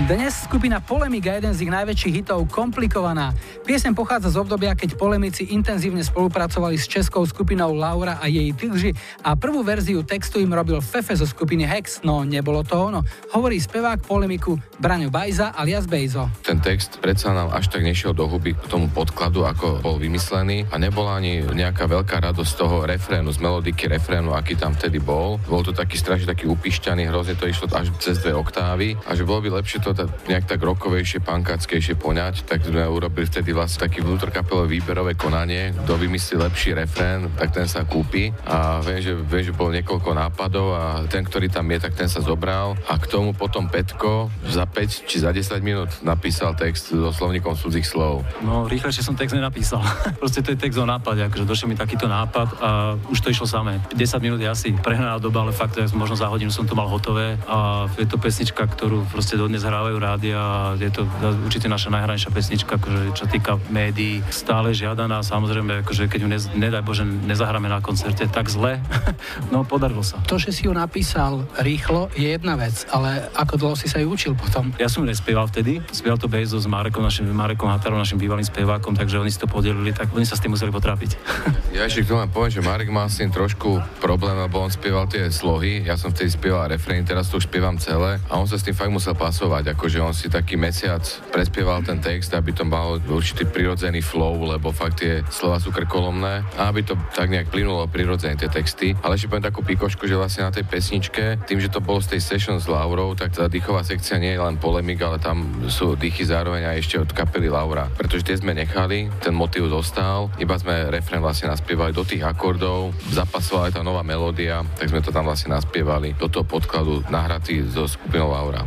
Dnes 0.05 0.45
skupina 0.45 0.77
Polemika, 0.77 1.33
jeden 1.33 1.49
z 1.49 1.65
ich 1.65 1.73
najväčších 1.73 2.21
hitov, 2.21 2.45
komplikovaná. 2.53 3.33
Piesem 3.65 3.97
pochádza 3.97 4.29
z 4.29 4.45
obdobia, 4.45 4.77
keď 4.77 4.93
polemici 4.93 5.49
intenzívne 5.57 6.05
spolupracovali 6.05 6.77
s 6.77 6.85
českou 6.85 7.25
skupinou 7.25 7.73
Laura 7.73 8.21
a 8.21 8.29
jej 8.29 8.53
Tilži 8.53 8.93
a 9.25 9.33
prvú 9.33 9.65
verziu 9.65 10.05
textu 10.05 10.37
im 10.37 10.53
robil 10.53 10.77
Fefe 10.85 11.17
zo 11.17 11.25
skupiny 11.25 11.65
Hex, 11.65 12.05
no 12.05 12.21
nebolo 12.21 12.61
to 12.61 12.77
ono. 12.77 13.01
Hovorí 13.33 13.57
spevák 13.57 14.05
polemiku 14.05 14.53
Braňo 14.77 15.09
Bajza 15.09 15.57
alias 15.57 15.89
Bejzo. 15.89 16.29
Ten 16.45 16.61
text 16.61 17.01
predsa 17.01 17.33
nám 17.33 17.57
až 17.57 17.73
tak 17.73 17.81
nešiel 17.81 18.13
do 18.13 18.29
huby 18.29 18.53
k 18.53 18.69
tomu 18.69 18.85
podkladu, 18.93 19.49
ako 19.49 19.81
bol 19.81 19.97
vymyslený 19.97 20.69
a 20.69 20.77
nebola 20.77 21.17
ani 21.17 21.41
nejaká 21.41 21.89
veľká 21.89 22.21
radosť 22.21 22.51
z 22.53 22.57
toho 22.61 22.85
refrénu, 22.85 23.33
z 23.33 23.41
melodiky 23.41 23.89
refrénu, 23.89 24.37
aký 24.37 24.53
tam 24.53 24.77
vtedy 24.77 25.01
bol. 25.01 25.41
Bol 25.49 25.65
to 25.65 25.73
taký 25.73 25.97
strašne 25.97 26.29
taký 26.29 26.45
upišťaný, 26.67 27.07
hrozne 27.07 27.39
to 27.39 27.47
išlo 27.47 27.71
až 27.71 27.95
cez 27.95 28.19
dve 28.19 28.35
oktávy 28.35 28.99
a 29.07 29.15
že 29.15 29.23
bolo 29.23 29.39
by 29.39 29.63
lepšie 29.63 29.79
to 29.79 29.95
tak, 29.95 30.11
nejak 30.27 30.51
tak 30.51 30.59
rokovejšie, 30.59 31.23
pankáckejšie 31.23 31.95
poňať, 31.95 32.43
tak 32.43 32.67
sme 32.67 32.83
urobili 32.83 33.23
vtedy 33.23 33.55
vlastne 33.55 33.87
taký 33.87 34.03
vnútrokapelové 34.03 34.67
výberové 34.67 35.15
konanie, 35.15 35.71
kto 35.71 35.95
vymyslí 35.95 36.43
lepší 36.43 36.75
refrén, 36.75 37.31
tak 37.39 37.55
ten 37.55 37.71
sa 37.71 37.87
kúpi 37.87 38.35
a 38.43 38.83
viem, 38.83 38.99
že, 38.99 39.15
viem, 39.15 39.47
že 39.47 39.55
bolo 39.55 39.71
niekoľko 39.79 40.11
nápadov 40.11 40.67
a 40.75 40.83
ten, 41.07 41.23
ktorý 41.23 41.47
tam 41.47 41.71
je, 41.71 41.79
tak 41.79 41.95
ten 41.95 42.11
sa 42.11 42.19
zobral 42.19 42.75
a 42.91 42.99
k 42.99 43.07
tomu 43.07 43.31
potom 43.31 43.71
Petko 43.71 44.27
za 44.43 44.67
5 44.67 45.07
či 45.07 45.23
za 45.23 45.31
10 45.31 45.63
minút 45.63 46.03
napísal 46.03 46.51
text 46.59 46.91
so 46.91 47.15
slovníkom 47.15 47.55
cudzích 47.55 47.87
slov. 47.87 48.27
No, 48.43 48.67
rýchlejšie 48.67 49.07
som 49.07 49.15
text 49.15 49.31
nenapísal. 49.31 49.79
Proste 50.19 50.43
to 50.43 50.51
je 50.51 50.59
text 50.59 50.75
o 50.75 50.83
nápade, 50.83 51.23
akože 51.31 51.47
došiel 51.47 51.71
mi 51.71 51.79
takýto 51.79 52.11
nápad 52.11 52.59
a 52.59 52.69
už 53.07 53.23
to 53.23 53.31
išlo 53.31 53.47
samé. 53.47 53.79
10 53.95 54.19
minút 54.19 54.43
je 54.43 54.51
asi 54.51 54.75
prehnaná 54.75 55.15
doba, 55.15 55.47
ale 55.47 55.55
fakt, 55.55 55.79
možno 55.95 56.19
za 56.19 56.27
hodinu 56.27 56.51
som 56.57 56.65
to 56.65 56.73
mal 56.73 56.89
hotové 56.89 57.37
a 57.45 57.85
je 58.01 58.09
to 58.09 58.17
pesnička, 58.17 58.65
ktorú 58.65 59.05
proste 59.13 59.37
dodnes 59.37 59.61
hrávajú 59.61 59.97
rádia 60.01 60.41
a 60.41 60.73
je 60.73 60.89
to 60.89 61.05
určite 61.45 61.69
naša 61.69 61.93
najhranejšia 61.93 62.33
pesnička, 62.33 62.81
akože 62.81 63.13
čo 63.13 63.29
týka 63.29 63.61
médií, 63.69 64.25
stále 64.33 64.73
žiadaná, 64.73 65.21
samozrejme, 65.21 65.85
akože 65.85 66.09
keď 66.09 66.19
ju 66.25 66.29
ne, 66.33 66.39
nedaj 66.57 66.81
Bože 66.81 67.05
nezahráme 67.05 67.69
na 67.69 67.77
koncerte, 67.77 68.25
tak 68.25 68.49
zle, 68.49 68.81
no 69.53 69.61
podarilo 69.61 70.01
sa. 70.01 70.17
To, 70.25 70.41
že 70.41 70.49
si 70.49 70.65
ju 70.65 70.73
napísal 70.73 71.45
rýchlo, 71.61 72.09
je 72.17 72.33
jedna 72.33 72.57
vec, 72.57 72.89
ale 72.89 73.29
ako 73.37 73.53
dlho 73.61 73.75
si 73.77 73.85
sa 73.85 74.01
ju 74.01 74.09
učil 74.09 74.33
potom? 74.33 74.73
Ja 74.81 74.89
som 74.89 75.05
nespieval 75.05 75.45
vtedy, 75.53 75.77
spieval 75.93 76.17
to 76.17 76.25
Bejzo 76.25 76.57
s 76.57 76.65
Marekom, 76.65 77.05
našim 77.05 77.29
Marekom 77.29 77.69
Hatarom, 77.69 78.01
našim 78.01 78.17
bývalým 78.17 78.47
spevákom, 78.47 78.97
takže 78.97 79.21
oni 79.21 79.29
si 79.29 79.37
to 79.37 79.45
podelili, 79.45 79.93
tak 79.93 80.09
oni 80.09 80.25
sa 80.25 80.33
s 80.33 80.41
tým 80.41 80.57
museli 80.57 80.73
potrápiť. 80.73 81.11
Ja 81.77 81.85
ešte 81.85 82.07
k 82.07 82.15
tomu 82.15 82.25
poviem, 82.33 82.49
že 82.49 82.65
Marek 82.65 82.89
má 82.89 83.05
s 83.05 83.21
tým 83.21 83.29
trošku 83.29 83.77
problém, 84.01 84.33
lebo 84.33 84.65
on 84.65 84.73
spieval 84.73 85.05
tie 85.05 85.29
slohy, 85.29 85.85
ja 85.85 85.93
som 85.93 86.09
vtedy 86.09 86.33
spieval 86.33 86.46
refrén, 86.67 87.03
teraz 87.03 87.27
to 87.27 87.41
už 87.41 87.51
spievam 87.51 87.75
celé 87.75 88.21
a 88.31 88.39
on 88.39 88.47
sa 88.47 88.55
s 88.55 88.63
tým 88.63 88.77
fakt 88.77 88.93
musel 88.93 89.17
pasovať, 89.17 89.75
akože 89.75 89.99
on 89.99 90.15
si 90.15 90.31
taký 90.31 90.55
mesiac 90.55 91.03
prespieval 91.33 91.83
ten 91.83 91.99
text, 91.99 92.31
aby 92.31 92.55
to 92.55 92.63
malo 92.63 93.01
určitý 93.11 93.43
prirodzený 93.43 93.99
flow, 93.99 94.47
lebo 94.47 94.71
fakt 94.71 95.03
tie 95.03 95.25
slova 95.27 95.59
sú 95.59 95.75
krkolomné 95.75 96.45
a 96.55 96.71
aby 96.71 96.87
to 96.87 96.95
tak 97.11 97.27
nejak 97.27 97.51
plynulo 97.51 97.89
prirodzene 97.91 98.39
tie 98.39 98.47
texty. 98.47 98.95
Ale 99.03 99.19
ešte 99.19 99.27
poviem 99.27 99.49
takú 99.49 99.61
pikošku, 99.65 100.07
že 100.07 100.15
vlastne 100.15 100.47
na 100.47 100.53
tej 100.53 100.63
pesničke, 100.63 101.43
tým, 101.43 101.59
že 101.59 101.73
to 101.73 101.83
bolo 101.83 101.99
z 101.99 102.15
tej 102.15 102.21
session 102.23 102.57
s 102.61 102.71
Laurou, 102.71 103.17
tak 103.17 103.35
tá 103.35 103.49
dýchová 103.49 103.83
sekcia 103.83 104.21
nie 104.21 104.37
je 104.37 104.41
len 104.41 104.55
polemik, 104.61 105.01
ale 105.03 105.19
tam 105.19 105.67
sú 105.67 105.97
dýchy 105.97 106.23
zároveň 106.23 106.69
aj 106.71 106.77
ešte 106.79 106.95
od 107.01 107.09
kapely 107.11 107.49
Laura. 107.51 107.89
Pretože 107.91 108.23
tie 108.23 108.39
sme 108.39 108.53
nechali, 108.53 109.09
ten 109.19 109.33
motív 109.33 109.67
zostal, 109.73 110.29
iba 110.37 110.53
sme 110.55 110.93
refrén 110.93 111.19
vlastne 111.19 111.49
naspievali 111.49 111.91
do 111.91 112.05
tých 112.05 112.21
akordov, 112.21 112.93
zapasovala 113.11 113.73
aj 113.73 113.73
tá 113.75 113.81
nová 113.81 114.05
melódia, 114.05 114.61
tak 114.77 114.93
sme 114.93 115.01
to 115.01 115.09
tam 115.09 115.25
vlastne 115.25 115.57
naspievali 115.57 116.13
do 116.13 116.29
toho 116.37 116.45
podkladu 116.45 117.01
nahratý 117.09 117.65
so 117.65 117.89
skupinou 117.89 118.29
Laura. 118.29 118.61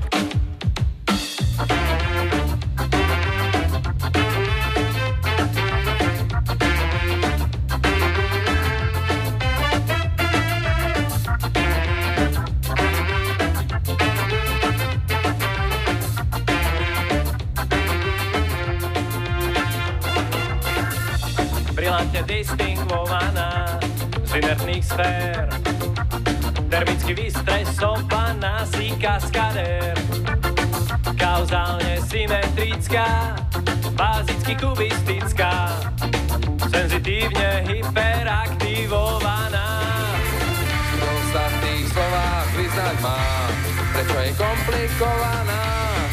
brilantne 21.78 22.26
distingovaná 22.26 23.78
z 24.26 24.42
inertných 24.42 24.82
sfér. 24.82 25.69
Termicky 26.70 27.18
vystresovaná 27.18 28.62
si 28.70 28.94
kaskadér. 28.94 29.90
Kauzálne 31.18 31.98
symetrická, 32.06 33.34
bázicky 33.98 34.55
kubistická, 34.55 35.74
senzitívne 36.70 37.66
hyperaktivovaná. 37.66 39.82
Sa 41.30 41.47
v 41.47 41.56
tých 41.62 41.86
slovách 41.90 42.48
vyznať 42.55 42.97
má, 43.02 43.22
prečo 43.94 44.18
je 44.18 44.32
komplikovaná, 44.38 45.62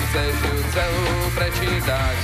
chceš 0.09 0.33
ju 0.41 0.57
celú 0.73 1.07
prečítať. 1.37 2.17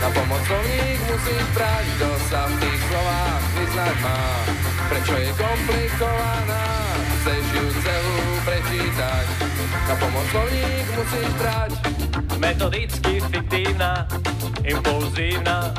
Na 0.00 0.08
pomoc 0.12 0.40
slovník 0.44 1.00
musíš 1.08 1.44
brať, 1.52 1.84
kto 2.00 2.08
sa 2.32 2.48
v 2.48 2.54
tých 2.64 2.80
slovách 2.88 3.44
vyznať 3.56 3.96
má, 4.04 4.20
prečo 4.92 5.14
je 5.16 5.30
komplikovaná, 5.36 6.64
chceš 7.24 7.56
ju 7.56 7.64
celú 7.80 8.36
prečítať. 8.44 9.24
Na 9.88 9.96
pomoc 9.96 10.28
slovník 10.28 10.84
musíš 10.92 11.32
brať. 11.40 11.72
Metodicky 12.36 13.16
fiktívna, 13.32 14.04
impulzívna, 14.60 15.72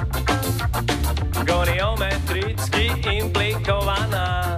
goniometricky 1.45 2.97
implikovaná, 3.05 4.57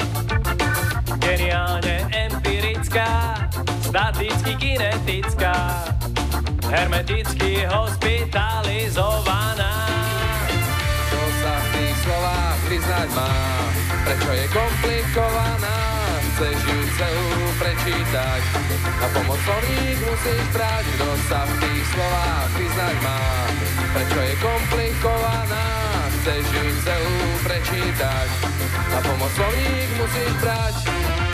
geniálne 1.19 2.07
empirická, 2.07 3.35
staticky 3.83 4.55
kinetická, 4.55 5.91
hermeticky 6.71 7.67
hospitalizovaná. 7.67 9.75
Kto 11.11 11.19
sa 11.43 11.51
v 11.51 11.67
tých 11.75 11.99
slovách 12.07 12.59
vyznať 12.71 13.11
má, 13.11 13.27
prečo 14.07 14.31
je 14.31 14.47
komplikovaná, 14.55 15.96
chceš 16.37 16.69
ju 16.69 16.79
celú 17.01 17.29
prečítať. 17.57 18.41
Na 19.01 19.07
pomoc 19.09 19.41
slovník 19.41 19.97
musíš 20.05 20.45
brať, 20.53 20.85
kto 20.93 21.09
sa 21.25 21.41
v 21.49 21.53
tých 21.65 21.85
slovách 21.97 22.49
vyznať 22.61 22.95
má, 23.01 23.25
prečo 23.97 24.19
je 24.21 24.33
komplikovaná, 24.37 25.67
chceš 26.21 26.45
ju 26.45 26.65
celú 26.85 27.17
prečítať. 27.41 28.29
Na 28.93 28.99
pomoc 29.01 29.31
slovník 29.33 29.89
musíš 29.97 30.31
brať. 30.37 31.26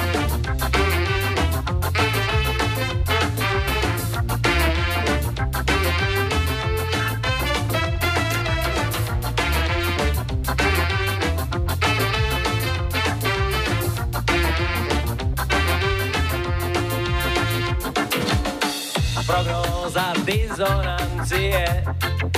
Dizonancie 20.24 21.84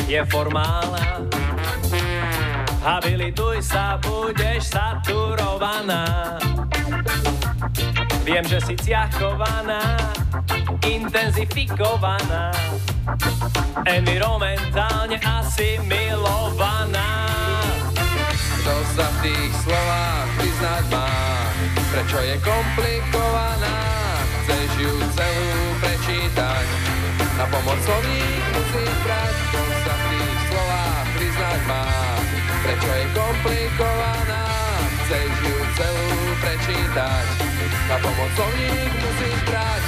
je 0.10 0.22
formálna. 0.30 1.26
Habilituj 2.82 3.62
sa, 3.66 3.98
budeš 4.02 4.74
saturovaná. 4.74 6.38
Viem, 8.26 8.46
že 8.46 8.62
si 8.62 8.74
ciachovaná, 8.78 9.98
intenzifikovaná, 10.86 12.54
environmentálne 13.86 15.22
asimilovaná. 15.22 17.10
Kto 18.62 18.76
sa 18.98 19.06
v 19.06 19.18
tých 19.30 19.54
slovách 19.62 20.30
vyznať 20.42 20.84
má, 20.90 21.10
prečo 21.94 22.18
je 22.22 22.36
komplikovaná, 22.42 23.78
chceš 24.46 24.70
ju 24.82 24.94
celú 25.14 25.62
prečítať. 25.82 26.85
Na 27.36 27.44
pomoc 27.52 27.76
slovník 27.84 28.44
musím 28.56 28.96
brať, 29.04 29.36
to 29.52 29.62
sa 29.84 29.94
v 30.00 30.04
tých 30.08 30.40
slovách 30.48 31.08
priznať 31.20 31.60
má. 31.68 31.88
Prečo 32.64 32.90
je 32.96 33.06
komplikovaná, 33.12 34.46
chceš 35.04 35.32
ju 35.44 35.58
celú 35.76 36.10
prečítať. 36.40 37.26
Na 37.92 37.98
pomoc 38.00 38.32
slovník 38.40 38.92
musím 39.04 39.38
brať, 39.52 39.84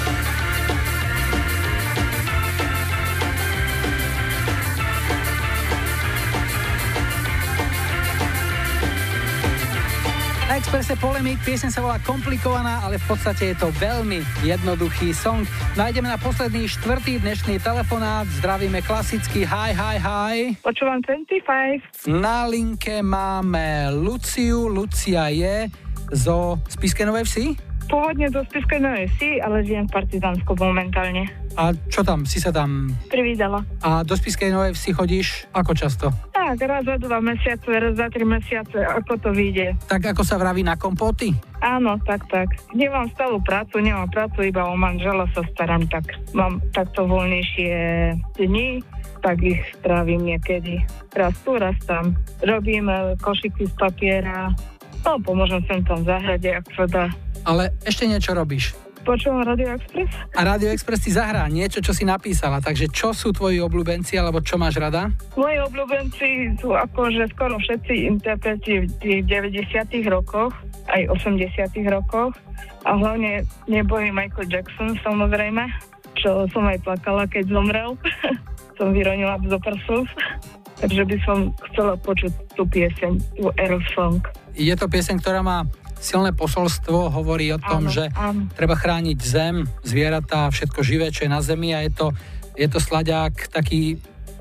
Na 10.48 10.56
Expresse 10.56 10.95
Polemik 10.95 11.44
pieseň 11.44 11.76
sa 11.76 11.84
volá 11.84 11.99
komplikovaná, 11.99 12.80
ale 12.80 12.95
v 13.03 13.06
podstate 13.11 13.52
je 13.52 13.60
to 13.60 13.68
veľmi 13.84 14.24
jednoduchý 14.48 15.11
song. 15.11 15.44
Nájdeme 15.76 16.07
na 16.07 16.15
posledný 16.15 16.72
štvrtý 16.72 17.19
dnešný 17.19 17.60
telefonát. 17.60 18.24
Zdravíme 18.40 18.80
klasicky 18.80 19.44
hi, 19.44 19.76
hi, 19.76 19.99
hi. 19.99 20.56
Počúvam 20.64 21.03
25. 21.03 22.07
Na 22.07 22.48
linke 22.48 23.03
máme 23.03 23.91
Luciu. 23.91 24.72
Lucia 24.72 25.28
je 25.36 25.68
zo 26.15 26.64
Spiskej 26.72 27.11
Novej 27.11 27.28
Vsi. 27.28 27.66
Pôvodne 27.88 28.27
zo 28.27 28.43
Spiskej 28.51 28.84
Novej 28.84 29.07
Vsi, 29.15 29.39
ale 29.39 29.64
žijem 29.64 29.88
v 29.88 29.95
Partizánsku 29.95 30.51
momentálne. 30.59 31.31
A 31.55 31.72
čo 31.88 32.03
tam? 32.03 32.27
Si 32.27 32.38
sa 32.38 32.51
tam... 32.51 32.91
Privídala. 33.07 33.64
A 33.80 34.03
do 34.03 34.14
Spiskej 34.14 34.51
Novej 34.51 34.76
Vsi 34.76 34.91
chodíš 34.91 35.27
ako 35.55 35.72
často? 35.72 36.11
Tak, 36.35 36.59
raz 36.64 36.84
za 36.84 36.95
dva 36.99 37.19
mesiace, 37.23 37.68
raz 37.68 37.95
za 37.95 38.07
tri 38.11 38.27
mesiace, 38.27 38.80
ako 38.84 39.19
to 39.19 39.30
vyjde. 39.31 39.76
Tak 39.88 40.15
ako 40.15 40.23
sa 40.23 40.35
vraví 40.35 40.64
na 40.68 40.76
kompoty? 40.76 41.31
Áno, 41.64 41.97
tak, 42.03 42.27
tak. 42.30 42.53
Nemám 42.76 43.09
stálu 43.15 43.41
prácu, 43.41 43.81
nemám 43.81 44.11
prácu, 44.11 44.45
iba 44.45 44.68
o 44.68 44.76
manžela 44.77 45.26
sa 45.34 45.41
starám, 45.55 45.88
tak 45.89 46.07
mám 46.35 46.61
takto 46.72 47.09
voľnejšie 47.09 47.73
dni, 48.38 48.84
tak 49.26 49.41
ich 49.41 49.59
strávim 49.81 50.23
niekedy. 50.23 50.84
Raz 51.18 51.34
tu, 51.41 51.57
raz 51.57 51.76
tam. 51.89 52.14
Robím 52.45 52.88
e, 52.88 53.18
košiky 53.18 53.65
z 53.65 53.73
papiera, 53.73 54.53
no 55.06 55.11
pomôžem 55.22 55.61
sem 55.68 55.82
tam 55.86 56.02
v 56.02 56.10
záhrade, 56.10 56.49
ak 56.49 56.65
sa 56.74 56.86
dá. 56.88 57.06
Ale 57.45 57.74
ešte 57.86 58.10
niečo 58.10 58.34
robíš. 58.34 58.76
Počúvam 59.07 59.40
Radio 59.48 59.72
Express. 59.72 60.11
A 60.36 60.44
Radio 60.44 60.68
Express 60.68 61.07
ti 61.07 61.15
zahrá 61.15 61.48
niečo, 61.48 61.80
čo 61.80 61.95
si 61.95 62.03
napísala. 62.03 62.60
Takže 62.60 62.91
čo 62.91 63.15
sú 63.15 63.32
tvoji 63.32 63.64
obľúbenci, 63.64 64.19
alebo 64.19 64.44
čo 64.44 64.60
máš 64.60 64.84
rada? 64.84 65.07
Moji 65.40 65.64
obľúbenci 65.64 66.60
sú 66.60 66.76
akože 66.76 67.32
skoro 67.32 67.56
všetci 67.56 68.03
interpreti 68.03 68.84
v 68.84 68.91
tých 68.99 69.22
90 69.32 70.11
rokoch, 70.11 70.52
aj 70.91 71.07
80 71.24 71.72
rokoch. 71.88 72.36
A 72.84 72.99
hlavne 72.99 73.48
nebojí 73.72 74.11
Michael 74.11 74.52
Jackson, 74.52 74.99
samozrejme, 74.99 75.72
čo 76.19 76.44
som 76.52 76.68
aj 76.68 76.84
plakala, 76.84 77.24
keď 77.32 77.48
zomrel. 77.48 77.95
som 78.78 78.94
vyronila 78.94 79.41
zo 79.41 79.57
prsu. 79.60 79.98
Takže 80.84 81.10
by 81.10 81.18
som 81.26 81.38
chcela 81.72 81.98
počuť 81.98 82.32
tú 82.53 82.64
pieseň, 82.69 83.18
tú 83.34 83.49
Eros 83.57 83.88
Song. 83.98 84.22
Je 84.57 84.73
to 84.73 84.89
pieseň, 84.89 85.21
ktorá 85.21 85.45
má 85.45 85.69
silné 85.97 86.34
posolstvo, 86.34 87.09
hovorí 87.09 87.53
o 87.53 87.61
tom, 87.61 87.89
Áno, 87.89 87.93
že 87.93 88.09
áno. 88.13 88.49
treba 88.53 88.77
chrániť 88.77 89.17
zem, 89.17 89.65
zvieratá, 89.81 90.49
všetko 90.49 90.85
živé, 90.85 91.09
čo 91.09 91.25
je 91.25 91.34
na 91.34 91.41
zemi 91.41 91.73
a 91.73 91.81
je 91.81 91.91
to, 91.93 92.07
je 92.53 92.67
to 92.69 92.77
slaďák 92.81 93.49
taký 93.49 93.97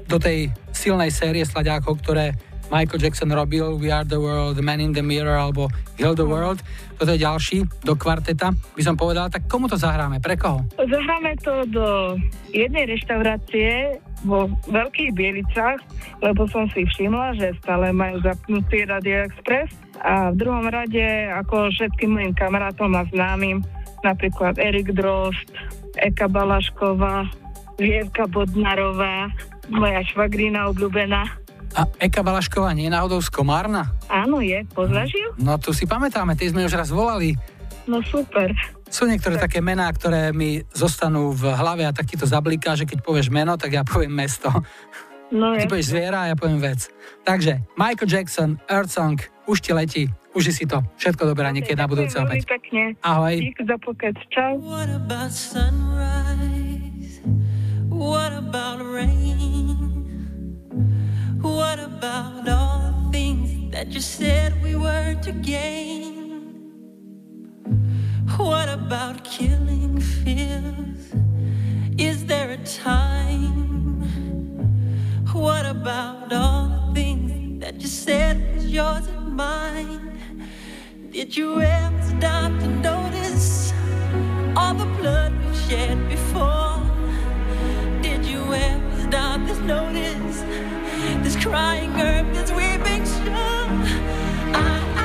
do 0.07 0.21
tej 0.21 0.53
silnej 0.73 1.09
série 1.11 1.43
slaďákov, 1.45 2.01
ktoré 2.05 2.37
Michael 2.67 2.99
Jackson 2.99 3.31
robil 3.31 3.79
We 3.79 3.95
Are 3.95 4.03
the 4.03 4.19
World, 4.19 4.59
Man 4.59 4.83
in 4.83 4.91
the 4.91 5.05
Mirror 5.05 5.39
alebo 5.39 5.71
Heal 5.95 6.19
the 6.19 6.27
World. 6.27 6.59
Toto 6.97 7.13
je 7.13 7.21
ďalší 7.23 7.63
do 7.87 7.95
kvarteta, 7.95 8.51
by 8.75 8.83
som 8.83 8.99
povedal. 8.99 9.31
Tak 9.31 9.47
komu 9.47 9.71
to 9.71 9.79
zahráme? 9.79 10.19
Pre 10.19 10.35
koho? 10.35 10.67
Zahráme 10.75 11.39
to 11.45 11.63
do 11.71 12.17
jednej 12.51 12.91
reštaurácie 12.91 14.01
vo 14.25 14.51
Veľkých 14.67 15.13
Bielicách, 15.15 15.79
lebo 16.25 16.49
som 16.51 16.67
si 16.75 16.89
všimla, 16.89 17.39
že 17.39 17.55
stále 17.63 17.93
majú 17.95 18.19
zapnutý 18.25 18.89
Radio 18.89 19.29
Express. 19.29 19.71
A 20.03 20.35
v 20.35 20.41
druhom 20.41 20.67
rade, 20.67 21.31
ako 21.33 21.71
všetkým 21.71 22.19
mojim 22.19 22.33
kamarátom 22.35 22.93
a 22.99 23.07
známym, 23.13 23.63
napríklad 24.03 24.59
Erik 24.59 24.93
Drost, 24.97 25.47
Eka 26.03 26.29
Balašková, 26.29 27.31
Lievka 27.77 28.25
Bodnarová, 28.29 29.29
moja 29.69 30.01
švagrina 30.09 30.73
obľúbená. 30.73 31.46
A 31.75 31.83
Eka 31.99 32.23
Balašková 32.23 32.71
nie 32.73 32.87
je 32.87 32.95
náhodou 32.95 33.19
z 33.19 33.29
Komárna? 33.29 33.91
Áno, 34.07 34.39
je. 34.39 34.63
Poznáš 34.71 35.11
ju? 35.13 35.29
No 35.37 35.59
tu 35.59 35.75
si 35.75 35.85
pamätáme, 35.85 36.39
tie 36.39 36.49
sme 36.49 36.63
už 36.63 36.77
raz 36.77 36.89
volali. 36.89 37.35
No 37.87 38.01
super. 38.03 38.55
Sú 38.87 39.05
niektoré 39.05 39.35
také 39.37 39.59
mená, 39.59 39.91
ktoré 39.91 40.31
mi 40.31 40.63
zostanú 40.71 41.35
v 41.35 41.51
hlave 41.51 41.83
a 41.85 41.93
tak 41.93 42.07
ti 42.07 42.15
to 42.15 42.25
zabliká, 42.25 42.79
že 42.79 42.87
keď 42.87 43.03
povieš 43.03 43.29
meno, 43.29 43.59
tak 43.59 43.75
ja 43.75 43.83
poviem 43.83 44.15
mesto. 44.15 44.47
No 45.27 45.59
Ty 45.59 45.67
jasne. 45.67 45.71
povieš 45.71 45.87
zviera 45.91 46.19
a 46.23 46.31
ja 46.31 46.37
poviem 46.39 46.63
vec. 46.63 46.87
Takže 47.27 47.59
Michael 47.75 48.07
Jackson, 48.09 48.51
Earth 48.71 48.95
Song, 48.95 49.19
už 49.47 49.59
ti 49.59 49.71
letí, 49.75 50.03
uži 50.33 50.55
si 50.55 50.65
to. 50.65 50.81
Všetko 50.97 51.35
dobré, 51.35 51.51
niekedy 51.51 51.75
na 51.75 51.91
budúce 51.91 52.15
opäť. 52.17 52.47
pekne. 52.47 52.95
Ahoj. 53.03 53.35
Dík 53.35 53.59
za 53.63 53.77
pokec. 53.79 54.17
Čau. 54.31 54.59
What 54.63 54.87
about 54.89 55.35
sunrise? 55.35 57.21
What 57.91 58.33
about 58.33 58.81
rain? 58.81 59.76
What 61.57 61.79
about 61.79 62.47
all 62.47 62.93
the 62.93 63.13
things 63.13 63.73
that 63.73 63.89
you 63.89 64.01
said 64.01 64.63
we 64.63 64.77
were 64.77 65.15
to 65.23 65.33
gain? 65.33 66.13
What 68.37 68.69
about 68.69 69.25
killing 69.25 69.99
fears? 69.99 71.15
Is 71.97 72.27
there 72.27 72.51
a 72.51 72.59
time? 72.59 74.03
What 75.33 75.65
about 75.65 76.31
all 76.31 76.69
the 76.69 76.95
things 76.95 77.63
that 77.63 77.81
you 77.81 77.89
said 77.89 78.37
was 78.55 78.67
yours 78.67 79.07
and 79.07 79.35
mine? 79.35 80.21
Did 81.11 81.35
you 81.35 81.63
ever 81.63 82.03
stop 82.03 82.53
to 82.61 82.69
notice 82.91 83.73
all 84.55 84.75
the 84.75 84.91
blood 85.01 85.33
we've 85.43 85.59
shed 85.67 86.07
before? 86.07 86.83
Did 88.03 88.27
you 88.27 88.43
ever 88.53 89.01
stop 89.09 89.41
to 89.49 89.55
notice 89.63 90.45
this 91.27 91.45
crying 91.45 91.91
earth, 92.01 92.33
this 92.33 92.53
weeping 92.53 93.05
shore? 93.05 93.67
I, 94.55 94.96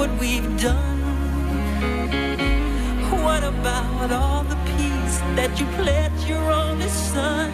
what 0.00 0.18
we've 0.18 0.50
done. 0.62 1.00
What 3.22 3.42
about 3.44 4.10
all 4.10 4.44
the 4.44 4.58
peace 4.72 5.18
that 5.36 5.50
you 5.60 5.66
pledged 5.80 6.26
your 6.26 6.46
only 6.50 6.88
son? 6.88 7.50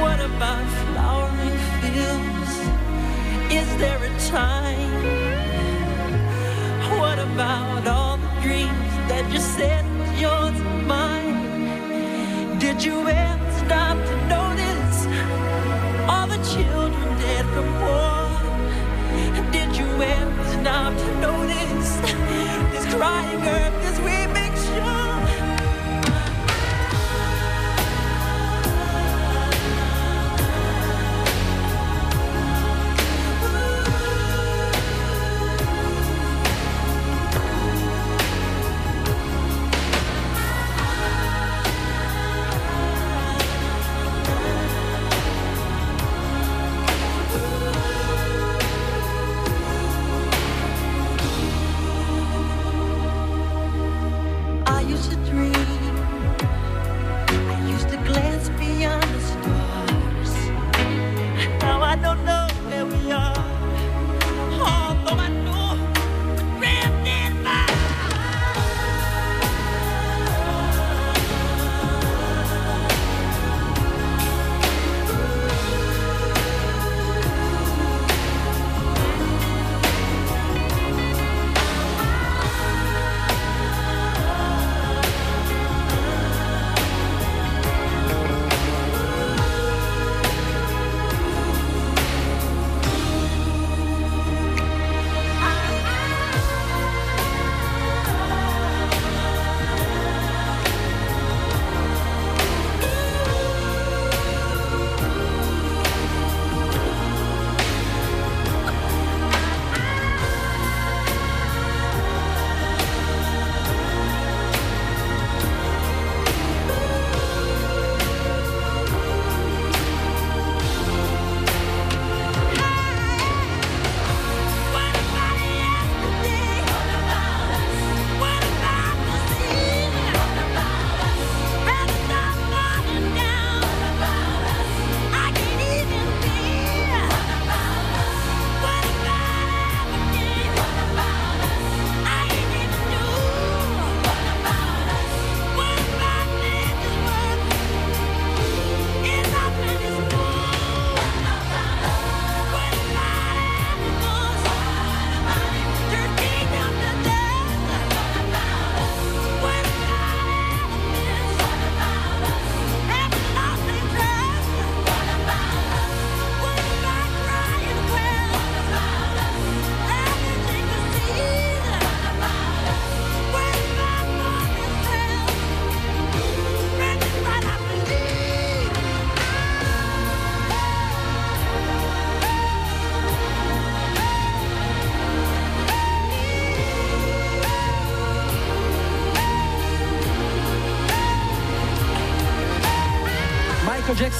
What 0.00 0.20
about 0.30 0.64
flowering 0.80 1.58
fields? 1.80 2.52
Is 3.60 3.68
there 3.82 4.00
a 4.10 4.12
time? 4.38 4.94
What 6.98 7.18
about 7.18 7.86
all 7.86 8.16
the 8.16 8.32
dreams 8.40 8.92
that 9.10 9.24
you 9.30 9.40
said 9.56 9.84
was 9.98 10.12
yours 10.18 10.58
and 10.70 10.86
mine? 10.88 12.58
Did 12.58 12.82
you 12.82 12.96
ever 13.06 13.50
stop 13.62 13.96
to 14.10 14.16
notice 14.36 14.98
all 16.10 16.26
the 16.34 16.40
children 16.52 17.08
dead 17.18 17.44
from 17.52 17.68
war? 17.82 18.23
You 19.94 20.02
ever 20.02 20.44
to 20.98 21.20
notice 21.20 21.90
this 22.72 22.94
crying 22.94 23.42
earth, 23.46 23.74
this 23.84 23.98
weeping 24.00 24.43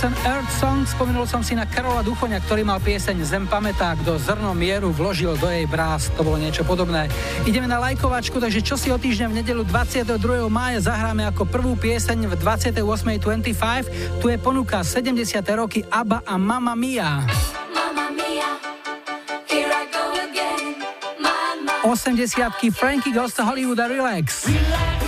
Jackson 0.04 0.28
Earth 0.28 0.52
Song. 0.60 0.84
Spomenul 0.84 1.24
som 1.24 1.40
si 1.40 1.56
na 1.56 1.64
Karola 1.64 2.04
Duchoňa, 2.04 2.44
ktorý 2.44 2.60
mal 2.60 2.76
pieseň 2.76 3.24
Zem 3.24 3.48
pamätá, 3.48 3.96
kto 3.96 4.20
zrno 4.20 4.52
mieru 4.52 4.92
vložil 4.92 5.32
do 5.40 5.48
jej 5.48 5.64
brás. 5.64 6.12
To 6.20 6.20
bolo 6.20 6.36
niečo 6.36 6.60
podobné. 6.60 7.08
Ideme 7.48 7.64
na 7.64 7.80
lajkovačku, 7.80 8.36
takže 8.36 8.60
čo 8.60 8.76
si 8.76 8.92
o 8.92 9.00
týždeň 9.00 9.32
v 9.32 9.36
nedelu 9.40 9.64
22. 9.64 10.20
mája 10.52 10.92
zahráme 10.92 11.24
ako 11.24 11.48
prvú 11.48 11.72
pieseň 11.80 12.28
v 12.28 12.36
28.25. 12.36 14.20
Tu 14.20 14.26
je 14.28 14.36
ponuka 14.36 14.84
70. 14.84 15.24
roky 15.56 15.80
ABBA 15.88 16.20
a 16.20 16.36
Mamma 16.36 16.76
Mia. 16.76 17.24
Mamma 17.72 18.12
mia, 18.12 18.60
here 19.48 19.72
I 19.72 19.88
go 19.88 20.04
again. 20.20 20.84
My, 21.16 21.64
my. 21.64 21.96
80 21.96 22.76
Frankie 22.76 23.08
Goes 23.08 23.32
to 23.32 23.40
Hollywood 23.40 23.80
a 23.80 23.88
Relax. 23.88 24.52
A 24.52 25.03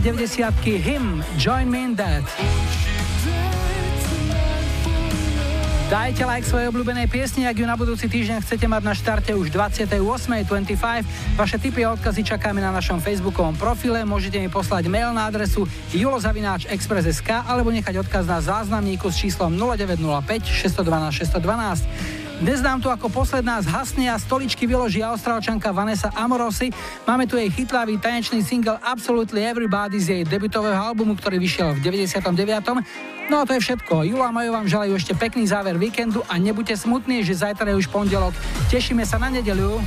90 0.00 0.52
Him, 0.62 1.24
Join 1.38 1.70
Me 1.70 1.82
in 1.82 1.96
That. 1.96 2.22
Dajte 5.88 6.28
like 6.28 6.44
svojej 6.44 6.68
obľúbenej 6.68 7.08
piesni, 7.08 7.48
ak 7.48 7.56
ju 7.56 7.64
na 7.64 7.72
budúci 7.72 8.12
týždeň 8.12 8.44
chcete 8.44 8.68
mať 8.68 8.82
na 8.84 8.92
štarte 8.92 9.32
už 9.32 9.48
28.25. 9.48 10.76
Vaše 11.32 11.56
tipy 11.56 11.80
a 11.80 11.96
odkazy 11.96 12.20
čakáme 12.28 12.60
na 12.60 12.68
našom 12.68 13.00
facebookovom 13.00 13.56
profile. 13.56 14.04
Môžete 14.04 14.36
mi 14.36 14.52
poslať 14.52 14.92
mail 14.92 15.16
na 15.16 15.32
adresu 15.32 15.64
julozavináčexpress.sk 15.96 17.48
alebo 17.48 17.72
nechať 17.72 18.04
odkaz 18.04 18.28
na 18.28 18.44
záznamníku 18.44 19.08
s 19.08 19.16
číslom 19.16 19.56
0905 19.56 20.44
612 20.44 21.24
612. 21.24 22.17
Dnes 22.38 22.62
nám 22.62 22.78
tu 22.78 22.86
ako 22.86 23.10
posledná 23.10 23.58
zhasne 23.58 24.06
a 24.06 24.14
stoličky 24.14 24.62
vyloží 24.62 25.02
austrálčanka 25.02 25.74
Vanessa 25.74 26.14
Amorosi. 26.14 26.70
Máme 27.02 27.26
tu 27.26 27.34
jej 27.34 27.50
chytlavý 27.50 27.98
tanečný 27.98 28.46
single 28.46 28.78
Absolutely 28.78 29.42
Everybody 29.42 29.98
z 29.98 30.06
jej 30.06 30.22
debutového 30.22 30.78
albumu, 30.78 31.18
ktorý 31.18 31.42
vyšiel 31.42 31.74
v 31.74 31.90
99. 31.90 32.22
No 33.26 33.42
a 33.42 33.44
to 33.44 33.58
je 33.58 33.60
všetko. 33.66 34.06
Jula 34.06 34.30
a 34.30 34.34
Majo 34.34 34.54
vám 34.54 34.70
želajú 34.70 34.94
ešte 34.94 35.18
pekný 35.18 35.50
záver 35.50 35.74
víkendu 35.82 36.22
a 36.30 36.38
nebuďte 36.38 36.78
smutní, 36.78 37.26
že 37.26 37.42
zajtra 37.42 37.74
je 37.74 37.82
už 37.82 37.90
pondelok. 37.90 38.30
Tešíme 38.70 39.02
sa 39.02 39.18
na 39.18 39.34
nedeliu. 39.34 39.82